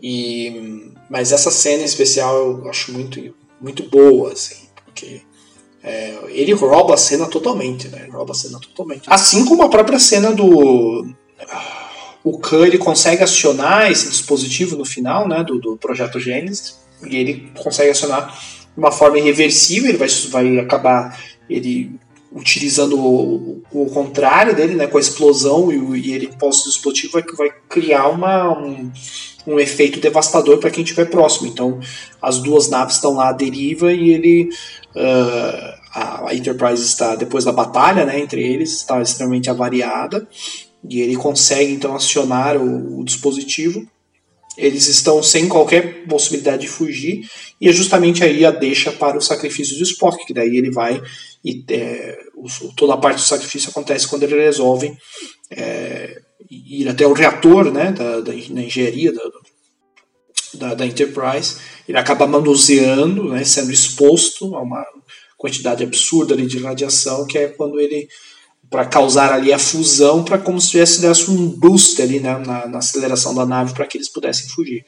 E, 0.01 0.91
mas 1.09 1.31
essa 1.31 1.51
cena 1.51 1.83
em 1.83 1.85
especial 1.85 2.35
eu 2.35 2.69
acho 2.69 2.91
muito, 2.91 3.35
muito 3.59 3.83
boa, 3.89 4.31
assim, 4.31 4.67
porque 4.85 5.21
é, 5.83 6.17
ele 6.29 6.53
rouba 6.53 6.93
a 6.93 6.97
cena 6.97 7.27
totalmente, 7.27 7.87
né? 7.87 8.07
Rouba 8.11 8.31
a 8.31 8.35
cena 8.35 8.59
totalmente. 8.59 9.03
Assim 9.07 9.45
como 9.45 9.63
a 9.63 9.69
própria 9.69 9.99
cena 9.99 10.31
do 10.31 11.05
o 12.23 12.37
Khan 12.37 12.67
ele 12.67 12.77
consegue 12.77 13.23
acionar 13.23 13.91
esse 13.91 14.07
dispositivo 14.09 14.75
no 14.77 14.85
final 14.85 15.27
né, 15.27 15.43
do, 15.43 15.59
do 15.59 15.77
projeto 15.77 16.19
Gênesis 16.19 16.79
e 17.03 17.17
ele 17.17 17.51
consegue 17.57 17.89
acionar 17.89 18.27
de 18.27 18.79
uma 18.79 18.91
forma 18.91 19.17
irreversível, 19.17 19.89
ele 19.89 19.97
vai, 19.97 20.07
vai 20.29 20.59
acabar 20.59 21.19
ele 21.53 21.99
utilizando 22.33 22.97
o, 22.97 23.61
o 23.71 23.85
contrário 23.87 24.55
dele, 24.55 24.73
né, 24.75 24.87
com 24.87 24.97
a 24.97 25.01
explosão 25.01 25.71
e, 25.71 25.99
e 25.99 26.13
ele 26.13 26.29
dispositivo 26.39 27.13
vai, 27.13 27.23
vai 27.37 27.49
criar 27.67 28.07
uma, 28.07 28.57
um, 28.57 28.89
um 29.45 29.59
efeito 29.59 29.99
devastador 29.99 30.57
para 30.57 30.71
quem 30.71 30.83
estiver 30.83 31.09
próximo. 31.09 31.47
Então 31.47 31.79
as 32.21 32.39
duas 32.39 32.69
naves 32.69 32.95
estão 32.95 33.15
lá 33.15 33.29
à 33.29 33.33
deriva 33.33 33.91
e 33.91 34.11
ele 34.11 34.49
uh, 34.95 35.81
a 35.93 36.33
Enterprise 36.33 36.83
está 36.83 37.15
depois 37.15 37.43
da 37.43 37.51
batalha, 37.51 38.05
né, 38.05 38.17
entre 38.19 38.41
eles 38.41 38.71
está 38.75 39.01
extremamente 39.01 39.49
avariada 39.49 40.25
e 40.87 41.01
ele 41.01 41.15
consegue 41.17 41.73
então 41.73 41.93
acionar 41.93 42.55
o, 42.57 42.99
o 42.99 43.03
dispositivo. 43.03 43.85
Eles 44.57 44.87
estão 44.87 45.23
sem 45.23 45.47
qualquer 45.47 46.05
possibilidade 46.05 46.63
de 46.63 46.67
fugir, 46.67 47.21
e 47.59 47.69
é 47.69 47.71
justamente 47.71 48.21
aí 48.21 48.45
a 48.45 48.51
deixa 48.51 48.91
para 48.91 49.17
o 49.17 49.21
sacrifício 49.21 49.77
de 49.77 49.83
Spock, 49.83 50.25
que 50.25 50.33
daí 50.33 50.57
ele 50.57 50.69
vai 50.69 51.01
e 51.43 51.65
é, 51.69 52.17
o, 52.35 52.47
toda 52.75 52.93
a 52.93 52.97
parte 52.97 53.17
do 53.17 53.21
sacrifício 53.21 53.69
acontece 53.69 54.07
quando 54.07 54.23
ele 54.23 54.35
resolve 54.35 54.95
é, 55.49 56.21
ir 56.49 56.87
até 56.87 57.05
o 57.05 57.13
reator 57.13 57.71
né, 57.71 57.91
da, 57.91 58.19
da, 58.19 58.31
da 58.31 58.35
engenharia 58.35 59.11
da, 59.11 59.23
da, 60.53 60.73
da, 60.75 60.85
Enterprise. 60.85 61.57
Ele 61.87 61.97
acaba 61.97 62.27
manuseando, 62.27 63.29
né, 63.29 63.43
sendo 63.43 63.71
exposto 63.71 64.55
a 64.55 64.61
uma 64.61 64.85
quantidade 65.37 65.83
absurda 65.83 66.37
de 66.37 66.59
radiação, 66.59 67.25
que 67.25 67.37
é 67.37 67.47
quando 67.47 67.79
ele 67.79 68.07
para 68.69 68.85
causar 68.85 69.33
ali 69.33 69.51
a 69.51 69.59
fusão, 69.59 70.23
para 70.23 70.37
como 70.37 70.61
se 70.61 70.71
tivesse 70.71 71.01
desse 71.01 71.29
um 71.29 71.49
boost 71.49 72.01
ali 72.01 72.21
né, 72.21 72.37
na, 72.37 72.67
na 72.67 72.77
aceleração 72.77 73.35
da 73.35 73.45
nave 73.45 73.73
para 73.73 73.85
que 73.85 73.97
eles 73.97 74.07
pudessem 74.07 74.47
fugir. 74.47 74.85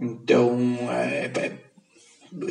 Então, 0.00 0.78
é, 0.90 1.30
é, 1.36 1.52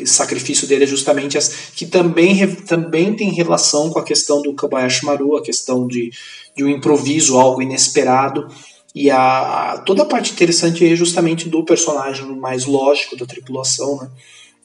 sacrifício 0.06 0.67
dele 0.67 0.84
é 0.84 0.88
justamente 0.88 1.38
essa, 1.38 1.52
que 1.76 1.86
também, 1.86 2.56
também 2.56 3.15
tem 3.15 3.32
relação 3.32 3.89
com 3.89 4.00
a 4.00 4.04
questão 4.04 4.41
do 4.41 4.54
Kobayashi 4.54 5.06
Maru, 5.06 5.38
a 5.38 5.44
questão 5.44 5.88
de, 5.88 6.12
de 6.56 6.63
um 6.63 6.70
improviso, 6.70 7.38
algo 7.38 7.62
inesperado. 7.62 8.48
E 8.94 9.10
a, 9.10 9.74
a, 9.74 9.78
toda 9.80 10.04
a 10.04 10.06
parte 10.06 10.32
interessante 10.34 10.86
é 10.86 10.96
justamente 10.96 11.50
do 11.50 11.63
personagem 11.63 12.26
mais 12.36 12.65
lógico 12.65 13.15
da 13.15 13.26
tripulação, 13.26 13.98
né? 13.98 14.10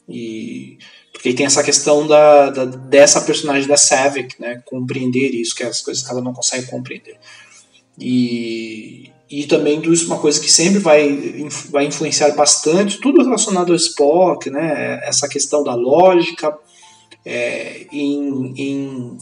E 0.07 0.77
porque 1.11 1.33
tem 1.33 1.47
essa 1.47 1.63
questão 1.63 2.05
da, 2.05 2.51
da, 2.51 2.65
dessa 2.65 3.19
personagem 3.21 3.67
da 3.67 3.75
Savick, 3.75 4.39
né? 4.39 4.61
Compreender 4.65 5.29
isso, 5.33 5.55
que 5.55 5.63
é 5.63 5.67
as 5.67 5.81
coisas 5.81 6.03
que 6.03 6.11
ela 6.11 6.21
não 6.21 6.33
consegue 6.33 6.67
compreender. 6.67 7.17
E, 7.99 9.09
e 9.29 9.45
também 9.45 9.81
uma 10.05 10.19
coisa 10.19 10.39
que 10.39 10.49
sempre 10.49 10.79
vai, 10.79 11.45
vai 11.69 11.85
influenciar 11.85 12.33
bastante, 12.33 12.99
tudo 12.99 13.21
relacionado 13.21 13.71
ao 13.71 13.75
Spock, 13.75 14.49
né? 14.49 15.01
Essa 15.03 15.27
questão 15.27 15.63
da 15.63 15.75
lógica 15.75 16.57
é, 17.25 17.85
em, 17.91 18.53
em 18.55 19.17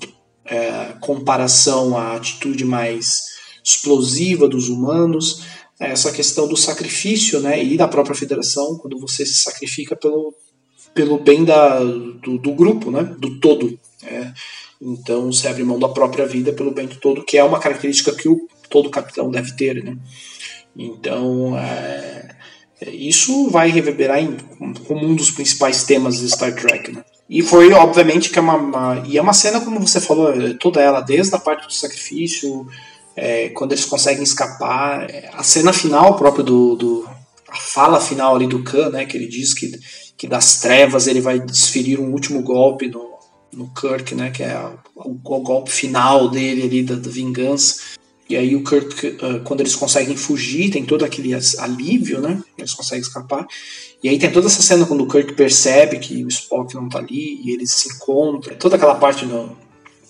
é, 0.46 0.94
comparação 1.02 1.98
à 1.98 2.16
atitude 2.16 2.64
mais 2.64 3.36
explosiva 3.64 4.48
dos 4.48 4.70
humanos, 4.70 5.42
essa 5.80 6.12
questão 6.12 6.48
do 6.48 6.56
sacrifício, 6.56 7.40
né? 7.40 7.64
E 7.64 7.76
da 7.76 7.88
própria 7.88 8.16
federação, 8.16 8.78
quando 8.78 9.00
você 9.00 9.26
se 9.26 9.36
sacrifica 9.36 9.96
pelo, 9.96 10.36
pelo 10.94 11.18
bem 11.18 11.44
da, 11.44 11.80
do, 11.80 12.38
do 12.38 12.52
grupo, 12.54 12.92
né? 12.92 13.04
do 13.18 13.40
todo. 13.40 13.78
É. 14.04 14.32
Então 14.80 15.32
você 15.32 15.48
abre 15.48 15.64
mão 15.64 15.80
da 15.80 15.90
própria 15.90 16.26
vida 16.26 16.54
pelo 16.54 16.72
bem 16.72 16.86
do 16.86 16.96
todo, 16.98 17.24
que 17.24 17.38
é 17.38 17.44
uma 17.44 17.60
característica 17.60 18.14
que 18.14 18.30
o, 18.30 18.48
todo 18.70 18.90
capitão 18.90 19.30
deve 19.30 19.56
ter. 19.56 19.84
Né? 19.84 19.98
Então 20.76 21.58
é, 21.58 22.36
isso 22.88 23.50
vai 23.50 23.70
reverberar 23.70 24.20
em, 24.20 24.38
como 24.88 25.06
um 25.06 25.16
dos 25.16 25.32
principais 25.32 25.84
temas 25.84 26.20
de 26.20 26.30
Star 26.30 26.54
Trek. 26.54 26.92
Né? 26.92 27.04
E 27.30 27.42
foi, 27.42 27.72
obviamente, 27.74 28.30
que 28.30 28.40
é 28.40 28.42
uma, 28.42 28.56
uma, 28.56 29.04
E 29.08 29.18
é 29.18 29.22
uma 29.22 29.34
cena, 29.34 29.62
como 29.62 29.80
você 29.80 30.00
falou, 30.00 30.32
é 30.32 30.54
toda 30.54 30.82
ela, 30.82 31.02
desde 31.02 31.36
a 31.36 31.40
parte 31.40 31.66
do 31.66 31.74
sacrifício, 31.74 32.68
é, 33.16 33.50
quando 33.50 33.72
eles 33.72 33.86
conseguem 33.86 34.24
escapar, 34.24 35.10
é, 35.10 35.30
a 35.34 35.44
cena 35.44 35.74
final 35.74 36.16
própria 36.16 36.44
do, 36.44 36.76
do. 36.76 37.10
a 37.50 37.56
fala 37.56 38.00
final 38.00 38.36
ali 38.36 38.46
do 38.46 38.64
Khan, 38.64 38.90
né? 38.90 39.06
Que 39.06 39.18
ele 39.18 39.28
diz 39.28 39.54
que 39.54 39.72
que 40.18 40.28
das 40.28 40.60
trevas 40.60 41.08
ele 41.08 41.22
vai 41.22 41.40
desferir 41.40 42.00
um 42.00 42.12
último 42.12 42.42
golpe 42.42 42.88
no, 42.88 43.16
no 43.54 43.70
Kirk, 43.74 44.16
né, 44.16 44.32
que 44.32 44.44
é 44.44 44.58
o, 44.96 45.12
o 45.12 45.40
golpe 45.40 45.72
final 45.72 46.30
dele 46.30 46.64
ali 46.64 46.84
da, 46.84 46.96
da, 46.96 47.10
vingança. 47.10 47.82
E 48.28 48.36
aí 48.36 48.56
o 48.56 48.64
Kirk, 48.64 49.08
uh, 49.08 49.40
quando 49.44 49.62
eles 49.62 49.76
conseguem 49.76 50.18
fugir, 50.18 50.72
tem 50.72 50.84
todo 50.84 51.06
aquele 51.06 51.32
alívio, 51.60 52.20
né, 52.20 52.42
eles 52.58 52.74
conseguem 52.74 53.02
escapar. 53.02 53.46
E 54.04 54.10
aí 54.10 54.18
tem 54.18 54.32
toda 54.32 54.48
essa 54.48 54.62
cena 54.62 54.86
quando 54.86 55.04
o 55.04 55.08
Kirk 55.08 55.34
percebe 55.34 56.00
que 56.00 56.24
o 56.24 56.28
Spock 56.28 56.74
não 56.76 56.90
tá 56.90 57.00
ali 57.00 57.40
e 57.44 57.52
eles 57.52 57.72
se 57.72 57.90
encontram. 57.90 58.56
Toda 58.58 58.76
aquela 58.76 58.96
parte 58.96 59.26
do, 59.26 59.56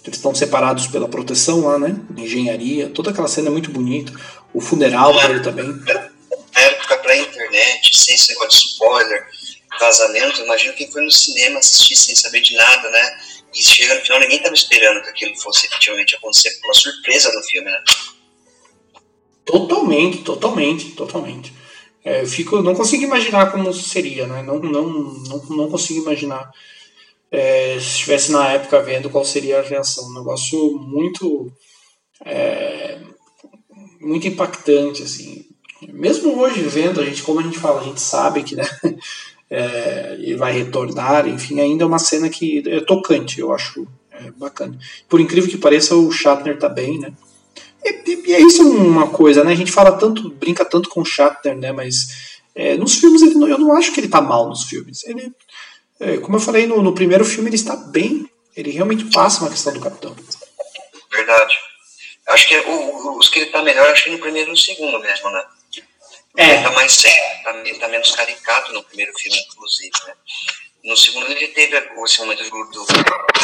eles 0.06 0.18
estão 0.18 0.34
separados 0.36 0.88
pela 0.88 1.10
proteção 1.10 1.62
lá, 1.62 1.80
né, 1.80 1.96
engenharia. 2.16 2.90
Toda 2.90 3.10
aquela 3.10 3.28
cena 3.28 3.48
é 3.48 3.52
muito 3.52 3.72
bonita. 3.72 4.14
O 4.54 4.62
funeral 4.62 5.14
dele 5.14 5.40
também. 5.42 5.68
Na 5.68 6.62
época 6.62 6.98
pré-internet, 7.00 7.98
sem 7.98 8.16
esse 8.16 8.30
negócio 8.30 8.52
de 8.52 8.68
spoiler, 8.68 9.26
vazamento, 9.80 10.42
imagino 10.42 10.74
quem 10.74 10.90
foi 10.90 11.04
no 11.04 11.12
cinema 11.12 11.60
assistir 11.60 11.96
sem 11.96 12.16
saber 12.16 12.42
de 12.42 12.56
nada, 12.56 12.90
né? 12.90 13.18
E 13.56 13.64
chega 13.64 13.96
no 13.96 14.02
final, 14.02 14.20
ninguém 14.20 14.38
estava 14.38 14.54
esperando 14.54 15.02
que 15.02 15.10
aquilo 15.10 15.36
fosse 15.38 15.68
efetivamente 15.68 16.16
acontecer, 16.16 16.52
uma 16.64 16.74
surpresa 16.74 17.32
no 17.32 17.42
filme, 17.44 17.72
né? 17.72 17.84
Totalmente, 19.46 20.24
totalmente, 20.24 20.92
totalmente. 20.92 21.54
É, 22.04 22.22
eu 22.22 22.28
fico, 22.28 22.62
não 22.62 22.76
consigo 22.76 23.04
imaginar 23.04 23.52
como 23.52 23.74
seria, 23.74 24.28
né? 24.28 24.44
Não, 24.44 24.60
não, 24.60 24.88
não, 24.90 25.46
não 25.50 25.70
consigo 25.70 26.02
imaginar 26.02 26.52
é, 27.32 27.80
se 27.80 27.88
estivesse 27.88 28.32
na 28.32 28.52
época 28.52 28.82
vendo 28.82 29.10
qual 29.10 29.24
seria 29.24 29.60
a 29.60 29.64
reação. 29.64 30.08
Um 30.10 30.14
negócio 30.14 30.78
muito 30.78 31.52
é, 32.24 33.00
muito 34.00 34.28
impactante, 34.28 35.04
assim. 35.04 35.46
Mesmo 35.82 36.40
hoje 36.40 36.62
vendo, 36.62 37.02
a 37.02 37.06
gente, 37.06 37.24
como 37.24 37.40
a 37.40 37.44
gente 37.44 37.60
fala, 37.60 37.82
a 37.82 37.84
gente 37.84 38.00
sabe 38.00 38.44
que 38.44 38.56
né, 38.56 38.64
é, 39.50 40.16
ele 40.20 40.36
vai 40.36 40.54
retornar, 40.54 41.28
enfim, 41.28 41.60
ainda 41.60 41.84
é 41.84 41.88
uma 41.88 42.00
cena 42.00 42.30
que 42.30 42.64
é 42.68 42.80
tocante, 42.82 43.40
eu 43.40 43.54
acho 43.54 43.88
é, 44.12 44.32
bacana. 44.32 44.78
Por 45.08 45.20
incrível 45.20 45.50
que 45.50 45.58
pareça, 45.58 45.96
o 45.96 46.12
Shatner 46.12 46.58
tá 46.58 46.70
bem, 46.70 47.00
né? 47.00 47.14
E, 47.84 48.30
e, 48.30 48.34
é 48.34 48.42
isso 48.42 48.68
uma 48.68 49.08
coisa, 49.08 49.44
né? 49.44 49.52
A 49.52 49.56
gente 49.56 49.72
fala 49.72 49.92
tanto, 49.92 50.30
brinca 50.30 50.66
tanto 50.66 50.90
com 50.90 51.02
o 51.02 51.06
Shatner, 51.06 51.56
né? 51.56 51.72
Mas 51.72 52.40
é, 52.56 52.76
nos 52.76 52.96
filmes 52.96 53.22
ele, 53.22 53.34
eu 53.34 53.58
não 53.58 53.76
acho 53.76 53.92
que 53.92 54.00
ele 54.00 54.08
tá 54.08 54.22
mal 54.22 54.50
nos 54.50 54.64
filmes. 54.64 55.06
Ele, 55.06 55.32
é, 56.00 56.18
como 56.18 56.38
eu 56.38 56.42
falei 56.42 56.66
no, 56.66 56.82
no, 56.82 56.94
primeiro 56.94 57.24
filme, 57.24 57.50
ele 57.50 57.56
está 57.56 57.76
bem. 57.76 58.28
Ele 58.56 58.72
realmente 58.72 59.06
passa 59.06 59.42
uma 59.42 59.52
questão 59.52 59.74
do 59.74 59.82
Capitão. 59.82 60.16
Verdade. 61.12 61.56
Acho 62.30 62.48
que 62.48 62.58
o, 62.58 63.18
os 63.20 63.30
que 63.30 63.40
ele 63.40 63.52
tá 63.52 63.62
melhor, 63.62 63.86
acho 63.90 64.06
que 64.06 64.12
no 64.12 64.20
primeiro 64.20 64.50
e 64.50 64.52
no 64.52 64.58
segundo 64.58 65.00
mesmo, 65.00 65.30
né? 65.30 65.44
É. 66.38 66.56
Ele 66.56 66.64
tá 66.64 66.72
mais 66.72 66.92
sério, 66.94 67.44
tá, 67.44 67.52
ele 67.52 67.80
tá 67.80 67.88
menos 67.88 68.12
caricato 68.12 68.74
no 68.74 68.84
primeiro 68.84 69.14
filme, 69.18 69.38
inclusive, 69.40 69.92
né? 70.06 70.14
No 70.84 70.96
segundo 70.96 71.32
ele 71.32 71.48
teve 71.48 71.76
esse 71.78 72.20
momento 72.20 72.44
do, 72.50 72.86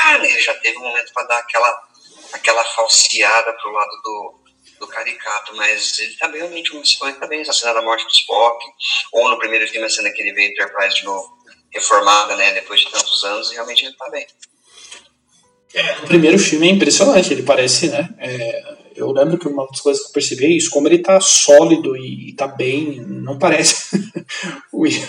ah, 0.01 0.15
ele 0.15 0.39
já 0.39 0.53
teve 0.55 0.77
um 0.77 0.81
momento 0.81 1.11
para 1.13 1.27
dar 1.27 1.39
aquela 1.39 1.91
aquela 2.33 2.63
falseada 2.63 3.53
pro 3.53 3.71
lado 3.71 4.01
do, 4.03 4.41
do 4.79 4.87
caricato, 4.87 5.55
mas 5.55 5.99
ele 5.99 6.15
tá 6.15 6.27
bem, 6.27 6.41
realmente, 6.41 6.69
falou, 6.97 7.13
ele 7.13 7.19
tá 7.19 7.27
bem, 7.27 7.41
essa 7.41 7.53
cena 7.53 7.73
da 7.73 7.81
morte 7.81 8.05
do 8.05 8.11
Spock, 8.11 8.65
ou 9.11 9.29
no 9.29 9.37
primeiro 9.37 9.67
filme 9.67 9.85
a 9.85 9.89
cena 9.89 10.09
que 10.11 10.21
ele 10.21 10.33
veio 10.33 10.51
Enterprise 10.51 10.95
de 10.95 11.05
novo, 11.05 11.37
reformada, 11.71 12.35
né, 12.35 12.51
depois 12.53 12.81
de 12.81 12.91
tantos 12.91 13.23
anos, 13.23 13.51
e 13.51 13.55
realmente 13.55 13.85
ele 13.85 13.95
tá 13.95 14.09
bem. 14.09 14.25
É, 15.73 15.93
o 15.99 16.07
primeiro 16.07 16.37
filme 16.37 16.67
é 16.67 16.71
impressionante, 16.71 17.31
ele 17.31 17.43
parece, 17.43 17.89
né, 17.89 18.09
é, 18.19 18.77
eu 18.95 19.11
lembro 19.11 19.37
que 19.37 19.47
uma 19.47 19.65
das 19.67 19.79
coisas 19.79 20.01
que 20.03 20.09
eu 20.09 20.13
percebi 20.13 20.45
é 20.45 20.49
isso, 20.49 20.69
como 20.69 20.87
ele 20.87 20.99
tá 20.99 21.19
sólido 21.19 21.95
e, 21.95 22.29
e 22.29 22.33
tá 22.33 22.47
bem, 22.47 23.01
não 23.07 23.37
parece 23.37 23.97
o 24.71 24.85
Ian 24.85 25.07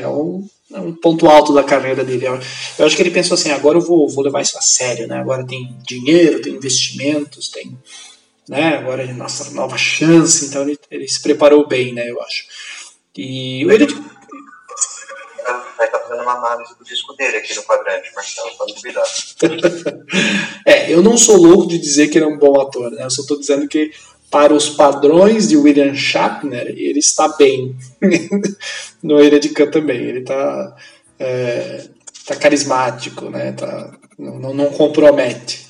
é 0.00 0.08
um 0.08 0.46
é 0.72 0.78
um 0.78 0.94
ponto 0.94 1.26
alto 1.26 1.52
da 1.52 1.64
carreira 1.64 2.04
dele. 2.04 2.26
Eu 2.26 2.86
acho 2.86 2.94
que 2.94 3.02
ele 3.02 3.10
pensou 3.10 3.34
assim, 3.34 3.50
agora 3.50 3.76
eu 3.76 3.82
vou, 3.82 4.08
vou 4.08 4.22
levar 4.22 4.40
isso 4.40 4.56
a 4.56 4.60
sério, 4.60 5.08
né? 5.08 5.18
Agora 5.18 5.44
tem 5.44 5.76
dinheiro, 5.84 6.40
tem 6.40 6.54
investimentos, 6.54 7.48
tem, 7.48 7.76
né? 8.48 8.76
Agora 8.76 9.02
é 9.02 9.12
nossa 9.12 9.50
nova 9.50 9.76
chance, 9.76 10.46
então 10.46 10.62
ele, 10.62 10.78
ele 10.88 11.08
se 11.08 11.20
preparou 11.20 11.66
bem, 11.66 11.92
né? 11.92 12.08
Eu 12.08 12.22
acho. 12.22 12.44
E 13.16 13.62
ele 13.62 13.88
vai 15.76 15.86
estar 15.86 15.98
fazendo 15.98 16.22
uma 16.22 16.34
análise 16.34 16.74
do 16.78 16.84
disco 16.84 17.14
dele 17.14 17.36
aqui 17.38 17.54
no 17.54 17.62
quadrante, 17.62 18.10
Marcelo, 18.14 18.50
para 18.56 18.66
duvidar. 18.66 19.04
é, 20.66 20.92
eu 20.92 21.02
não 21.02 21.16
sou 21.16 21.36
louco 21.36 21.68
de 21.68 21.78
dizer 21.78 22.08
que 22.08 22.18
ele 22.18 22.24
é 22.24 22.28
um 22.28 22.38
bom 22.38 22.60
ator, 22.60 22.90
né? 22.90 23.04
Eu 23.04 23.10
só 23.10 23.22
estou 23.22 23.38
dizendo 23.38 23.66
que 23.68 23.92
para 24.30 24.54
os 24.54 24.68
padrões 24.68 25.48
de 25.48 25.56
William 25.56 25.94
Shatner, 25.94 26.68
ele 26.68 27.00
está 27.00 27.28
bem. 27.36 27.76
no 29.02 29.20
Ilha 29.20 29.40
de 29.40 29.48
Khan 29.48 29.70
também. 29.70 30.00
Ele 30.00 30.20
está 30.20 30.76
é, 31.18 31.84
tá 32.24 32.36
carismático, 32.36 33.28
né? 33.28 33.52
Tá, 33.52 33.92
não, 34.18 34.54
não 34.54 34.70
compromete. 34.70 35.68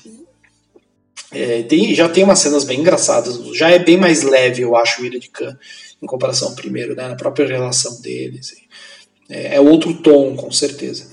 É, 1.31 1.63
tem, 1.63 1.95
já 1.95 2.09
tem 2.09 2.23
umas 2.23 2.39
cenas 2.39 2.63
bem 2.63 2.81
engraçadas. 2.81 3.37
Já 3.55 3.71
é 3.71 3.79
bem 3.79 3.97
mais 3.97 4.21
leve, 4.21 4.61
eu 4.61 4.75
acho, 4.75 5.01
o 5.01 5.05
Ilha 5.05 5.19
de 5.19 5.29
Khan, 5.29 5.57
em 6.01 6.05
comparação 6.05 6.49
ao 6.49 6.55
primeiro, 6.55 6.95
né? 6.95 7.07
Na 7.07 7.15
própria 7.15 7.47
relação 7.47 7.99
deles. 8.01 8.53
É, 9.31 9.55
é 9.55 9.61
outro 9.61 9.93
tom, 9.93 10.35
com 10.35 10.51
certeza. 10.51 11.09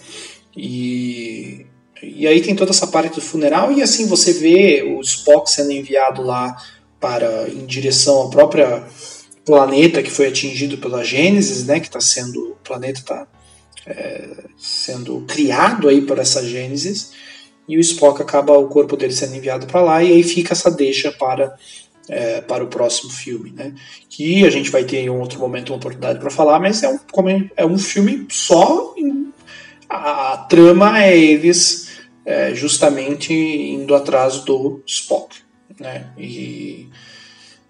E, 0.57 1.65
e 2.03 2.27
aí 2.27 2.41
tem 2.41 2.55
toda 2.55 2.73
essa 2.73 2.87
parte 2.89 3.15
do 3.15 3.21
funeral, 3.21 3.73
e 3.73 3.81
assim 3.81 4.07
você 4.07 4.33
vê 4.33 4.83
o 4.83 5.01
Spock 5.01 5.51
sendo 5.51 5.71
enviado 5.71 6.23
lá 6.23 6.57
para 7.01 7.49
em 7.49 7.65
direção 7.65 8.17
ao 8.17 8.31
próprio 8.31 8.83
planeta 9.45 10.03
que 10.03 10.11
foi 10.11 10.27
atingido 10.27 10.79
pela 10.79 11.05
Gênesis, 11.05 11.65
né, 11.65 11.81
que 11.81 11.87
está 11.87 12.01
sendo 12.01 12.53
o 12.53 12.57
planeta 12.57 13.01
está 13.01 13.27
é, 13.87 14.29
sendo 14.59 15.25
criado 15.27 15.89
aí 15.89 16.03
por 16.03 16.19
essa 16.19 16.45
Gênesis 16.45 17.13
e 17.67 17.79
o 17.79 17.81
Spock 17.81 18.21
acaba 18.21 18.59
o 18.59 18.69
corpo 18.69 18.97
dele 18.97 19.13
sendo 19.13 19.37
enviado 19.37 19.67
para 19.67 19.81
lá 19.81 20.03
e 20.03 20.13
aí 20.13 20.23
fica 20.23 20.53
essa 20.53 20.71
deixa 20.71 21.13
para 21.13 21.57
é, 22.09 22.41
para 22.41 22.65
o 22.65 22.69
próximo 22.69 23.11
filme, 23.11 23.53
né? 23.53 23.75
Que 24.09 24.47
a 24.47 24.51
gente 24.51 24.71
vai 24.71 24.85
ter 24.85 24.99
em 24.99 25.11
outro 25.11 25.39
momento 25.39 25.71
uma 25.71 25.77
oportunidade 25.77 26.19
para 26.19 26.31
falar, 26.31 26.59
mas 26.59 26.83
é 26.83 26.89
um 26.89 26.99
é 27.57 27.67
um 27.67 27.79
filme 27.79 28.27
só 28.31 28.95
em, 28.97 29.33
a, 29.89 30.33
a, 30.33 30.37
trama 30.39 31.03
é 31.03 31.17
eles 31.17 31.89
é, 32.25 32.55
justamente 32.55 33.33
indo 33.33 33.95
atrás 33.95 34.41
do 34.41 34.83
Spock 34.87 35.49
né? 35.81 36.07
E 36.19 36.89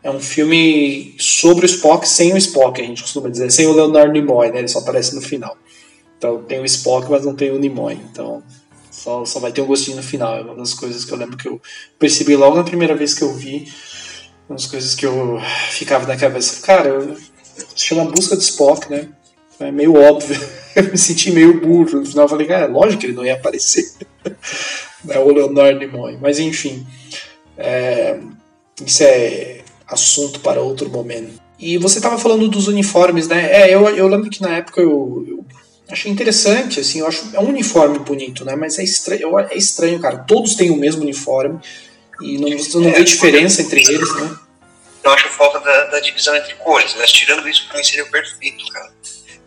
é 0.02 0.10
um 0.10 0.20
filme 0.20 1.14
sobre 1.18 1.64
o 1.64 1.68
Spock 1.68 2.08
sem 2.08 2.32
o 2.32 2.36
Spock, 2.36 2.80
a 2.80 2.84
gente 2.84 3.02
costuma 3.02 3.28
dizer, 3.28 3.50
sem 3.50 3.66
o 3.66 3.72
Leonardo 3.72 4.12
Nimoy, 4.12 4.50
né? 4.50 4.58
Ele 4.58 4.68
só 4.68 4.78
aparece 4.80 5.14
no 5.14 5.20
final. 5.20 5.56
Então 6.16 6.42
tem 6.42 6.60
o 6.60 6.64
Spock, 6.64 7.10
mas 7.10 7.24
não 7.24 7.34
tem 7.34 7.50
o 7.50 7.58
Nimoy. 7.58 7.94
Então 8.10 8.42
só, 8.90 9.24
só 9.24 9.38
vai 9.38 9.52
ter 9.52 9.60
um 9.60 9.66
gostinho 9.66 9.96
no 9.96 10.02
final. 10.02 10.36
É 10.36 10.42
uma 10.42 10.54
das 10.54 10.74
coisas 10.74 11.04
que 11.04 11.12
eu 11.12 11.18
lembro 11.18 11.36
que 11.36 11.48
eu 11.48 11.60
percebi 11.98 12.34
logo 12.36 12.56
na 12.56 12.64
primeira 12.64 12.94
vez 12.94 13.14
que 13.14 13.22
eu 13.22 13.34
vi. 13.34 13.70
Uma 14.48 14.56
das 14.56 14.66
coisas 14.66 14.94
que 14.94 15.04
eu 15.04 15.38
ficava 15.70 16.06
na 16.06 16.16
cabeça. 16.16 16.64
Cara, 16.64 16.88
eu, 16.88 17.16
se 17.76 17.84
chama 17.86 18.10
Busca 18.10 18.36
de 18.36 18.42
Spock, 18.42 18.90
né? 18.90 19.08
É 19.60 19.70
meio 19.70 19.94
óbvio. 19.94 20.38
Eu 20.76 20.84
me 20.84 20.98
senti 20.98 21.32
meio 21.32 21.60
burro. 21.60 21.98
No 21.98 22.06
final 22.06 22.26
eu 22.26 22.28
falei, 22.28 22.46
cara, 22.46 22.66
é 22.66 22.68
lógico 22.68 23.00
que 23.00 23.06
ele 23.06 23.16
não 23.16 23.24
ia 23.24 23.34
aparecer. 23.34 23.84
é 25.08 25.18
o 25.18 25.32
Leonardo 25.32 25.80
Nimoy. 25.80 26.16
Mas 26.20 26.38
enfim. 26.38 26.86
É, 27.56 28.16
isso 28.86 29.02
é 29.02 29.62
assunto 29.88 30.38
para 30.38 30.60
outro 30.60 30.88
momento. 30.88 31.40
E 31.58 31.76
você 31.78 31.98
estava 31.98 32.16
falando 32.16 32.46
dos 32.46 32.68
uniformes, 32.68 33.26
né? 33.26 33.50
É, 33.50 33.74
eu, 33.74 33.88
eu 33.88 34.06
lembro 34.06 34.30
que 34.30 34.40
na 34.40 34.58
época 34.58 34.80
eu, 34.80 35.24
eu 35.26 35.44
achei 35.90 36.12
interessante, 36.12 36.78
assim, 36.78 37.00
eu 37.00 37.08
acho 37.08 37.28
é 37.34 37.40
um 37.40 37.48
uniforme 37.48 37.98
bonito, 37.98 38.44
né? 38.44 38.54
Mas 38.54 38.78
é 38.78 38.82
é 38.82 39.56
estranho, 39.56 39.98
cara. 39.98 40.18
Todos 40.18 40.54
têm 40.54 40.70
o 40.70 40.76
mesmo 40.76 41.02
uniforme 41.02 41.58
e 42.20 42.38
não, 42.38 42.58
você 42.58 42.78
não 42.78 42.92
vê 42.92 43.04
diferença 43.04 43.62
entre 43.62 43.80
eles, 43.80 44.14
né? 44.14 44.36
Eu 45.04 45.12
acho 45.12 45.28
falta 45.28 45.60
da, 45.60 45.84
da 45.84 46.00
divisão 46.00 46.34
entre 46.36 46.54
cores, 46.54 46.94
mas 46.98 47.12
tirando 47.12 47.48
isso, 47.48 47.66
para 47.68 47.78
mim 47.78 47.84
seria 47.84 48.06
perfeito, 48.06 48.66
cara. 48.68 48.92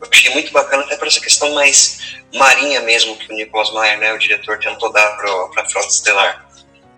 Eu 0.01 0.07
achei 0.11 0.31
muito 0.31 0.51
bacana, 0.51 0.83
até 0.83 0.95
por 0.95 1.07
essa 1.07 1.19
questão 1.19 1.53
mais 1.53 1.99
marinha 2.33 2.81
mesmo 2.81 3.15
que 3.17 3.31
o 3.31 3.35
Nicholas 3.35 3.71
Meyer, 3.73 3.99
né, 3.99 4.13
o 4.13 4.17
diretor, 4.17 4.57
tentou 4.57 4.91
dar 4.91 5.17
para 5.17 5.63
a 5.63 5.69
Frota 5.69 5.89
Estelar 5.89 6.49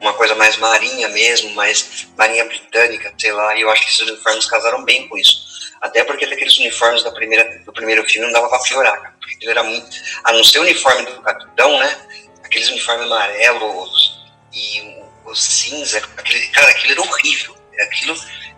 uma 0.04 0.14
coisa 0.14 0.36
mais 0.36 0.58
marinha 0.58 1.08
mesmo, 1.10 1.50
mais 1.52 2.08
marinha 2.18 2.44
britânica, 2.46 3.14
sei 3.18 3.32
lá, 3.32 3.56
e 3.56 3.62
eu 3.62 3.70
acho 3.70 3.84
que 3.84 3.90
esses 3.90 4.02
uniformes 4.02 4.46
casaram 4.46 4.84
bem 4.84 5.08
com 5.08 5.18
isso. 5.18 5.72
Até 5.82 6.04
porque 6.04 6.26
daqueles 6.26 6.58
uniformes 6.58 7.04
da 7.04 7.12
primeira, 7.12 7.62
do 7.66 7.72
primeiro 7.72 8.04
filme 8.08 8.28
não 8.28 8.34
dava 8.34 8.50
pra 8.50 8.60
piorar, 8.60 9.02
cara, 9.02 9.16
porque 9.20 9.38
ele 9.42 9.52
era 9.52 9.64
muito. 9.64 9.98
A 10.24 10.34
não 10.34 10.44
ser 10.44 10.60
o 10.60 10.62
uniforme 10.62 11.06
do 11.06 11.22
capitão, 11.22 11.80
né? 11.80 11.98
Aqueles 12.44 12.70
uniformes 12.70 13.06
amarelos 13.06 14.24
e 14.54 15.03
o, 15.26 15.36
cinza, 15.36 16.00
aquele, 16.18 16.48
cara, 16.48 16.70
aquilo 16.70 16.94
era 16.94 17.02
horrível. 17.02 17.56
Aquilo 17.82 18.14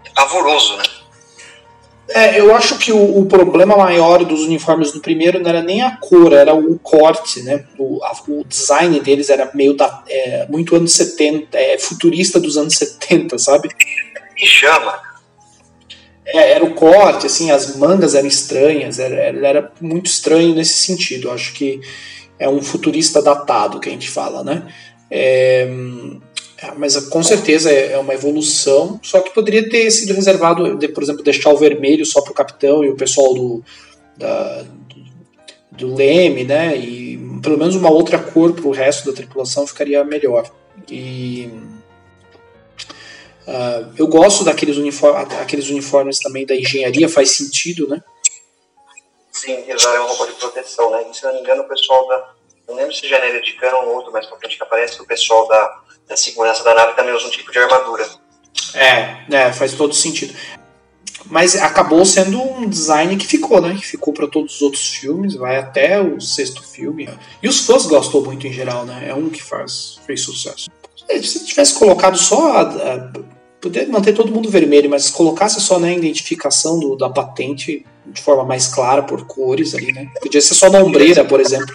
é 0.05 0.09
pavoroso, 0.13 0.77
né? 0.77 0.83
É, 2.07 2.39
eu 2.39 2.55
acho 2.55 2.77
que 2.77 2.91
o, 2.91 3.19
o, 3.19 3.25
problema 3.25 3.75
maior 3.75 4.23
dos 4.23 4.41
uniformes 4.41 4.91
do 4.91 4.99
primeiro 4.99 5.39
não 5.39 5.49
era 5.49 5.63
nem 5.63 5.81
a 5.81 5.97
cor, 5.97 6.33
era 6.33 6.53
o 6.53 6.77
corte, 6.77 7.41
né? 7.41 7.65
O, 7.79 8.03
a, 8.03 8.11
o 8.27 8.43
design 8.43 8.99
deles 8.99 9.29
era 9.29 9.49
meio 9.55 9.75
da, 9.75 10.03
é, 10.07 10.45
muito 10.47 10.75
anos 10.75 10.93
70, 10.93 11.57
é, 11.57 11.79
futurista 11.79 12.39
dos 12.39 12.57
anos 12.57 12.75
70, 12.75 13.39
sabe? 13.39 13.69
Me 14.35 14.45
chama. 14.45 15.01
É, 16.27 16.51
era 16.51 16.63
o 16.63 16.75
corte, 16.75 17.25
assim, 17.25 17.49
as 17.49 17.75
mangas 17.75 18.13
eram 18.13 18.27
estranhas, 18.27 18.99
era, 18.99 19.15
era 19.15 19.71
muito 19.81 20.05
estranho 20.05 20.53
nesse 20.53 20.85
sentido. 20.85 21.29
Eu 21.29 21.33
acho 21.33 21.53
que 21.53 21.81
é 22.37 22.47
um 22.47 22.61
futurista 22.61 23.21
datado 23.21 23.79
que 23.79 23.89
a 23.89 23.91
gente 23.91 24.09
fala, 24.09 24.43
né? 24.43 24.71
É, 25.09 25.67
é, 26.57 26.71
mas 26.77 26.95
com 27.07 27.21
certeza 27.21 27.69
é, 27.69 27.93
é 27.93 27.97
uma 27.97 28.13
evolução, 28.13 28.99
só 29.03 29.19
que 29.19 29.33
poderia 29.33 29.69
ter 29.69 29.89
sido 29.91 30.13
reservado, 30.13 30.77
de, 30.77 30.87
por 30.87 31.03
exemplo, 31.03 31.23
deixar 31.23 31.49
o 31.49 31.57
vermelho 31.57 32.05
só 32.05 32.21
para 32.21 32.31
o 32.31 32.35
capitão 32.35 32.83
e 32.83 32.89
o 32.89 32.95
pessoal 32.95 33.33
do, 33.33 33.63
da, 34.15 34.65
do 35.71 35.93
leme, 35.93 36.45
né? 36.45 36.77
E 36.77 37.17
pelo 37.41 37.57
menos 37.57 37.75
uma 37.75 37.91
outra 37.91 38.17
cor 38.17 38.53
para 38.53 38.67
o 38.67 38.71
resto 38.71 39.09
da 39.09 39.15
tripulação 39.15 39.67
ficaria 39.67 40.03
melhor. 40.03 40.49
E 40.89 41.49
uh, 43.47 43.93
eu 43.97 44.07
gosto 44.07 44.45
daqueles 44.45 44.77
uniformes, 44.77 45.69
uniformes 45.69 46.19
também 46.19 46.45
da 46.45 46.55
engenharia, 46.55 47.09
faz 47.09 47.31
sentido, 47.31 47.87
né? 47.87 48.01
Sim, 49.31 49.57
usar 49.73 49.99
uma 49.99 50.07
roupa 50.07 50.27
de 50.27 50.33
proteção, 50.33 50.89
né? 50.91 51.05
E, 51.11 51.13
se 51.13 51.23
não 51.23 51.33
me 51.33 51.41
engano, 51.41 51.63
o 51.63 51.67
pessoal 51.67 52.07
da. 52.07 52.33
Não 52.67 52.75
lembro 52.75 52.93
se 52.95 53.07
já 53.07 53.17
era 53.17 53.41
de 53.41 53.53
cano 53.53 53.77
ou 53.79 53.95
outro, 53.95 54.11
mas 54.11 54.25
pra 54.25 54.37
frente 54.37 54.57
que 54.57 54.63
aparece, 54.63 55.01
o 55.01 55.05
pessoal 55.05 55.47
da 55.47 55.84
da 56.07 56.15
segurança 56.15 56.63
da 56.63 56.73
nave 56.73 56.93
também 56.93 57.13
usa 57.13 57.27
um 57.27 57.31
tipo 57.31 57.51
de 57.51 57.59
armadura. 57.59 58.07
É, 58.73 59.17
é, 59.31 59.53
faz 59.53 59.73
todo 59.73 59.93
sentido. 59.93 60.33
Mas 61.27 61.55
acabou 61.55 62.05
sendo 62.05 62.39
um 62.39 62.69
design 62.69 63.15
que 63.17 63.25
ficou, 63.25 63.59
né? 63.59 63.75
Que 63.75 63.85
ficou 63.85 64.13
para 64.13 64.27
todos 64.27 64.55
os 64.55 64.61
outros 64.61 64.87
filmes, 64.87 65.35
vai 65.35 65.57
até 65.57 65.99
o 65.99 66.21
sexto 66.21 66.63
filme. 66.63 67.09
E 67.41 67.47
os 67.47 67.65
fãs 67.65 67.85
gostou 67.85 68.23
muito 68.23 68.45
em 68.45 68.53
geral, 68.53 68.85
né? 68.85 69.07
É 69.09 69.13
um 69.13 69.29
que 69.29 69.41
faz 69.41 69.99
fez 70.05 70.21
sucesso. 70.21 70.69
Se 71.23 71.45
tivesse 71.45 71.73
colocado 71.73 72.17
só 72.17 72.57
a, 72.57 72.61
a 72.61 73.11
poder 73.59 73.87
manter 73.87 74.13
todo 74.13 74.31
mundo 74.31 74.49
vermelho, 74.49 74.89
mas 74.89 75.09
colocasse 75.09 75.59
só 75.59 75.79
na 75.79 75.87
né, 75.87 75.95
identificação 75.95 76.79
do, 76.79 76.95
da 76.95 77.09
patente 77.09 77.85
de 78.05 78.21
forma 78.21 78.43
mais 78.43 78.67
clara 78.67 79.01
por 79.01 79.25
cores 79.25 79.73
ali, 79.73 79.91
né? 79.91 80.07
Podia 80.21 80.41
ser 80.41 80.53
só 80.53 80.69
na 80.69 80.79
ombreira, 80.79 81.25
por 81.25 81.39
exemplo. 81.39 81.73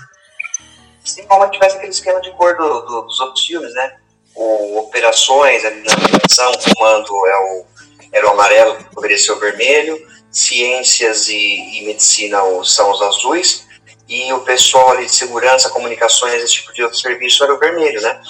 Sim, 1.04 1.24
como 1.26 1.48
tivesse 1.50 1.76
aquele 1.76 1.90
esquema 1.90 2.20
de 2.20 2.30
cor 2.32 2.56
do, 2.56 2.80
do, 2.82 3.02
dos 3.02 3.18
outros 3.20 3.44
filmes, 3.44 3.74
né? 3.74 3.96
O 4.42 4.78
operações 4.78 5.64
ali 5.64 5.82
na 5.82 5.92
animação, 5.92 6.50
o 6.52 6.74
comando 6.74 7.26
é 7.26 7.36
o, 7.36 7.64
era 8.10 8.26
o 8.26 8.30
amarelo, 8.30 8.76
poderia 8.94 9.18
ser 9.18 9.32
o 9.32 9.38
vermelho, 9.38 10.00
ciências 10.30 11.28
e, 11.28 11.78
e 11.78 11.84
medicina 11.84 12.38
são 12.64 12.90
os 12.90 13.02
azuis, 13.02 13.66
e 14.08 14.32
o 14.32 14.40
pessoal 14.40 14.92
ali 14.92 15.06
de 15.06 15.12
segurança, 15.12 15.70
comunicações, 15.70 16.42
esse 16.42 16.54
tipo 16.54 16.72
de 16.72 16.82
outro 16.82 16.98
serviço 16.98 17.44
era 17.44 17.54
o 17.54 17.58
vermelho, 17.58 18.00
né? 18.00 18.20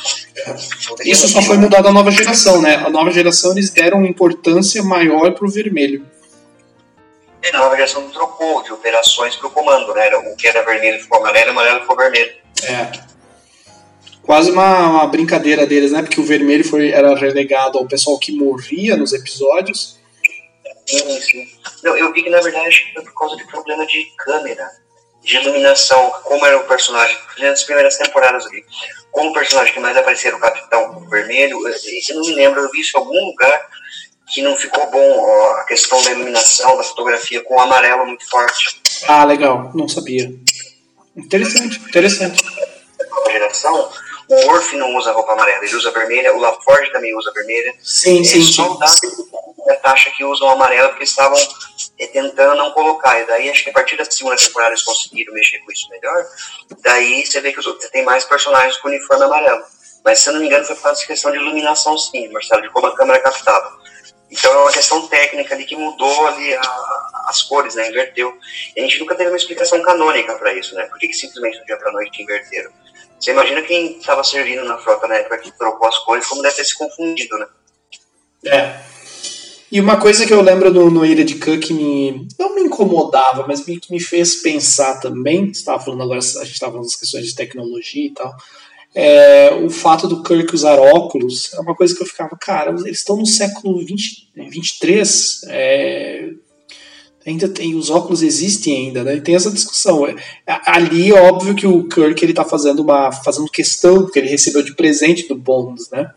Isso 1.04 1.26
só 1.28 1.40
foi 1.40 1.56
mudado 1.56 1.88
a 1.88 1.92
nova 1.92 2.10
geração, 2.10 2.60
né? 2.60 2.74
A 2.74 2.90
nova 2.90 3.10
geração 3.10 3.52
eles 3.52 3.70
deram 3.70 4.04
importância 4.04 4.82
maior 4.82 5.32
pro 5.32 5.48
vermelho. 5.48 6.04
E 7.42 7.48
a 7.48 7.58
nova 7.58 7.76
geração 7.76 8.10
trocou 8.10 8.62
de 8.62 8.72
operações 8.72 9.36
pro 9.36 9.48
comando, 9.48 9.94
né? 9.94 10.14
O 10.16 10.36
que 10.36 10.46
era 10.46 10.62
vermelho 10.62 11.00
ficou 11.00 11.18
amarelo, 11.18 11.50
amarelo 11.52 11.80
ficou 11.80 11.96
vermelho. 11.96 12.32
É. 12.64 12.90
Quase 14.22 14.50
uma, 14.50 14.88
uma 14.88 15.06
brincadeira 15.06 15.66
deles, 15.66 15.92
né? 15.92 16.02
Porque 16.02 16.20
o 16.20 16.24
vermelho 16.24 16.64
foi, 16.64 16.90
era 16.90 17.14
relegado 17.14 17.78
ao 17.78 17.86
pessoal 17.86 18.18
que 18.18 18.32
morria 18.32 18.96
nos 18.96 19.12
episódios. 19.12 19.98
Sim, 20.86 21.20
sim. 21.20 21.48
Não, 21.82 21.96
eu 21.96 22.12
vi 22.12 22.22
que 22.22 22.30
na 22.30 22.40
verdade 22.40 22.90
foi 22.94 23.02
por 23.04 23.14
causa 23.14 23.36
de 23.36 23.46
problema 23.46 23.86
de 23.86 24.04
câmera 24.18 24.68
de 25.22 25.36
iluminação, 25.36 26.10
como 26.24 26.44
era 26.46 26.56
o 26.56 26.66
personagem, 26.66 27.16
nas 27.38 27.62
primeiras 27.62 27.96
temporadas 27.96 28.46
ali, 28.46 28.64
como 29.10 29.30
o 29.30 29.34
personagem 29.34 29.74
que 29.74 29.80
mais 29.80 29.96
aparecia 29.96 30.30
era 30.30 30.36
o 30.36 30.40
Capitão 30.40 31.06
Vermelho, 31.08 31.58
eu 31.68 32.14
não 32.16 32.22
me 32.22 32.34
lembro, 32.34 32.60
eu 32.60 32.70
vi 32.70 32.80
isso 32.80 32.96
em 32.96 33.00
algum 33.00 33.26
lugar 33.26 33.68
que 34.32 34.42
não 34.42 34.56
ficou 34.56 34.90
bom 34.90 35.18
ó, 35.18 35.52
a 35.56 35.64
questão 35.64 36.00
da 36.02 36.12
iluminação, 36.12 36.76
da 36.76 36.84
fotografia 36.84 37.42
com 37.42 37.56
o 37.56 37.60
amarelo 37.60 38.06
muito 38.06 38.28
forte. 38.28 38.80
Ah, 39.08 39.24
legal, 39.24 39.72
não 39.74 39.88
sabia. 39.88 40.32
Interessante, 41.16 41.78
interessante. 41.80 42.42
A 43.26 43.30
geração, 43.30 43.90
o 44.30 44.50
Orf 44.50 44.76
não 44.76 44.94
usa 44.96 45.10
roupa 45.12 45.32
amarela, 45.32 45.64
ele 45.64 45.74
usa 45.74 45.90
vermelha, 45.90 46.34
o 46.34 46.38
LaForge 46.38 46.92
também 46.92 47.16
usa 47.16 47.32
vermelha. 47.32 47.74
Sim, 47.82 48.22
sim, 48.22 48.42
sim. 48.42 48.52
Só 48.52 48.78
da 49.66 49.76
taxa 49.76 50.10
que 50.10 50.24
usam 50.24 50.48
amarela 50.48 50.88
porque 50.90 51.04
estavam 51.04 51.38
é, 51.98 52.06
tentando 52.06 52.56
não 52.56 52.70
colocar. 52.70 53.20
E 53.20 53.26
daí 53.26 53.50
acho 53.50 53.64
que 53.64 53.70
a 53.70 53.72
partir 53.72 53.96
da 53.96 54.04
segunda 54.04 54.36
temporada 54.36 54.70
eles 54.70 54.84
conseguiram 54.84 55.34
mexer 55.34 55.58
com 55.58 55.72
isso 55.72 55.88
melhor. 55.90 56.26
Daí 56.80 57.26
você 57.26 57.40
vê 57.40 57.52
que 57.52 57.58
os 57.58 57.66
outros 57.66 57.90
tem 57.90 58.04
mais 58.04 58.24
personagens 58.24 58.76
com 58.78 58.88
uniforme 58.88 59.24
amarelo. 59.24 59.62
Mas 60.04 60.20
se 60.20 60.28
eu 60.28 60.32
não 60.32 60.40
me 60.40 60.46
engano 60.46 60.64
foi 60.64 60.76
por 60.76 60.82
causa 60.82 61.00
de 61.00 61.06
questão 61.06 61.30
de 61.30 61.36
iluminação 61.36 61.98
sim, 61.98 62.28
Marcelo, 62.28 62.62
de 62.62 62.70
como 62.70 62.86
a 62.86 62.96
câmera 62.96 63.20
captava. 63.20 63.78
Então 64.30 64.52
é 64.52 64.56
uma 64.58 64.72
questão 64.72 65.08
técnica 65.08 65.54
ali 65.54 65.64
que 65.64 65.74
mudou 65.74 66.26
ali 66.28 66.54
a, 66.54 67.24
as 67.26 67.42
cores, 67.42 67.74
né? 67.74 67.88
Inverteu. 67.88 68.32
E 68.76 68.80
a 68.80 68.82
gente 68.84 69.00
nunca 69.00 69.16
teve 69.16 69.28
uma 69.28 69.36
explicação 69.36 69.82
canônica 69.82 70.34
para 70.36 70.54
isso, 70.54 70.74
né? 70.76 70.84
Por 70.84 70.98
que, 70.98 71.08
que 71.08 71.14
simplesmente 71.14 71.58
do 71.58 71.66
dia 71.66 71.76
para 71.76 71.90
noite 71.92 72.22
inverteram? 72.22 72.70
Você 73.20 73.32
imagina 73.32 73.62
quem 73.62 73.98
estava 73.98 74.24
servindo 74.24 74.64
na 74.64 74.78
frota 74.78 75.06
na 75.06 75.16
época 75.16 75.38
que 75.38 75.52
trocou 75.52 75.86
as 75.86 75.98
cores, 75.98 76.26
como 76.26 76.42
deve 76.42 76.56
ter 76.56 76.64
se 76.64 76.76
confundido, 76.76 77.36
né? 77.38 77.46
É. 78.46 78.80
E 79.70 79.80
uma 79.80 80.00
coisa 80.00 80.26
que 80.26 80.32
eu 80.32 80.40
lembro 80.40 80.72
no 80.90 81.04
Ilha 81.04 81.24
de 81.24 81.36
Khan 81.36 81.60
que 81.60 81.72
me, 81.72 82.26
não 82.38 82.54
me 82.54 82.62
incomodava, 82.62 83.46
mas 83.46 83.64
me, 83.66 83.78
que 83.78 83.92
me 83.92 84.00
fez 84.00 84.36
pensar 84.36 84.98
também, 85.00 85.50
estava 85.50 85.84
falando 85.84 86.02
agora, 86.02 86.18
a 86.18 86.22
gente 86.22 86.54
estava 86.54 86.72
falando 86.72 86.86
das 86.86 86.96
questões 86.96 87.26
de 87.26 87.34
tecnologia 87.34 88.06
e 88.06 88.10
tal, 88.10 88.34
é, 88.92 89.54
o 89.54 89.70
fato 89.70 90.08
do 90.08 90.22
Kirk 90.22 90.52
usar 90.52 90.80
óculos 90.80 91.54
é 91.54 91.60
uma 91.60 91.76
coisa 91.76 91.94
que 91.94 92.02
eu 92.02 92.06
ficava, 92.06 92.36
cara, 92.40 92.70
eles 92.70 92.98
estão 92.98 93.16
no 93.16 93.26
século 93.26 93.78
20, 93.84 94.32
23, 94.34 95.42
é, 95.48 96.30
ainda 97.30 97.48
tem, 97.48 97.74
os 97.74 97.90
óculos 97.90 98.22
existem 98.22 98.86
ainda, 98.86 99.02
né? 99.02 99.20
Tem 99.20 99.34
essa 99.34 99.50
discussão. 99.50 100.06
É, 100.06 100.14
ali, 100.46 101.10
é 101.10 101.20
óbvio 101.20 101.54
que 101.54 101.66
o 101.66 101.88
Kirk 101.88 102.24
ele 102.24 102.34
tá 102.34 102.44
fazendo 102.44 102.80
uma 102.80 103.10
fazendo 103.10 103.50
questão 103.50 104.06
que 104.06 104.18
ele 104.18 104.28
recebeu 104.28 104.62
de 104.62 104.74
presente 104.74 105.26
do 105.28 105.34
Bonds, 105.34 105.90
né? 105.90 106.10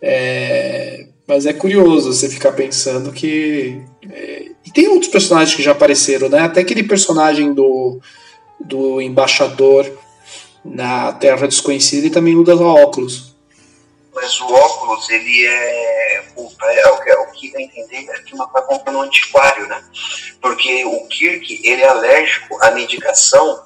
É, 0.00 1.08
mas 1.26 1.46
é 1.46 1.52
curioso 1.52 2.12
você 2.12 2.28
ficar 2.28 2.52
pensando 2.52 3.12
que. 3.12 3.80
É, 4.10 4.46
e 4.64 4.70
tem 4.70 4.88
outros 4.88 5.10
personagens 5.10 5.54
que 5.54 5.62
já 5.62 5.72
apareceram, 5.72 6.28
né? 6.28 6.40
Até 6.40 6.60
aquele 6.60 6.82
personagem 6.82 7.52
do, 7.52 8.00
do 8.64 9.00
embaixador 9.00 9.90
na 10.64 11.12
Terra 11.12 11.46
Desconhecida 11.46 12.06
e 12.06 12.10
também 12.10 12.36
usa 12.36 12.54
óculos. 12.56 13.35
Mas 14.16 14.40
o 14.40 14.50
óculos, 14.50 15.10
ele 15.10 15.46
é. 15.46 16.16
é 16.16 16.88
o 16.88 17.02
que, 17.02 17.10
é 17.10 17.18
o 17.18 17.26
que 17.32 17.52
vai 17.52 17.64
entender 17.64 18.10
é 18.10 18.18
que 18.22 18.34
uma 18.34 18.48
coisa 18.48 18.66
compra 18.66 18.90
no 18.90 19.02
antiquário, 19.02 19.68
né? 19.68 19.84
Porque 20.40 20.86
o 20.86 21.06
Kirk, 21.06 21.60
ele 21.62 21.82
é 21.82 21.88
alérgico 21.88 22.56
à 22.62 22.70
medicação, 22.70 23.62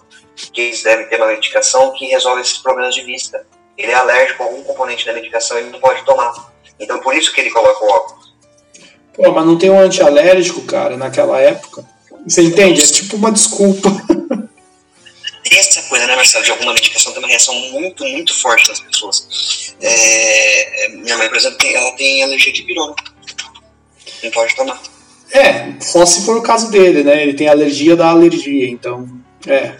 que 0.52 0.60
eles 0.60 0.82
devem 0.82 1.08
ter 1.08 1.18
uma 1.18 1.28
medicação 1.28 1.92
que 1.92 2.06
resolve 2.06 2.40
esses 2.40 2.58
problemas 2.58 2.96
de 2.96 3.02
vista. 3.02 3.46
Ele 3.78 3.92
é 3.92 3.94
alérgico 3.94 4.42
a 4.42 4.46
algum 4.46 4.64
componente 4.64 5.06
da 5.06 5.12
medicação 5.12 5.56
e 5.56 5.60
ele 5.60 5.70
não 5.70 5.78
pode 5.78 6.04
tomar. 6.04 6.52
Então 6.80 6.98
por 6.98 7.14
isso 7.14 7.32
que 7.32 7.40
ele 7.40 7.50
coloca 7.50 7.84
o 7.84 7.88
óculos. 7.88 8.34
Pô, 9.14 9.30
mas 9.30 9.46
não 9.46 9.56
tem 9.56 9.70
um 9.70 9.78
antialérgico, 9.78 10.62
cara, 10.62 10.96
naquela 10.96 11.38
época. 11.38 11.84
Você 12.26 12.42
entende? 12.42 12.82
É 12.82 12.86
tipo 12.86 13.14
uma 13.16 13.30
desculpa. 13.30 13.88
Tem 15.42 15.58
essa 15.58 15.82
coisa, 15.82 16.06
né, 16.06 16.16
Marcelo, 16.16 16.44
de 16.44 16.50
alguma 16.50 16.72
medicação 16.72 17.12
tem 17.12 17.22
uma 17.22 17.28
reação 17.28 17.54
muito, 17.70 18.04
muito 18.04 18.34
forte 18.40 18.68
nas 18.68 18.80
pessoas. 18.80 19.74
É, 19.80 20.88
minha 20.88 21.16
mãe, 21.16 21.28
por 21.28 21.36
exemplo, 21.36 21.58
tem, 21.58 21.74
ela 21.74 21.92
tem 21.92 22.22
alergia 22.22 22.52
de 22.52 22.62
pirona. 22.62 22.94
Não 24.22 24.30
pode 24.30 24.54
tomar. 24.54 24.80
É, 25.32 25.80
só 25.80 26.04
se 26.04 26.26
for 26.26 26.36
o 26.36 26.42
caso 26.42 26.70
dele, 26.70 27.02
né? 27.02 27.22
Ele 27.22 27.34
tem 27.34 27.48
alergia 27.48 27.96
da 27.96 28.08
alergia, 28.08 28.68
então. 28.68 29.08
É. 29.46 29.76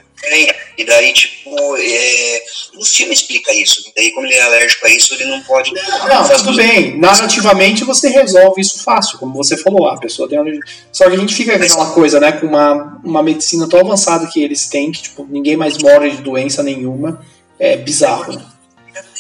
E 0.76 0.84
daí, 0.84 1.12
tipo, 1.12 1.50
é, 1.76 2.42
o 2.76 2.84
filme 2.84 3.12
explica 3.12 3.52
isso. 3.52 3.82
E 3.88 3.92
daí, 3.94 4.12
como 4.12 4.26
ele 4.26 4.34
é 4.34 4.42
alérgico 4.42 4.86
a 4.86 4.90
isso, 4.90 5.14
ele 5.14 5.26
não 5.26 5.42
pode. 5.42 5.72
Não, 5.72 6.28
tudo 6.36 6.56
bem. 6.56 6.98
Narrativamente 6.98 7.84
você 7.84 8.08
resolve 8.08 8.60
isso 8.60 8.82
fácil, 8.82 9.18
como 9.18 9.34
você 9.34 9.56
falou. 9.56 9.88
A 9.88 9.98
pessoa 9.98 10.28
tem 10.28 10.38
alergia. 10.38 10.62
Só 10.92 11.08
que 11.08 11.16
a 11.16 11.18
gente 11.18 11.34
fica 11.34 11.58
com 11.58 11.64
aquela 11.64 11.90
coisa, 11.92 12.20
né? 12.20 12.32
Com 12.32 12.46
uma, 12.46 13.00
uma 13.04 13.22
medicina 13.22 13.68
tão 13.68 13.80
avançada 13.80 14.26
que 14.26 14.42
eles 14.42 14.68
têm, 14.68 14.92
que 14.92 15.02
tipo, 15.02 15.26
ninguém 15.28 15.56
mais 15.56 15.78
morre 15.78 16.10
de 16.10 16.22
doença 16.22 16.62
nenhuma. 16.62 17.24
É 17.58 17.76
bizarro, 17.76 18.34
né? 18.34 18.44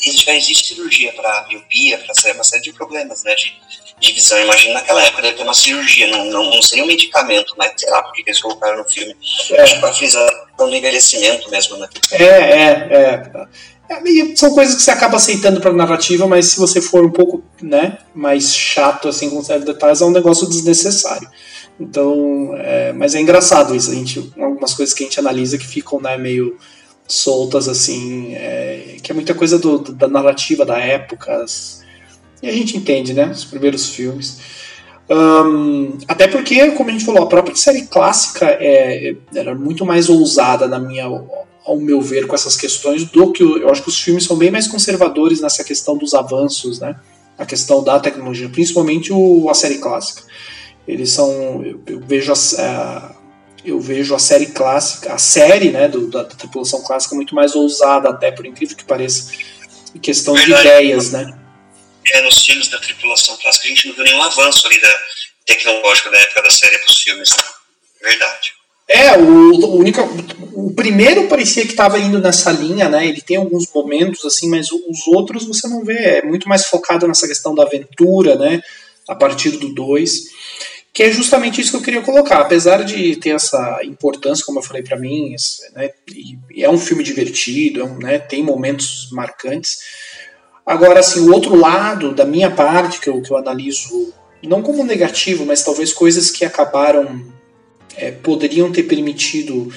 Já 0.02 0.34
existe 0.34 0.74
cirurgia 0.74 1.12
para 1.12 1.46
miopia, 1.48 1.98
para 1.98 2.32
uma 2.32 2.44
série 2.44 2.62
de 2.62 2.72
problemas, 2.72 3.22
né? 3.22 3.34
De, 3.34 3.52
de 4.00 4.12
visão. 4.12 4.40
Imagina 4.40 4.74
naquela 4.74 5.02
época 5.02 5.22
deve 5.22 5.36
ter 5.36 5.42
uma 5.42 5.54
cirurgia, 5.54 6.08
não, 6.08 6.24
não, 6.24 6.50
não 6.50 6.62
seria 6.62 6.82
um 6.82 6.86
medicamento, 6.86 7.54
mas 7.56 7.72
sei 7.76 7.90
lá 7.90 8.02
porque 8.02 8.22
eles 8.26 8.40
colocaram 8.40 8.78
no 8.78 8.88
filme. 8.88 9.14
É. 9.50 9.64
Tipo, 9.64 9.86
a 9.86 9.92
frisar 9.92 10.28
do 10.58 10.68
envelhecimento 10.74 11.50
mesmo, 11.50 11.76
né? 11.76 11.88
É, 12.12 12.24
é, 12.24 12.68
é. 12.90 13.32
é 13.90 14.36
são 14.36 14.54
coisas 14.54 14.76
que 14.76 14.82
você 14.82 14.90
acaba 14.90 15.16
aceitando 15.16 15.60
para 15.60 15.72
narrativa, 15.72 16.26
mas 16.26 16.46
se 16.46 16.58
você 16.58 16.80
for 16.80 17.04
um 17.04 17.10
pouco 17.10 17.42
né, 17.60 17.98
mais 18.14 18.54
chato 18.54 19.08
assim 19.08 19.28
com 19.28 19.42
certos 19.42 19.66
detalhes, 19.66 20.00
é 20.00 20.04
um 20.04 20.10
negócio 20.10 20.48
desnecessário. 20.48 21.28
Então, 21.78 22.54
é, 22.56 22.92
mas 22.92 23.14
é 23.14 23.20
engraçado 23.20 23.74
isso. 23.74 23.90
A 23.90 23.94
gente, 23.94 24.32
algumas 24.38 24.74
coisas 24.74 24.94
que 24.94 25.02
a 25.02 25.06
gente 25.06 25.18
analisa 25.18 25.58
que 25.58 25.66
ficam 25.66 26.00
né, 26.00 26.16
meio 26.16 26.58
soltas 27.08 27.68
assim, 27.68 28.34
é, 28.34 28.96
que 29.02 29.10
é 29.10 29.14
muita 29.14 29.34
coisa 29.34 29.58
do, 29.58 29.78
da 29.78 30.06
narrativa 30.06 30.64
da 30.64 30.78
época. 30.78 31.44
E 32.42 32.48
a 32.48 32.52
gente 32.52 32.76
entende, 32.76 33.12
né? 33.12 33.26
Os 33.30 33.44
primeiros 33.44 33.90
filmes. 33.90 34.38
Um, 35.10 35.98
até 36.06 36.28
porque, 36.28 36.70
como 36.70 36.88
a 36.88 36.92
gente 36.92 37.04
falou, 37.04 37.24
a 37.24 37.26
própria 37.26 37.56
série 37.56 37.82
clássica 37.86 38.46
é, 38.46 39.16
era 39.34 39.54
muito 39.56 39.84
mais 39.84 40.08
ousada 40.08 40.68
na 40.68 40.78
minha, 40.78 41.04
ao 41.04 41.76
meu 41.78 42.00
ver, 42.00 42.28
com 42.28 42.34
essas 42.34 42.56
questões 42.56 43.04
do 43.04 43.32
que 43.32 43.42
eu 43.42 43.68
acho 43.68 43.82
que 43.82 43.88
os 43.88 44.00
filmes 44.00 44.24
são 44.24 44.36
bem 44.36 44.50
mais 44.50 44.68
conservadores 44.68 45.40
nessa 45.40 45.64
questão 45.64 45.96
dos 45.96 46.14
avanços, 46.14 46.78
né? 46.78 46.94
A 47.36 47.44
questão 47.44 47.82
da 47.82 47.98
tecnologia, 47.98 48.48
principalmente 48.48 49.12
o, 49.12 49.48
a 49.50 49.54
série 49.54 49.78
clássica. 49.78 50.22
Eles 50.86 51.10
são, 51.10 51.64
eu, 51.64 51.80
eu 51.86 52.00
vejo 52.00 52.32
a, 52.32 52.36
a, 52.62 53.14
eu 53.64 53.80
vejo 53.80 54.14
a 54.14 54.18
série 54.18 54.46
clássica, 54.46 55.12
a 55.12 55.18
série, 55.18 55.70
né, 55.70 55.88
do, 55.88 56.08
da, 56.08 56.22
da 56.22 56.34
tripulação 56.34 56.82
clássica 56.82 57.14
muito 57.14 57.34
mais 57.34 57.54
ousada, 57.54 58.10
até 58.10 58.30
por 58.30 58.46
incrível 58.46 58.76
que 58.76 58.84
pareça, 58.84 59.32
em 59.94 59.98
questão 59.98 60.34
de 60.34 60.52
ideias, 60.52 61.10
né? 61.10 61.39
É, 62.06 62.22
nos 62.22 62.44
filmes 62.44 62.68
da 62.68 62.78
tripulação 62.78 63.36
clássica, 63.36 63.66
a 63.66 63.68
gente 63.68 63.88
não 63.88 63.94
viu 63.94 64.04
nenhum 64.04 64.22
avanço 64.22 64.66
ali 64.66 64.80
da, 64.80 64.98
tecnológico 65.50 66.10
da 66.10 66.18
época 66.18 66.42
da 66.42 66.50
série 66.50 66.78
para 66.78 66.90
os 66.90 67.00
filmes. 67.00 67.30
Né? 67.30 67.44
Verdade. 68.02 68.52
É, 68.88 69.16
o, 69.16 69.52
o, 69.52 69.76
único, 69.76 70.00
o 70.52 70.74
primeiro 70.74 71.28
parecia 71.28 71.64
que 71.64 71.70
estava 71.70 71.98
indo 71.98 72.18
nessa 72.18 72.50
linha, 72.50 72.88
né? 72.88 73.06
Ele 73.06 73.20
tem 73.20 73.36
alguns 73.36 73.72
momentos 73.72 74.24
assim, 74.24 74.48
mas 74.48 74.72
os 74.72 75.06
outros 75.06 75.46
você 75.46 75.68
não 75.68 75.84
vê. 75.84 76.18
É 76.18 76.22
muito 76.22 76.48
mais 76.48 76.66
focado 76.66 77.06
nessa 77.06 77.28
questão 77.28 77.54
da 77.54 77.62
aventura, 77.62 78.34
né? 78.34 78.60
A 79.08 79.14
partir 79.14 79.50
do 79.52 79.72
2. 79.72 80.40
que 80.92 81.04
é 81.04 81.12
justamente 81.12 81.60
isso 81.60 81.70
que 81.70 81.76
eu 81.76 81.82
queria 81.82 82.02
colocar. 82.02 82.40
Apesar 82.40 82.82
de 82.82 83.14
ter 83.16 83.30
essa 83.30 83.80
importância, 83.84 84.44
como 84.44 84.58
eu 84.58 84.62
falei 84.62 84.82
para 84.82 84.98
mim, 84.98 85.36
né, 85.72 85.90
é 86.56 86.68
um 86.68 86.78
filme 86.78 87.04
divertido, 87.04 87.80
é 87.80 87.84
um, 87.84 87.96
né, 87.96 88.18
tem 88.18 88.42
momentos 88.42 89.08
marcantes. 89.12 89.78
Agora, 90.70 91.00
assim, 91.00 91.18
o 91.18 91.32
outro 91.32 91.56
lado 91.56 92.14
da 92.14 92.24
minha 92.24 92.48
parte, 92.48 93.00
que 93.00 93.10
eu, 93.10 93.20
que 93.20 93.32
eu 93.32 93.36
analiso, 93.36 94.14
não 94.40 94.62
como 94.62 94.84
negativo, 94.84 95.44
mas 95.44 95.64
talvez 95.64 95.92
coisas 95.92 96.30
que 96.30 96.44
acabaram, 96.44 97.26
é, 97.96 98.12
poderiam 98.12 98.70
ter 98.70 98.84
permitido, 98.84 99.74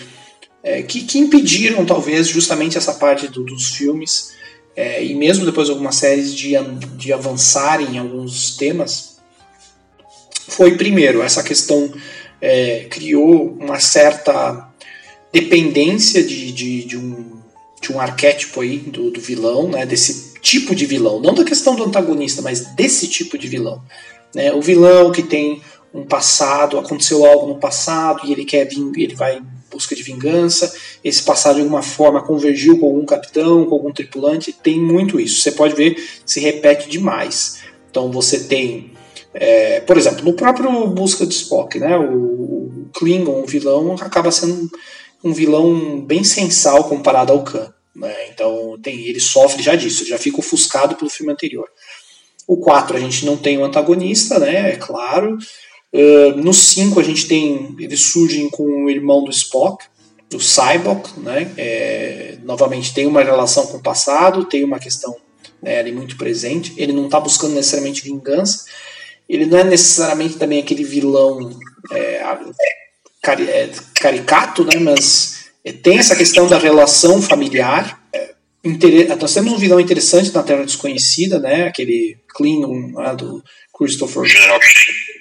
é, 0.62 0.84
que, 0.84 1.02
que 1.02 1.18
impediram 1.18 1.84
talvez 1.84 2.28
justamente 2.28 2.78
essa 2.78 2.94
parte 2.94 3.28
do, 3.28 3.44
dos 3.44 3.70
filmes, 3.70 4.34
é, 4.76 5.04
e 5.04 5.16
mesmo 5.16 5.48
depois 5.48 5.68
algumas 5.68 5.96
séries 5.96 6.32
de, 6.36 6.54
de 6.96 7.12
avançarem 7.12 7.96
em 7.96 7.98
alguns 7.98 8.56
temas, 8.56 9.18
foi, 10.48 10.78
primeiro, 10.78 11.24
essa 11.24 11.42
questão 11.42 11.92
é, 12.40 12.86
criou 12.88 13.58
uma 13.60 13.80
certa 13.80 14.72
dependência 15.32 16.24
de, 16.24 16.52
de, 16.52 16.84
de, 16.84 16.98
um, 17.00 17.42
de 17.82 17.92
um 17.92 18.00
arquétipo 18.00 18.62
aí 18.62 18.78
do, 18.78 19.10
do 19.10 19.20
vilão, 19.20 19.68
né, 19.68 19.88
desse 19.88 20.33
tipo 20.44 20.76
de 20.76 20.86
vilão, 20.86 21.22
não 21.22 21.34
da 21.34 21.44
questão 21.44 21.74
do 21.74 21.86
antagonista, 21.86 22.42
mas 22.42 22.76
desse 22.76 23.08
tipo 23.08 23.38
de 23.38 23.48
vilão. 23.48 23.82
Né, 24.36 24.52
o 24.54 24.62
vilão 24.62 25.12
que 25.12 25.24
tem 25.24 25.62
um 25.94 26.04
passado, 26.04 26.78
aconteceu 26.78 27.26
algo 27.26 27.48
no 27.48 27.60
passado 27.60 28.22
e 28.26 28.32
ele 28.32 28.44
quer 28.44 28.68
ele 28.72 29.16
vai 29.16 29.38
em 29.38 29.44
busca 29.72 29.96
de 29.96 30.04
vingança, 30.04 30.72
esse 31.04 31.24
passado 31.24 31.56
de 31.56 31.62
alguma 31.62 31.82
forma 31.82 32.22
convergiu 32.22 32.78
com 32.78 32.88
algum 32.88 33.06
capitão, 33.06 33.66
com 33.66 33.74
algum 33.74 33.92
tripulante, 33.92 34.52
tem 34.52 34.80
muito 34.80 35.20
isso. 35.20 35.42
Você 35.42 35.52
pode 35.52 35.76
ver, 35.76 35.98
se 36.26 36.40
repete 36.40 36.90
demais. 36.90 37.62
Então 37.90 38.12
você 38.12 38.44
tem 38.44 38.92
é, 39.34 39.80
por 39.80 39.98
exemplo, 39.98 40.24
no 40.24 40.34
próprio 40.34 40.88
Busca 40.88 41.26
de 41.26 41.34
Spock, 41.34 41.80
né, 41.80 41.98
o, 41.98 42.88
Klingon, 42.94 43.42
o 43.42 43.48
vilão, 43.48 43.96
acaba 44.00 44.32
sendo 44.32 44.70
um 45.24 45.34
vilão 45.34 46.02
bem 46.02 46.24
sensal 46.24 46.84
comparado 46.84 47.32
ao 47.32 47.44
Khan. 47.44 47.73
Né, 47.96 48.30
então 48.30 48.78
tem, 48.82 49.06
ele 49.06 49.20
sofre 49.20 49.62
já 49.62 49.76
disso, 49.76 50.06
já 50.08 50.18
fica 50.18 50.40
ofuscado 50.40 50.96
pelo 50.96 51.10
filme 51.10 51.32
anterior. 51.32 51.70
O 52.48 52.58
4 52.58 52.98
a 52.98 53.00
gente 53.00 53.26
não 53.26 53.38
tem 53.38 53.58
o 53.58 53.64
antagonista, 53.64 54.40
né, 54.40 54.72
é 54.72 54.76
claro. 54.76 55.38
Uh, 55.94 56.36
no 56.36 56.54
5 56.54 57.00
a 57.00 57.04
gente 57.04 57.28
tem. 57.28 57.76
Eles 57.80 58.02
surgem 58.02 58.50
com 58.50 58.86
o 58.86 58.90
irmão 58.90 59.24
do 59.24 59.30
Spock, 59.30 59.86
o 60.36 60.40
Cyborg, 60.40 61.08
né? 61.18 61.52
É, 61.56 62.38
novamente 62.44 62.94
tem 62.94 63.06
uma 63.06 63.22
relação 63.22 63.68
com 63.68 63.78
o 63.78 63.84
passado, 63.84 64.46
tem 64.46 64.64
uma 64.64 64.80
questão 64.80 65.16
né, 65.62 65.80
ali 65.80 65.92
muito 65.92 66.18
presente. 66.18 66.74
Ele 66.78 66.92
não 66.92 67.06
está 67.06 67.20
buscando 67.20 67.54
necessariamente 67.54 68.04
vingança, 68.04 68.66
ele 69.30 69.46
não 69.46 69.58
é 69.58 69.64
necessariamente 69.64 70.38
também 70.38 70.60
aquele 70.60 70.84
vilão 70.84 71.58
é, 71.92 72.24
cari 73.22 73.50
é, 73.50 73.70
caricato, 73.96 74.66
né, 74.66 74.78
mas 74.80 75.43
tem 75.72 75.98
essa 75.98 76.16
questão 76.16 76.48
da 76.48 76.58
relação 76.58 77.22
familiar. 77.22 78.02
É, 78.14 78.34
nós 79.20 79.34
temos 79.34 79.54
um 79.54 79.58
vilão 79.58 79.80
interessante 79.80 80.34
na 80.34 80.44
Terra 80.44 80.66
Desconhecida, 80.66 81.40
né, 81.40 81.68
aquele 81.68 82.18
Klingon 82.36 82.92
né, 82.94 83.16
do 83.16 83.44
Christopher. 83.78 84.24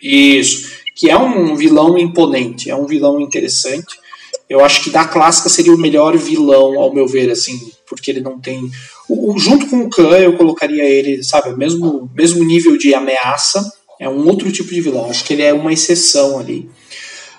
Isso, 0.02 0.72
que 0.96 1.10
é 1.10 1.16
um 1.16 1.54
vilão 1.54 1.96
imponente, 1.98 2.70
é 2.70 2.76
um 2.76 2.86
vilão 2.86 3.20
interessante. 3.20 4.00
Eu 4.48 4.64
acho 4.64 4.82
que 4.82 4.90
da 4.90 5.04
clássica 5.04 5.48
seria 5.48 5.72
o 5.72 5.78
melhor 5.78 6.16
vilão, 6.16 6.78
ao 6.78 6.92
meu 6.92 7.06
ver, 7.06 7.30
assim, 7.30 7.58
porque 7.86 8.10
ele 8.10 8.20
não 8.20 8.38
tem. 8.38 8.70
O, 9.08 9.38
junto 9.38 9.66
com 9.66 9.80
o 9.80 9.88
Khan, 9.88 10.18
eu 10.18 10.36
colocaria 10.36 10.84
ele, 10.84 11.22
sabe, 11.22 11.56
mesmo 11.56 12.10
mesmo 12.14 12.44
nível 12.44 12.76
de 12.76 12.94
ameaça 12.94 13.72
é 14.02 14.08
um 14.08 14.26
outro 14.26 14.50
tipo 14.50 14.74
de 14.74 14.80
vilão. 14.80 15.08
Acho 15.08 15.24
que 15.24 15.32
ele 15.32 15.42
é 15.42 15.54
uma 15.54 15.72
exceção 15.72 16.38
ali. 16.38 16.68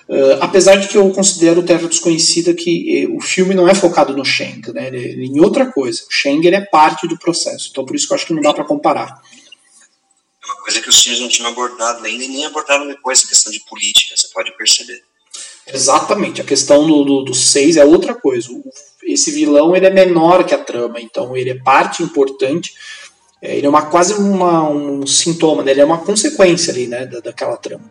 Uh, 0.06 0.36
apesar 0.40 0.76
de 0.76 0.86
que 0.86 0.98
eu 0.98 1.10
considero 1.12 1.62
Terra 1.62 1.88
Desconhecida 1.88 2.52
que 2.52 3.04
eh, 3.04 3.08
o 3.08 3.20
filme 3.20 3.54
não 3.54 3.66
é 3.66 3.74
focado 3.74 4.14
no 4.14 4.24
Shang, 4.24 4.70
né? 4.72 4.88
Ele, 4.88 4.98
ele, 4.98 5.26
em 5.26 5.40
outra 5.40 5.72
coisa. 5.72 6.02
O 6.02 6.12
Shang 6.12 6.46
ele 6.46 6.56
é 6.56 6.60
parte 6.60 7.08
do 7.08 7.18
processo. 7.18 7.68
Então 7.70 7.86
por 7.86 7.96
isso 7.96 8.06
que 8.06 8.12
eu 8.12 8.16
acho 8.16 8.26
que 8.26 8.34
não 8.34 8.42
dá 8.42 8.52
para 8.52 8.64
comparar. 8.64 9.22
É 10.42 10.46
uma 10.46 10.56
coisa 10.62 10.80
que 10.82 10.90
os 10.90 11.02
filmes 11.02 11.20
não 11.20 11.28
tinham 11.28 11.48
abordado 11.48 12.04
ainda 12.04 12.22
e 12.22 12.28
nem 12.28 12.44
abordaram 12.44 12.86
depois, 12.86 13.24
a 13.24 13.28
questão 13.28 13.50
de 13.50 13.60
política, 13.60 14.14
você 14.14 14.28
pode 14.28 14.54
perceber. 14.58 15.02
Exatamente, 15.66 16.42
a 16.42 16.44
questão 16.44 16.86
do, 16.86 17.02
do, 17.02 17.22
do 17.22 17.34
seis 17.34 17.78
é 17.78 17.84
outra 17.84 18.14
coisa. 18.14 18.52
O, 18.52 18.62
esse 19.04 19.30
vilão 19.30 19.74
ele 19.74 19.86
é 19.86 19.90
menor 19.90 20.44
que 20.44 20.54
a 20.54 20.62
trama, 20.62 21.00
então 21.00 21.34
ele 21.34 21.48
é 21.48 21.58
parte 21.62 22.02
importante 22.02 22.74
é, 23.44 23.58
ele 23.58 23.66
é 23.66 23.68
uma, 23.68 23.82
quase 23.82 24.14
uma, 24.14 24.70
um 24.70 25.06
sintoma, 25.06 25.62
né? 25.62 25.72
ele 25.72 25.82
é 25.82 25.84
uma 25.84 25.98
consequência 25.98 26.72
ali, 26.72 26.86
né, 26.86 27.04
da, 27.04 27.20
daquela 27.20 27.58
trama. 27.58 27.84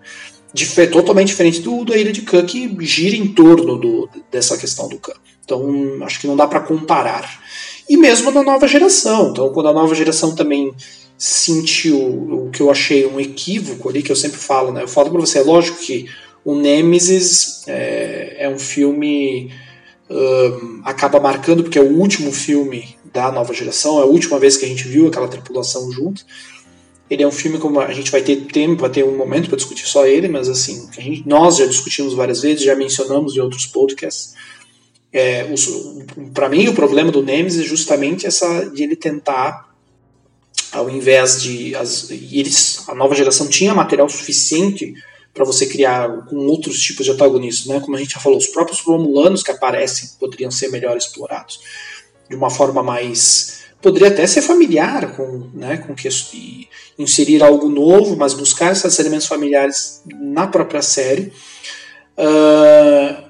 Dif 0.53 0.87
totalmente 0.87 1.29
diferente 1.29 1.61
do 1.61 1.83
da 1.83 1.97
Ilha 1.97 2.11
de 2.11 2.21
Khan, 2.21 2.45
que 2.45 2.75
gira 2.81 3.15
em 3.15 3.27
torno 3.27 3.77
do, 3.77 4.09
dessa 4.31 4.57
questão 4.57 4.87
do 4.87 4.99
Khan. 4.99 5.13
Então, 5.43 5.63
acho 6.03 6.19
que 6.21 6.27
não 6.27 6.35
dá 6.35 6.47
para 6.47 6.59
comparar. 6.59 7.41
E 7.89 7.97
mesmo 7.97 8.31
na 8.31 8.43
nova 8.43 8.67
geração. 8.67 9.31
Então, 9.31 9.49
quando 9.49 9.69
a 9.69 9.73
nova 9.73 9.93
geração 9.93 10.35
também 10.35 10.71
sentiu 11.17 11.97
o 11.97 12.49
que 12.51 12.61
eu 12.61 12.69
achei 12.69 13.05
um 13.05 13.19
equívoco 13.19 13.89
ali, 13.89 14.01
que 14.03 14.11
eu 14.11 14.15
sempre 14.15 14.37
falo, 14.37 14.71
né? 14.71 14.83
Eu 14.83 14.87
falo 14.87 15.09
para 15.09 15.19
você, 15.19 15.39
é 15.39 15.43
lógico 15.43 15.79
que 15.79 16.05
o 16.45 16.55
Nemesis 16.55 17.63
é, 17.67 18.35
é 18.39 18.49
um 18.49 18.59
filme. 18.59 19.51
Um, 20.09 20.81
acaba 20.83 21.19
marcando, 21.19 21.63
porque 21.63 21.79
é 21.79 21.81
o 21.81 21.97
último 21.97 22.31
filme 22.31 22.95
da 23.11 23.31
nova 23.31 23.53
geração. 23.53 23.99
É 23.99 24.03
a 24.03 24.05
última 24.05 24.37
vez 24.37 24.57
que 24.57 24.65
a 24.65 24.67
gente 24.67 24.87
viu 24.87 25.07
aquela 25.07 25.27
tripulação 25.27 25.91
junto. 25.91 26.25
Ele 27.09 27.23
é 27.23 27.27
um 27.27 27.31
filme 27.31 27.57
como 27.57 27.79
a 27.79 27.91
gente 27.93 28.09
vai 28.09 28.21
ter 28.21 28.37
tempo, 28.45 28.81
vai 28.81 28.89
ter 28.89 29.03
um 29.03 29.17
momento 29.17 29.47
para 29.47 29.57
discutir 29.57 29.85
só 29.87 30.05
ele, 30.05 30.27
mas 30.27 30.49
assim, 30.49 30.89
gente, 30.91 31.27
nós 31.27 31.57
já 31.57 31.65
discutimos 31.65 32.13
várias 32.13 32.41
vezes, 32.41 32.63
já 32.63 32.75
mencionamos 32.75 33.35
em 33.35 33.39
outros 33.39 33.65
podcasts. 33.65 34.33
É, 35.11 35.45
para 36.33 36.49
mim, 36.49 36.67
o 36.67 36.73
problema 36.73 37.11
do 37.11 37.21
Nemesis 37.21 37.63
é 37.63 37.67
justamente 37.67 38.25
essa 38.25 38.65
de 38.71 38.83
ele 38.83 38.95
tentar, 38.95 39.69
ao 40.71 40.89
invés 40.89 41.41
de. 41.41 41.75
As, 41.75 42.09
eles, 42.09 42.83
a 42.89 42.95
nova 42.95 43.13
geração 43.13 43.47
tinha 43.47 43.75
material 43.75 44.09
suficiente 44.09 44.95
para 45.31 45.45
você 45.45 45.67
criar 45.67 46.25
com 46.25 46.35
outros 46.47 46.79
tipos 46.79 47.05
de 47.05 47.11
antagonistas, 47.11 47.67
né? 47.67 47.79
Como 47.79 47.95
a 47.95 47.99
gente 47.99 48.13
já 48.13 48.19
falou, 48.19 48.37
os 48.37 48.47
próprios 48.47 48.79
romulanos 48.81 49.43
que 49.43 49.51
aparecem 49.51 50.09
poderiam 50.19 50.49
ser 50.49 50.69
melhor 50.69 50.95
explorados 50.97 51.59
de 52.29 52.35
uma 52.35 52.49
forma 52.49 52.81
mais 52.81 53.62
poderia 53.83 54.07
até 54.07 54.25
ser 54.25 54.41
familiar 54.41 55.13
com, 55.15 55.49
né, 55.53 55.77
com 55.77 55.93
que 55.93 56.07
inserir 56.97 57.43
algo 57.43 57.69
novo, 57.69 58.15
mas 58.15 58.33
buscar 58.33 58.71
esses 58.71 58.97
elementos 58.97 59.27
familiares 59.27 60.01
na 60.07 60.47
própria 60.47 60.81
série. 60.81 61.33
Uh, 62.17 63.23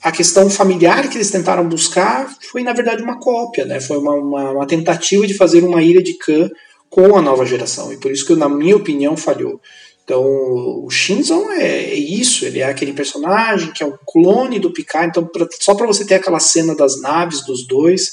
a 0.00 0.12
questão 0.12 0.48
familiar 0.48 1.08
que 1.08 1.16
eles 1.16 1.30
tentaram 1.30 1.68
buscar 1.68 2.32
foi 2.50 2.62
na 2.62 2.72
verdade 2.72 3.02
uma 3.02 3.18
cópia, 3.18 3.64
né? 3.64 3.80
Foi 3.80 3.98
uma, 3.98 4.14
uma, 4.14 4.50
uma 4.52 4.66
tentativa 4.66 5.26
de 5.26 5.34
fazer 5.34 5.64
uma 5.64 5.82
ilha 5.82 6.02
de 6.02 6.14
Khan 6.14 6.50
com 6.88 7.16
a 7.16 7.22
nova 7.22 7.44
geração 7.46 7.92
e 7.92 7.96
por 7.96 8.12
isso 8.12 8.26
que 8.26 8.34
na 8.34 8.48
minha 8.48 8.76
opinião 8.76 9.16
falhou. 9.16 9.60
Então, 10.04 10.22
o 10.22 10.90
Shinzon 10.90 11.52
é, 11.52 11.64
é, 11.64 11.94
isso, 11.94 12.44
ele 12.44 12.58
é 12.58 12.64
aquele 12.64 12.92
personagem 12.92 13.72
que 13.72 13.82
é 13.82 13.86
um 13.86 13.96
clone 14.06 14.58
do 14.58 14.72
Picard, 14.72 15.08
então 15.08 15.24
pra, 15.24 15.46
só 15.60 15.74
para 15.74 15.86
você 15.86 16.04
ter 16.04 16.16
aquela 16.16 16.40
cena 16.40 16.74
das 16.74 17.00
naves 17.00 17.44
dos 17.46 17.66
dois, 17.66 18.12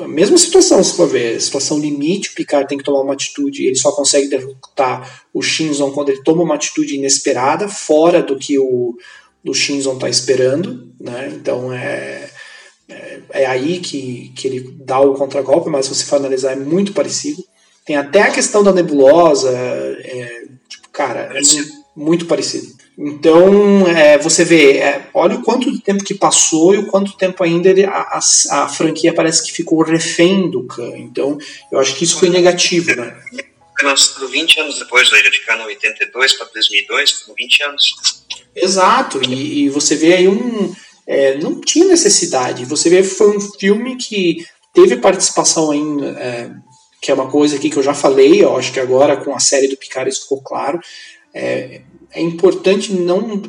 a 0.00 0.08
mesma 0.08 0.38
situação, 0.38 0.82
se 0.82 0.94
for 0.94 1.06
ver, 1.06 1.40
situação 1.40 1.78
limite, 1.78 2.30
o 2.30 2.34
Picard 2.34 2.66
tem 2.66 2.78
que 2.78 2.84
tomar 2.84 3.02
uma 3.02 3.12
atitude, 3.12 3.64
ele 3.64 3.76
só 3.76 3.92
consegue 3.92 4.28
derrotar 4.28 5.26
o 5.34 5.42
Shinzon 5.42 5.90
quando 5.92 6.08
ele 6.08 6.22
toma 6.22 6.42
uma 6.42 6.54
atitude 6.54 6.96
inesperada, 6.96 7.68
fora 7.68 8.22
do 8.22 8.38
que 8.38 8.58
o, 8.58 8.96
o 9.44 9.54
Shinzon 9.54 9.94
está 9.94 10.08
esperando, 10.08 10.90
né? 10.98 11.30
Então 11.34 11.72
é, 11.72 12.30
é, 12.88 13.20
é, 13.30 13.46
aí 13.46 13.80
que, 13.80 14.32
que 14.34 14.48
ele 14.48 14.76
dá 14.80 14.98
o 14.98 15.14
contragolpe, 15.14 15.68
mas 15.68 15.86
se 15.86 15.94
você 15.94 16.04
for 16.04 16.16
analisar 16.16 16.52
é 16.52 16.56
muito 16.56 16.92
parecido. 16.92 17.44
Tem 17.84 17.96
até 17.96 18.22
a 18.22 18.32
questão 18.32 18.64
da 18.64 18.72
nebulosa, 18.72 19.50
é, 19.50 20.46
Cara, 20.96 21.30
é 21.36 21.40
muito 21.94 22.24
parecido. 22.24 22.74
Então, 22.98 23.86
é, 23.88 24.16
você 24.16 24.42
vê, 24.42 24.78
é, 24.78 25.08
olha 25.12 25.36
o 25.36 25.42
quanto 25.42 25.78
tempo 25.80 26.02
que 26.02 26.14
passou 26.14 26.74
e 26.74 26.78
o 26.78 26.86
quanto 26.86 27.14
tempo 27.16 27.44
ainda 27.44 27.68
ele, 27.68 27.84
a, 27.84 27.90
a, 27.90 28.20
a, 28.52 28.68
franquia 28.68 29.12
parece 29.12 29.44
que 29.44 29.52
ficou 29.52 29.82
refém 29.82 30.50
do 30.50 30.64
Khan. 30.64 30.96
Então, 30.96 31.36
eu 31.70 31.78
acho 31.78 31.94
que 31.94 32.04
isso 32.04 32.18
foi 32.18 32.30
negativo, 32.30 32.96
né? 32.96 33.14
Lançado 33.82 34.26
20 34.26 34.60
anos 34.60 34.78
depois 34.78 35.10
Ilha 35.12 35.30
de 35.30 35.44
Khan, 35.44 35.62
82 35.66 36.32
para 36.32 36.46
2002, 36.54 37.10
foram 37.12 37.34
20 37.34 37.62
anos. 37.64 37.94
Exato, 38.54 39.22
e, 39.22 39.64
e 39.64 39.68
você 39.68 39.94
vê 39.94 40.14
aí 40.14 40.28
um. 40.28 40.74
É, 41.06 41.36
não 41.36 41.60
tinha 41.60 41.84
necessidade. 41.84 42.64
Você 42.64 42.88
vê, 42.88 43.02
foi 43.02 43.36
um 43.36 43.40
filme 43.40 43.96
que 43.96 44.46
teve 44.72 44.96
participação 44.96 45.70
ainda. 45.70 46.08
É, 46.18 46.50
que 47.02 47.10
é 47.10 47.14
uma 47.14 47.30
coisa 47.30 47.56
aqui 47.56 47.68
que 47.68 47.76
eu 47.76 47.82
já 47.82 47.92
falei, 47.92 48.42
eu 48.42 48.56
acho 48.56 48.72
que 48.72 48.80
agora 48.80 49.18
com 49.18 49.34
a 49.34 49.38
série 49.38 49.68
do 49.68 49.76
Picard 49.76 50.08
isso 50.08 50.22
ficou 50.22 50.40
claro. 50.40 50.80
É, 51.32 51.82
é 52.12 52.20
importante 52.20 52.92
não. 52.92 53.42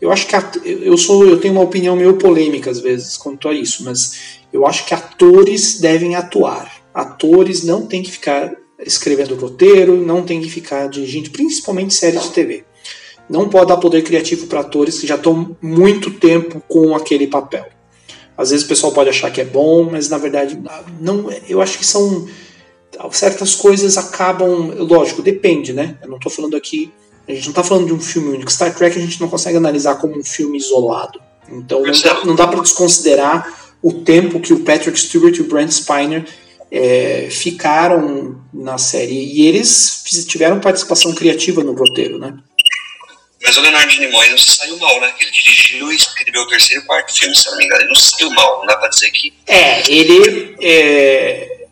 Eu 0.00 0.10
acho 0.10 0.26
que 0.26 0.34
eu 0.64 0.96
sou 0.96 1.26
eu 1.26 1.38
tenho 1.38 1.54
uma 1.54 1.62
opinião 1.62 1.94
meio 1.94 2.16
polêmica 2.16 2.70
às 2.70 2.80
vezes 2.80 3.16
quanto 3.16 3.48
a 3.48 3.54
isso, 3.54 3.84
mas 3.84 4.38
eu 4.52 4.66
acho 4.66 4.86
que 4.86 4.94
atores 4.94 5.80
devem 5.80 6.14
atuar. 6.14 6.80
Atores 6.92 7.62
não 7.62 7.86
tem 7.86 8.02
que 8.02 8.10
ficar 8.10 8.52
escrevendo 8.80 9.34
roteiro, 9.34 9.96
não 9.96 10.22
tem 10.22 10.40
que 10.40 10.50
ficar 10.50 10.88
dirigindo, 10.88 11.30
principalmente 11.30 11.94
séries 11.94 12.22
de 12.22 12.30
TV. 12.30 12.64
Não 13.28 13.48
pode 13.48 13.66
dar 13.66 13.76
poder 13.76 14.02
criativo 14.02 14.46
para 14.46 14.60
atores 14.60 14.98
que 14.98 15.06
já 15.06 15.14
estão 15.14 15.56
muito 15.62 16.10
tempo 16.10 16.62
com 16.66 16.96
aquele 16.96 17.26
papel. 17.26 17.66
Às 18.36 18.50
vezes 18.50 18.64
o 18.64 18.68
pessoal 18.68 18.92
pode 18.92 19.10
achar 19.10 19.30
que 19.30 19.40
é 19.40 19.44
bom, 19.44 19.88
mas 19.90 20.08
na 20.08 20.18
verdade 20.18 20.58
não. 20.98 21.30
Eu 21.48 21.60
acho 21.60 21.78
que 21.78 21.84
são 21.84 22.26
certas 23.12 23.54
coisas 23.54 23.96
acabam, 23.96 24.74
lógico, 24.78 25.22
depende, 25.22 25.72
né? 25.72 25.96
Eu 26.02 26.08
não 26.08 26.16
estou 26.16 26.32
falando 26.32 26.56
aqui, 26.56 26.92
a 27.32 27.34
gente 27.34 27.44
não 27.44 27.50
está 27.50 27.64
falando 27.64 27.86
de 27.86 27.92
um 27.92 28.00
filme 28.00 28.30
único. 28.30 28.50
Star 28.50 28.74
Trek 28.74 28.98
a 28.98 29.00
gente 29.00 29.20
não 29.20 29.28
consegue 29.28 29.56
analisar 29.56 29.96
como 29.96 30.18
um 30.18 30.24
filme 30.24 30.58
isolado. 30.58 31.20
Então 31.48 31.82
não 31.82 32.00
dá, 32.00 32.24
não 32.24 32.34
dá 32.34 32.46
para 32.46 32.60
desconsiderar 32.60 33.52
o 33.82 33.92
tempo 33.92 34.40
que 34.40 34.52
o 34.52 34.60
Patrick 34.60 34.98
Stewart 34.98 35.36
e 35.36 35.40
o 35.40 35.48
Brent 35.48 35.70
Spiner 35.70 36.26
é, 36.70 37.28
ficaram 37.30 38.40
na 38.52 38.78
série. 38.78 39.14
E 39.14 39.46
eles 39.46 40.04
tiveram 40.26 40.60
participação 40.60 41.14
criativa 41.14 41.64
no 41.64 41.72
roteiro, 41.72 42.18
né? 42.18 42.34
Mas 43.42 43.56
o 43.56 43.62
Leonardo 43.62 43.98
Nimoy 43.98 44.28
não 44.28 44.38
saiu 44.38 44.78
mal, 44.78 45.00
né? 45.00 45.12
Ele 45.18 45.30
dirigiu 45.30 45.90
e 45.90 45.96
escreveu 45.96 46.42
o 46.42 46.46
terceiro 46.46 46.82
e 46.82 46.86
quarto 46.86 47.12
filme, 47.12 47.34
se 47.34 47.50
não 47.50 47.56
me 47.56 47.64
engano. 47.64 47.82
Ele 47.82 47.88
não 47.88 47.96
saiu 47.96 48.30
mal, 48.32 48.58
não 48.58 48.66
dá 48.66 48.76
pra 48.76 48.88
dizer 48.88 49.10
que. 49.10 49.32
É, 49.46 49.90
ele. 49.90 50.56
É, 50.60 51.66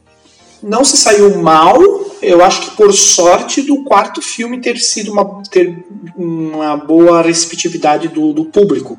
não 0.62 0.84
se 0.84 0.96
saiu 0.96 1.36
mal, 1.38 1.78
eu 2.22 2.42
acho 2.42 2.62
que 2.62 2.76
por 2.76 2.92
sorte 2.92 3.62
do 3.62 3.84
quarto 3.84 4.20
filme 4.20 4.60
ter 4.60 4.78
sido 4.78 5.12
uma, 5.12 5.42
ter 5.50 5.84
uma 6.16 6.76
boa 6.76 7.22
receptividade 7.22 8.08
do, 8.08 8.32
do 8.32 8.46
público 8.46 8.98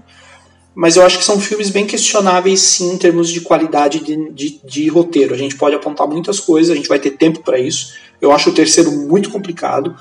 mas 0.79 0.95
eu 0.95 1.05
acho 1.05 1.17
que 1.17 1.25
são 1.25 1.41
filmes 1.41 1.69
bem 1.69 1.85
questionáveis, 1.85 2.61
sim, 2.61 2.93
em 2.93 2.97
termos 2.97 3.29
de 3.29 3.41
qualidade 3.41 3.99
de, 3.99 4.31
de, 4.31 4.61
de 4.63 4.87
roteiro. 4.87 5.33
A 5.33 5.37
gente 5.37 5.57
pode 5.57 5.75
apontar 5.75 6.07
muitas 6.07 6.39
coisas, 6.39 6.71
a 6.71 6.75
gente 6.75 6.87
vai 6.87 6.97
ter 6.97 7.11
tempo 7.11 7.41
para 7.43 7.59
isso. 7.59 7.95
Eu 8.21 8.31
acho 8.31 8.49
o 8.49 8.53
terceiro 8.53 8.89
muito 8.89 9.29
complicado. 9.29 9.93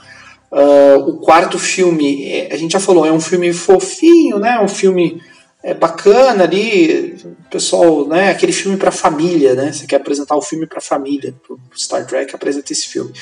Uh, 0.53 0.99
o 1.09 1.17
quarto 1.17 1.59
filme, 1.59 2.25
é, 2.27 2.55
a 2.55 2.57
gente 2.57 2.75
já 2.75 2.79
falou, 2.79 3.05
é 3.05 3.11
um 3.11 3.19
filme 3.21 3.53
fofinho, 3.53 4.39
né? 4.39 4.61
Um 4.61 4.69
filme 4.69 5.21
é, 5.63 5.75
bacana 5.75 6.45
ali, 6.45 7.17
pessoal, 7.51 8.07
né? 8.07 8.31
Aquele 8.31 8.53
filme 8.53 8.77
para 8.77 8.93
família, 8.93 9.55
né? 9.55 9.73
Você 9.73 9.87
quer 9.87 9.97
apresentar 9.97 10.37
o 10.37 10.43
filme 10.43 10.67
para 10.67 10.81
família, 10.81 11.35
pro 11.43 11.59
Star 11.77 12.07
Trek 12.07 12.35
apresenta 12.35 12.73
esse 12.73 12.89
filme. 12.89 13.13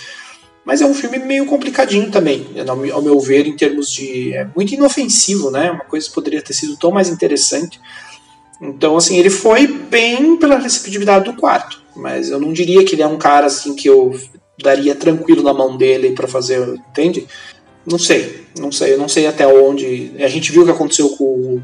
Mas 0.65 0.81
é 0.81 0.87
um 0.87 0.95
filme 0.95 1.19
meio 1.19 1.47
complicadinho 1.47 2.11
também, 2.11 2.45
ao 2.93 3.01
meu 3.01 3.21
ver, 3.21 3.47
em 3.47 3.57
termos 3.57 3.91
de. 3.91 4.35
É 4.35 4.47
muito 4.55 4.75
inofensivo, 4.75 5.51
né? 5.51 5.71
Uma 5.71 5.85
coisa 5.85 6.09
que 6.09 6.15
poderia 6.15 6.43
ter 6.43 6.55
sido 6.55 6.77
tão 6.77 6.91
mais 6.91 7.09
interessante. 7.09 7.81
Então, 8.61 8.97
assim, 8.97 9.17
ele 9.17 9.31
foi 9.31 9.67
bem 9.67 10.37
pela 10.37 10.59
receptividade 10.59 11.27
do 11.27 11.37
quarto, 11.37 11.81
mas 11.95 12.31
eu 12.31 12.41
não 12.41 12.53
diria 12.53 12.85
que 12.85 12.95
ele 12.95 13.03
é 13.03 13.07
um 13.07 13.19
cara 13.19 13.47
assim 13.47 13.77
que 13.77 13.89
eu 13.89 14.19
daria 14.61 14.95
tranquilo 14.95 15.43
na 15.43 15.53
mão 15.53 15.77
dele 15.77 16.13
para 16.13 16.27
fazer, 16.27 16.67
entende? 16.91 17.29
Não 17.85 17.99
sei, 17.99 18.47
não 18.59 18.73
sei, 18.73 18.95
eu 18.95 18.99
não 18.99 19.09
sei 19.09 19.27
até 19.27 19.47
onde. 19.47 20.13
A 20.19 20.29
gente 20.29 20.51
viu 20.51 20.63
o 20.63 20.65
que 20.65 20.73
aconteceu 20.73 21.11
com, 21.11 21.61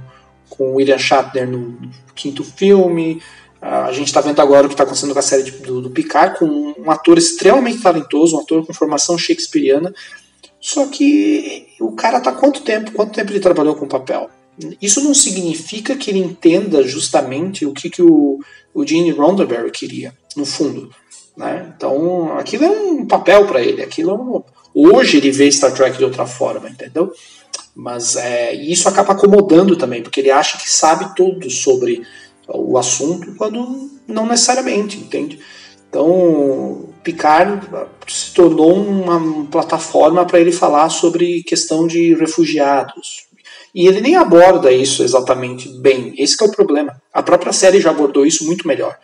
com 0.56 0.72
o 0.72 0.74
William 0.74 0.98
Shatner 0.98 1.48
no 1.48 1.78
quinto 2.14 2.44
filme, 2.44 3.22
a 3.60 3.92
gente 3.92 4.08
está 4.08 4.20
vendo 4.20 4.40
agora 4.40 4.66
o 4.66 4.68
que 4.68 4.74
está 4.74 4.82
acontecendo 4.82 5.12
com 5.12 5.18
a 5.18 5.22
série 5.22 5.44
de, 5.44 5.52
do, 5.52 5.80
do 5.80 5.90
Picard, 5.90 6.38
com 6.38 6.46
um 6.46 6.90
ator 6.90 7.16
extremamente 7.16 7.80
talentoso, 7.80 8.36
um 8.36 8.40
ator 8.40 8.66
com 8.66 8.74
formação 8.74 9.16
shakespeariana. 9.16 9.94
Só 10.60 10.86
que 10.86 11.68
o 11.80 11.92
cara 11.92 12.20
tá 12.20 12.32
quanto 12.32 12.62
tempo? 12.62 12.92
Quanto 12.92 13.14
tempo 13.14 13.30
ele 13.30 13.40
trabalhou 13.40 13.76
com 13.76 13.86
papel? 13.86 14.28
Isso 14.80 15.02
não 15.02 15.14
significa 15.14 15.96
que 15.96 16.10
ele 16.10 16.18
entenda 16.18 16.82
justamente 16.82 17.64
o 17.64 17.72
que, 17.72 17.88
que 17.88 18.02
o, 18.02 18.40
o 18.74 18.86
Gene 18.86 19.10
Roddenberry 19.10 19.70
queria, 19.70 20.12
no 20.36 20.44
fundo. 20.44 20.90
Né? 21.36 21.72
Então, 21.74 22.36
aquilo 22.36 22.64
é 22.64 22.70
um 22.70 23.06
papel 23.06 23.46
para 23.46 23.62
ele. 23.62 23.82
Aquilo 23.82 24.10
é 24.10 24.14
um... 24.14 24.42
Hoje 24.74 25.18
ele 25.18 25.30
vê 25.30 25.50
Star 25.50 25.72
Trek 25.72 25.98
de 25.98 26.04
outra 26.04 26.26
forma, 26.26 26.68
entendeu? 26.68 27.12
Mas 27.74 28.16
é, 28.16 28.54
isso 28.54 28.88
acaba 28.88 29.12
acomodando 29.12 29.76
também, 29.76 30.02
porque 30.02 30.20
ele 30.20 30.30
acha 30.30 30.58
que 30.58 30.70
sabe 30.70 31.14
tudo 31.16 31.48
sobre 31.50 32.02
o 32.48 32.76
assunto, 32.76 33.34
quando 33.36 33.90
não 34.06 34.26
necessariamente, 34.26 34.98
entende? 34.98 35.38
Então, 35.88 36.88
Picard 37.02 37.66
se 38.06 38.32
tornou 38.32 38.74
uma 38.74 39.46
plataforma 39.46 40.24
para 40.24 40.40
ele 40.40 40.52
falar 40.52 40.88
sobre 40.88 41.42
questão 41.42 41.86
de 41.86 42.14
refugiados. 42.14 43.26
E 43.74 43.86
ele 43.86 44.00
nem 44.00 44.16
aborda 44.16 44.70
isso 44.70 45.02
exatamente 45.02 45.68
bem. 45.80 46.14
Esse 46.18 46.42
é 46.42 46.46
o 46.46 46.50
problema. 46.50 47.00
A 47.12 47.22
própria 47.22 47.52
série 47.52 47.80
já 47.80 47.90
abordou 47.90 48.26
isso 48.26 48.44
muito 48.44 48.66
melhor. 48.66 48.98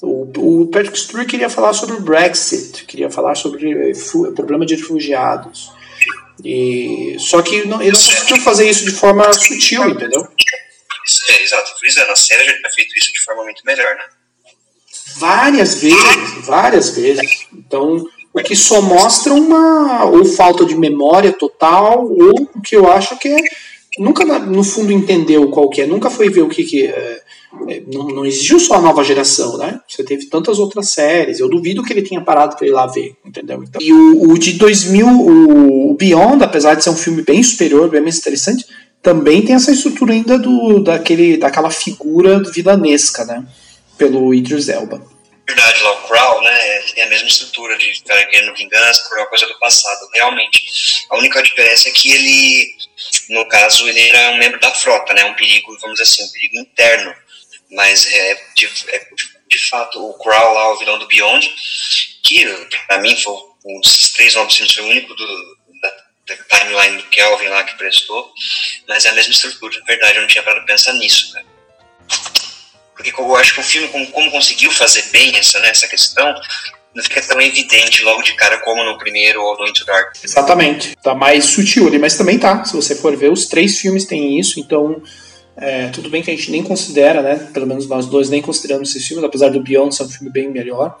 O, 0.00 0.28
o 0.36 0.66
Patrick 0.66 0.98
Stewart 0.98 1.28
queria 1.28 1.50
falar 1.50 1.72
sobre 1.72 1.96
o 1.96 2.00
Brexit, 2.00 2.84
queria 2.84 3.10
falar 3.10 3.34
sobre 3.34 3.92
o 4.14 4.32
problema 4.32 4.64
de 4.64 4.76
refugiados. 4.76 5.72
E, 6.44 7.16
só 7.18 7.42
que 7.42 7.66
não, 7.66 7.80
ele 7.82 7.92
não 7.92 7.98
conseguiu 7.98 8.40
fazer 8.42 8.68
isso 8.68 8.84
de 8.84 8.92
forma 8.92 9.32
sutil, 9.32 9.88
entendeu? 9.88 10.26
É, 11.30 11.42
exato, 11.42 11.78
frisando, 11.78 12.12
a 12.12 12.16
série 12.16 12.44
já 12.44 12.56
tinha 12.56 12.70
feito 12.70 12.96
isso 12.96 13.12
de 13.12 13.20
forma 13.20 13.44
muito 13.44 13.62
melhor, 13.64 13.94
né? 13.94 14.04
Várias 15.16 15.74
vezes, 15.80 16.46
várias 16.46 16.90
vezes. 16.90 17.46
Então, 17.52 18.04
o 18.32 18.42
que 18.42 18.54
só 18.54 18.80
mostra 18.80 19.32
uma 19.32 20.04
ou 20.04 20.24
falta 20.24 20.64
de 20.64 20.76
memória 20.76 21.32
total, 21.32 22.04
ou 22.06 22.50
o 22.54 22.62
que 22.62 22.76
eu 22.76 22.90
acho 22.90 23.18
que 23.18 23.28
é 23.28 23.38
nunca 23.98 24.24
no 24.24 24.62
fundo 24.62 24.92
entendeu 24.92 25.50
qual 25.50 25.68
que 25.68 25.82
é, 25.82 25.86
nunca 25.86 26.08
foi 26.08 26.30
ver 26.30 26.42
o 26.42 26.48
que 26.48 26.64
que 26.64 26.86
é, 26.86 26.90
é, 26.90 27.22
não, 27.86 28.08
não 28.08 28.26
existiu 28.26 28.60
só 28.60 28.74
a 28.74 28.80
nova 28.80 29.02
geração, 29.02 29.56
né? 29.56 29.80
Você 29.88 30.04
teve 30.04 30.26
tantas 30.26 30.58
outras 30.58 30.90
séries. 30.90 31.40
Eu 31.40 31.48
duvido 31.48 31.82
que 31.82 31.92
ele 31.92 32.02
tenha 32.02 32.20
parado 32.20 32.56
para 32.56 32.66
ir 32.66 32.70
lá 32.70 32.86
ver, 32.86 33.16
entendeu? 33.24 33.62
Então, 33.62 33.80
e 33.80 33.92
o, 33.92 34.30
o 34.30 34.38
de 34.38 34.52
2000, 34.54 35.06
o 35.06 35.94
Beyond, 35.94 36.44
apesar 36.44 36.74
de 36.74 36.84
ser 36.84 36.90
um 36.90 36.96
filme 36.96 37.22
bem 37.22 37.42
superior, 37.42 37.88
bem 37.88 38.02
mais 38.02 38.18
interessante, 38.18 38.66
também 39.02 39.42
tem 39.42 39.54
essa 39.54 39.72
estrutura 39.72 40.12
ainda 40.12 40.38
do, 40.38 40.80
daquele, 40.80 41.36
daquela 41.36 41.70
figura 41.70 42.42
vilanesca, 42.42 43.24
né? 43.24 43.46
Pelo 43.96 44.34
Idris 44.34 44.68
Elba. 44.68 45.02
Verdade, 45.46 45.82
lá 45.82 45.92
o 45.92 46.06
Crow, 46.06 46.42
né? 46.42 46.80
Tem 46.94 47.04
a 47.04 47.08
mesma 47.08 47.26
estrutura 47.26 47.78
de 47.78 47.90
estar 47.90 48.22
querendo 48.26 48.54
vingança 48.54 49.08
por 49.08 49.16
uma 49.16 49.26
coisa 49.26 49.46
do 49.46 49.58
passado. 49.58 50.06
Realmente. 50.12 51.06
A 51.08 51.16
única 51.16 51.42
diferença 51.42 51.88
é 51.88 51.92
que 51.92 52.12
ele, 52.12 52.66
no 53.30 53.48
caso, 53.48 53.88
ele 53.88 54.00
era 54.08 54.32
um 54.32 54.38
membro 54.38 54.60
da 54.60 54.70
frota, 54.74 55.14
né? 55.14 55.24
Um 55.24 55.34
perigo, 55.34 55.74
vamos 55.80 55.98
dizer 55.98 56.02
assim, 56.02 56.24
um 56.24 56.32
perigo 56.32 56.58
interno. 56.58 57.14
Mas 57.70 58.06
é 58.06 58.34
de, 58.54 58.66
é, 58.88 59.06
de 59.48 59.68
fato 59.68 60.04
o 60.04 60.14
Crow 60.14 60.54
lá, 60.54 60.72
o 60.72 60.78
vilão 60.78 60.98
do 60.98 61.06
Beyond, 61.06 61.54
que 62.22 62.44
pra 62.86 62.98
mim 62.98 63.16
foi 63.16 63.34
um 63.66 63.80
dos 63.80 64.12
três 64.12 64.34
novos 64.34 64.54
filmes, 64.56 64.74
foi 64.74 64.84
o 64.84 64.88
único 64.88 65.14
do, 65.14 65.58
timeline 66.48 66.98
do 66.98 67.08
Kelvin 67.08 67.48
lá 67.48 67.64
que 67.64 67.76
prestou, 67.76 68.30
mas 68.86 69.04
é 69.04 69.10
a 69.10 69.14
mesma 69.14 69.32
estrutura, 69.32 69.78
na 69.78 69.84
verdade, 69.86 70.16
eu 70.16 70.22
não 70.22 70.28
tinha 70.28 70.42
parado 70.42 70.66
pensar 70.66 70.92
nisso, 70.94 71.32
cara. 71.32 71.46
Porque 72.94 73.12
eu 73.16 73.36
acho 73.36 73.54
que 73.54 73.60
o 73.60 73.64
filme, 73.64 73.88
como, 73.88 74.06
como 74.10 74.30
conseguiu 74.30 74.70
fazer 74.70 75.02
bem 75.10 75.36
essa, 75.36 75.58
né, 75.60 75.70
essa 75.70 75.86
questão, 75.86 76.34
não 76.94 77.02
fica 77.02 77.22
tão 77.22 77.40
evidente 77.40 78.02
logo 78.02 78.22
de 78.22 78.34
cara 78.34 78.58
como 78.58 78.82
no 78.84 78.98
primeiro 78.98 79.40
ou 79.40 79.56
no 79.56 79.68
Into 79.68 79.84
Dark. 79.84 80.16
Exatamente. 80.22 80.96
Tá 80.96 81.14
mais 81.14 81.44
sutil 81.44 81.86
ali, 81.86 81.98
mas 81.98 82.16
também 82.16 82.38
tá. 82.38 82.64
Se 82.64 82.74
você 82.74 82.96
for 82.96 83.16
ver, 83.16 83.30
os 83.30 83.46
três 83.46 83.78
filmes 83.78 84.04
têm 84.04 84.38
isso, 84.38 84.58
então 84.58 85.00
é, 85.60 85.88
tudo 85.88 86.08
bem 86.08 86.22
que 86.22 86.30
a 86.30 86.36
gente 86.36 86.52
nem 86.52 86.62
considera, 86.62 87.20
né? 87.20 87.48
Pelo 87.52 87.66
menos 87.66 87.88
nós 87.88 88.06
dois 88.06 88.30
nem 88.30 88.40
consideramos 88.40 88.90
esses 88.90 89.04
filmes, 89.04 89.24
apesar 89.24 89.48
do 89.48 89.60
Beyond 89.60 89.92
ser 89.92 90.04
um 90.04 90.08
filme 90.08 90.30
bem 90.30 90.48
melhor. 90.48 90.96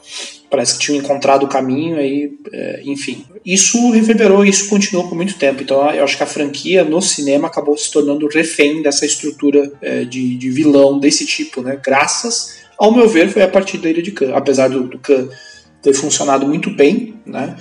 Parece 0.50 0.74
que 0.74 0.80
tinham 0.80 0.98
encontrado 0.98 1.44
o 1.44 1.48
caminho 1.48 1.96
aí, 1.96 2.32
é, 2.52 2.82
enfim. 2.84 3.24
Isso 3.46 3.90
reverberou 3.92 4.44
isso 4.44 4.68
continuou 4.68 5.08
por 5.08 5.14
muito 5.14 5.38
tempo. 5.38 5.62
Então 5.62 5.88
eu 5.92 6.02
acho 6.02 6.16
que 6.16 6.24
a 6.24 6.26
franquia 6.26 6.82
no 6.82 7.00
cinema 7.00 7.46
acabou 7.46 7.78
se 7.78 7.88
tornando 7.92 8.26
refém 8.26 8.82
dessa 8.82 9.06
estrutura 9.06 9.70
é, 9.80 10.04
de, 10.04 10.36
de, 10.36 10.50
vilão 10.50 10.98
desse 10.98 11.24
tipo, 11.24 11.62
né? 11.62 11.80
Graças, 11.80 12.58
ao 12.76 12.92
meu 12.92 13.08
ver, 13.08 13.30
foi 13.30 13.42
a 13.42 13.48
partir 13.48 13.78
da 13.78 13.88
Ilha 13.88 14.02
de 14.02 14.10
Khan. 14.10 14.34
Apesar 14.34 14.68
do, 14.68 14.82
do 14.88 14.98
Khan 14.98 15.28
ter 15.80 15.94
funcionado 15.94 16.44
muito 16.48 16.68
bem, 16.68 17.14
né? 17.24 17.56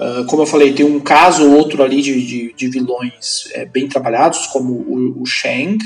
Uh, 0.00 0.24
como 0.26 0.42
eu 0.42 0.46
falei, 0.46 0.72
tem 0.72 0.86
um 0.86 1.00
caso 1.00 1.44
ou 1.44 1.58
outro 1.58 1.82
ali 1.82 2.00
de, 2.00 2.24
de, 2.24 2.54
de 2.56 2.68
vilões 2.68 3.50
é, 3.52 3.66
bem 3.66 3.88
trabalhados, 3.88 4.46
como 4.46 4.72
o, 4.72 5.20
o 5.20 5.26
Shang, 5.26 5.76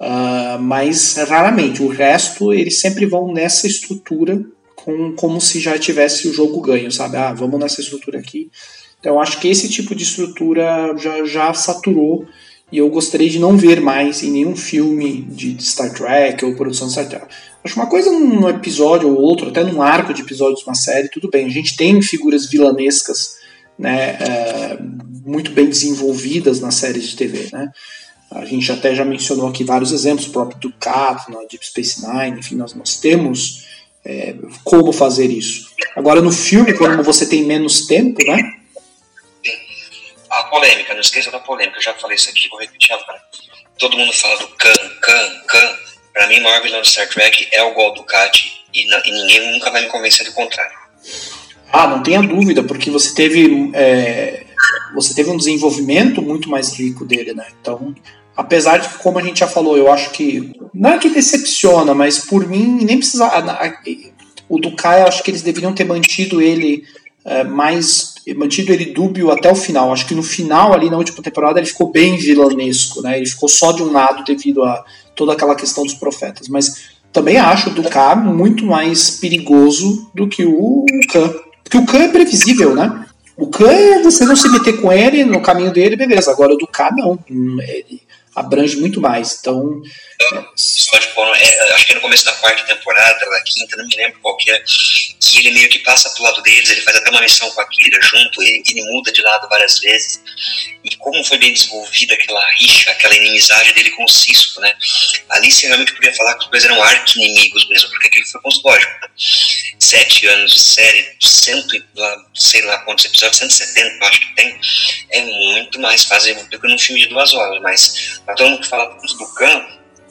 Uh, 0.00 0.60
mas 0.60 1.16
raramente. 1.28 1.82
O 1.82 1.88
resto, 1.88 2.52
eles 2.52 2.78
sempre 2.80 3.06
vão 3.06 3.32
nessa 3.32 3.66
estrutura 3.66 4.44
com, 4.74 5.12
como 5.12 5.40
se 5.40 5.60
já 5.60 5.78
tivesse 5.78 6.28
o 6.28 6.32
jogo 6.32 6.60
ganho, 6.60 6.90
sabe? 6.90 7.16
Ah, 7.16 7.32
vamos 7.32 7.58
nessa 7.58 7.80
estrutura 7.80 8.18
aqui. 8.18 8.50
Então, 9.00 9.20
acho 9.20 9.38
que 9.40 9.48
esse 9.48 9.68
tipo 9.68 9.94
de 9.94 10.02
estrutura 10.02 10.94
já, 10.96 11.24
já 11.24 11.54
saturou 11.54 12.26
e 12.72 12.78
eu 12.78 12.88
gostaria 12.88 13.28
de 13.28 13.38
não 13.38 13.56
ver 13.56 13.80
mais 13.80 14.22
em 14.22 14.30
nenhum 14.30 14.56
filme 14.56 15.22
de 15.22 15.62
Star 15.62 15.92
Trek 15.92 16.44
ou 16.44 16.54
produção 16.54 16.86
de 16.86 16.94
Star 16.94 17.08
Trek. 17.08 17.26
Acho 17.62 17.76
uma 17.76 17.86
coisa 17.86 18.10
num 18.10 18.48
episódio 18.48 19.08
ou 19.08 19.20
outro, 19.20 19.48
até 19.48 19.62
num 19.62 19.80
arco 19.80 20.12
de 20.12 20.22
episódios 20.22 20.60
de 20.60 20.66
uma 20.66 20.74
série, 20.74 21.08
tudo 21.08 21.30
bem. 21.30 21.46
A 21.46 21.50
gente 21.50 21.76
tem 21.76 22.00
figuras 22.02 22.46
vilanescas 22.46 23.36
né, 23.78 24.16
é, 24.20 24.78
muito 25.24 25.50
bem 25.52 25.66
desenvolvidas 25.66 26.60
nas 26.60 26.74
séries 26.74 27.04
de 27.04 27.16
TV, 27.16 27.48
né? 27.52 27.70
A 28.34 28.44
gente 28.44 28.70
até 28.72 28.94
já 28.94 29.04
mencionou 29.04 29.48
aqui 29.48 29.62
vários 29.62 29.92
exemplos, 29.92 30.26
o 30.26 30.32
próprio 30.32 30.58
Ducat, 30.58 31.30
na 31.30 31.38
Deep 31.48 31.64
Space 31.64 32.04
Nine, 32.04 32.40
enfim, 32.40 32.56
nós, 32.56 32.74
nós 32.74 32.96
temos 32.96 33.64
é, 34.04 34.34
como 34.64 34.92
fazer 34.92 35.30
isso. 35.30 35.70
Agora, 35.94 36.20
no 36.20 36.32
filme, 36.32 36.74
quando 36.74 37.02
você 37.04 37.28
tem 37.28 37.44
menos 37.44 37.86
tempo, 37.86 38.24
né? 38.26 38.38
A 40.28 40.42
polêmica, 40.44 40.92
não 40.94 41.00
esqueça 41.00 41.30
da 41.30 41.38
polêmica. 41.38 41.78
Eu 41.78 41.82
já 41.82 41.94
falei 41.94 42.16
isso 42.16 42.28
aqui, 42.28 42.48
vou 42.48 42.58
repetir 42.58 42.92
agora. 42.92 43.22
Todo 43.78 43.96
mundo 43.96 44.12
fala 44.12 44.36
do 44.38 44.48
Khan, 44.48 44.90
Khan, 45.00 45.42
Khan. 45.46 45.76
Pra 46.12 46.26
mim, 46.26 46.40
o 46.40 46.42
maior 46.42 46.62
vilão 46.62 46.82
de 46.82 46.88
Star 46.88 47.08
Trek 47.08 47.48
é 47.52 47.62
o 47.62 47.72
Gol 47.72 47.94
Ducati 47.94 48.64
e, 48.74 48.82
e 48.82 49.12
ninguém 49.12 49.52
nunca 49.52 49.70
vai 49.70 49.82
me 49.82 49.88
convencer 49.88 50.26
do 50.26 50.32
contrário. 50.32 50.76
Ah, 51.72 51.86
não 51.86 52.02
tenha 52.02 52.22
dúvida, 52.22 52.62
porque 52.64 52.90
você 52.90 53.14
teve 53.14 53.70
é, 53.74 54.44
você 54.94 55.12
teve 55.12 55.30
um 55.30 55.36
desenvolvimento 55.36 56.22
muito 56.22 56.48
mais 56.48 56.72
rico 56.72 57.04
dele, 57.04 57.34
né? 57.34 57.46
Então, 57.60 57.94
apesar 58.36 58.78
de 58.78 58.88
que, 58.88 58.98
como 58.98 59.18
a 59.18 59.22
gente 59.22 59.40
já 59.40 59.46
falou, 59.46 59.76
eu 59.76 59.90
acho 59.92 60.10
que 60.10 60.52
não 60.72 60.90
é 60.90 60.98
que 60.98 61.08
decepciona, 61.08 61.94
mas 61.94 62.18
por 62.18 62.46
mim 62.48 62.84
nem 62.84 62.98
precisa 62.98 63.30
o 64.48 64.58
Dukai, 64.58 65.02
eu 65.02 65.06
acho 65.06 65.22
que 65.22 65.30
eles 65.30 65.42
deveriam 65.42 65.72
ter 65.72 65.84
mantido 65.84 66.40
ele 66.40 66.84
é, 67.24 67.42
mais 67.42 68.14
mantido 68.36 68.72
ele 68.72 68.86
dúbio 68.86 69.30
até 69.30 69.50
o 69.50 69.54
final. 69.54 69.92
Acho 69.92 70.06
que 70.06 70.14
no 70.14 70.22
final 70.22 70.72
ali 70.72 70.90
na 70.90 70.96
última 70.96 71.22
temporada 71.22 71.58
ele 71.58 71.66
ficou 71.66 71.90
bem 71.90 72.16
vilanesco, 72.16 73.02
né? 73.02 73.16
Ele 73.18 73.26
ficou 73.26 73.48
só 73.48 73.72
de 73.72 73.82
um 73.82 73.92
lado 73.92 74.24
devido 74.24 74.62
a 74.62 74.84
toda 75.14 75.32
aquela 75.32 75.54
questão 75.54 75.84
dos 75.84 75.94
profetas, 75.94 76.48
mas 76.48 76.94
também 77.12 77.36
acho 77.36 77.70
o 77.70 77.72
Dukai 77.72 78.16
muito 78.16 78.64
mais 78.64 79.10
perigoso 79.10 80.10
do 80.14 80.26
que 80.26 80.44
o 80.44 80.84
Khan. 81.10 81.34
Porque 81.62 81.78
o 81.78 81.86
Khan 81.86 82.04
é 82.04 82.08
previsível, 82.08 82.74
né? 82.74 83.06
O 83.36 83.48
Khan 83.48 83.70
é 83.70 84.02
você 84.02 84.24
não 84.24 84.36
se 84.36 84.48
meter 84.48 84.80
com 84.80 84.92
ele 84.92 85.24
no 85.24 85.40
caminho 85.40 85.72
dele, 85.72 85.96
beleza. 85.96 86.30
Agora 86.30 86.54
o 86.54 86.56
do 86.56 86.68
não. 86.96 87.18
Ele 87.28 88.02
abrange 88.34 88.76
muito 88.76 89.00
mais. 89.00 89.38
Então. 89.40 89.82
Só, 90.56 90.98
tipo, 90.98 91.20
é, 91.34 91.74
acho 91.74 91.86
que 91.86 91.94
no 91.94 92.00
começo 92.00 92.24
da 92.24 92.32
quarta 92.34 92.62
temporada, 92.64 93.30
da 93.30 93.40
quinta, 93.42 93.76
não 93.76 93.86
me 93.86 93.96
lembro 93.96 94.20
qual 94.20 94.36
que 94.36 94.50
é, 94.50 94.62
que 95.20 95.38
ele 95.38 95.50
meio 95.50 95.68
que 95.68 95.80
passa 95.80 96.08
pro 96.10 96.22
lado 96.22 96.42
deles, 96.42 96.70
ele 96.70 96.82
faz 96.82 96.96
até 96.96 97.10
uma 97.10 97.20
missão 97.20 97.50
com 97.50 97.60
a 97.60 97.68
Kira 97.68 98.00
junto, 98.00 98.42
ele, 98.42 98.62
ele 98.68 98.82
muda 98.92 99.12
de 99.12 99.20
lado 99.22 99.48
várias 99.48 99.78
vezes. 99.78 100.22
E 100.84 100.96
como 100.96 101.22
foi 101.24 101.38
bem 101.38 101.52
desenvolvida 101.52 102.14
aquela 102.14 102.44
rixa, 102.52 102.90
aquela 102.90 103.14
inimizade 103.14 103.72
dele 103.72 103.90
com 103.90 104.04
o 104.04 104.08
Cisco, 104.08 104.60
né? 104.60 104.74
Ali 105.30 105.50
você 105.50 105.66
realmente 105.66 105.94
podia 105.94 106.14
falar 106.14 106.34
que 106.34 106.44
os 106.44 106.50
dois 106.50 106.64
eram 106.64 106.82
arqui-inimigos 106.82 107.68
mesmo, 107.68 107.90
porque 107.90 108.08
aquilo 108.08 108.26
foi 108.26 108.40
lógico. 108.64 108.92
Né? 109.02 109.08
Sete 109.84 110.26
anos 110.26 110.54
de 110.54 110.60
série, 110.60 111.16
cento 111.20 111.76
e 111.76 111.84
sei 112.34 112.62
lá 112.62 112.78
quantos 112.78 113.04
episódios, 113.04 113.38
170 113.38 114.06
acho 114.06 114.20
que 114.20 114.34
tem, 114.34 114.60
é 115.10 115.20
muito 115.20 115.78
mais 115.80 116.04
fácil 116.04 116.34
do 116.48 116.58
que 116.58 116.68
num 116.68 116.78
filme 116.78 117.02
de 117.02 117.08
duas 117.08 117.34
horas, 117.34 117.60
mas 117.60 118.20
Pra 118.24 118.34
todo 118.34 118.50
mundo 118.50 118.60
que 118.62 118.68
fala 118.68 118.86
do 118.86 119.34
Khan, 119.34 119.66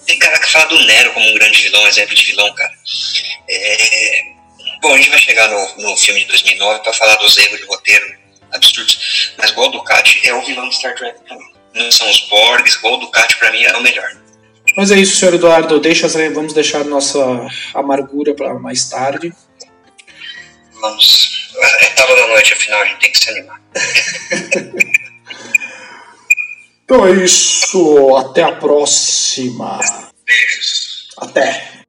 tem 0.05 0.19
cara 0.19 0.39
que 0.39 0.51
fala 0.51 0.65
do 0.65 0.79
Nero 0.85 1.11
como 1.13 1.27
um 1.27 1.33
grande 1.33 1.61
vilão, 1.61 1.87
exemplo 1.87 2.15
de 2.15 2.25
vilão, 2.25 2.53
cara. 2.53 2.73
É... 3.49 4.21
Bom, 4.81 4.93
a 4.93 4.97
gente 4.97 5.09
vai 5.09 5.19
chegar 5.19 5.49
no, 5.49 5.77
no 5.77 5.97
filme 5.97 6.21
de 6.21 6.27
2009 6.27 6.83
para 6.83 6.93
falar 6.93 7.15
dos 7.15 7.37
erros 7.37 7.59
de 7.59 7.65
roteiro 7.65 8.05
absurdos, 8.51 9.33
mas 9.37 9.51
Gol 9.51 9.71
Ducati 9.71 10.21
é 10.27 10.33
o 10.33 10.45
vilão 10.45 10.69
de 10.69 10.75
Star 10.75 10.93
Trek 10.95 11.19
também. 11.27 11.53
Não 11.73 11.91
são 11.91 12.07
os 12.09 12.19
Borgs, 12.29 12.75
Gol 12.81 12.99
Ducati 12.99 13.37
pra 13.37 13.51
mim 13.51 13.63
é 13.63 13.75
o 13.75 13.81
melhor. 13.81 14.09
Mas 14.77 14.91
é 14.91 14.99
isso, 14.99 15.17
senhor 15.17 15.33
Eduardo. 15.33 15.79
Deixa, 15.79 16.07
vamos 16.07 16.53
deixar 16.53 16.83
nossa 16.85 17.19
amargura 17.73 18.33
para 18.35 18.53
mais 18.55 18.89
tarde. 18.89 19.33
Vamos. 20.83 21.49
É 21.79 21.89
tábua 21.91 22.13
da 22.13 22.27
noite, 22.27 22.51
afinal, 22.51 22.81
a 22.81 22.85
gente 22.85 22.99
tem 22.99 23.11
que 23.13 23.17
se 23.17 23.29
animar. 23.29 23.61
Então 26.83 27.07
é 27.07 27.11
isso. 27.23 28.17
Até 28.17 28.43
a 28.43 28.51
próxima. 28.51 29.79
Beijos. 30.25 31.07
Até. 31.17 31.82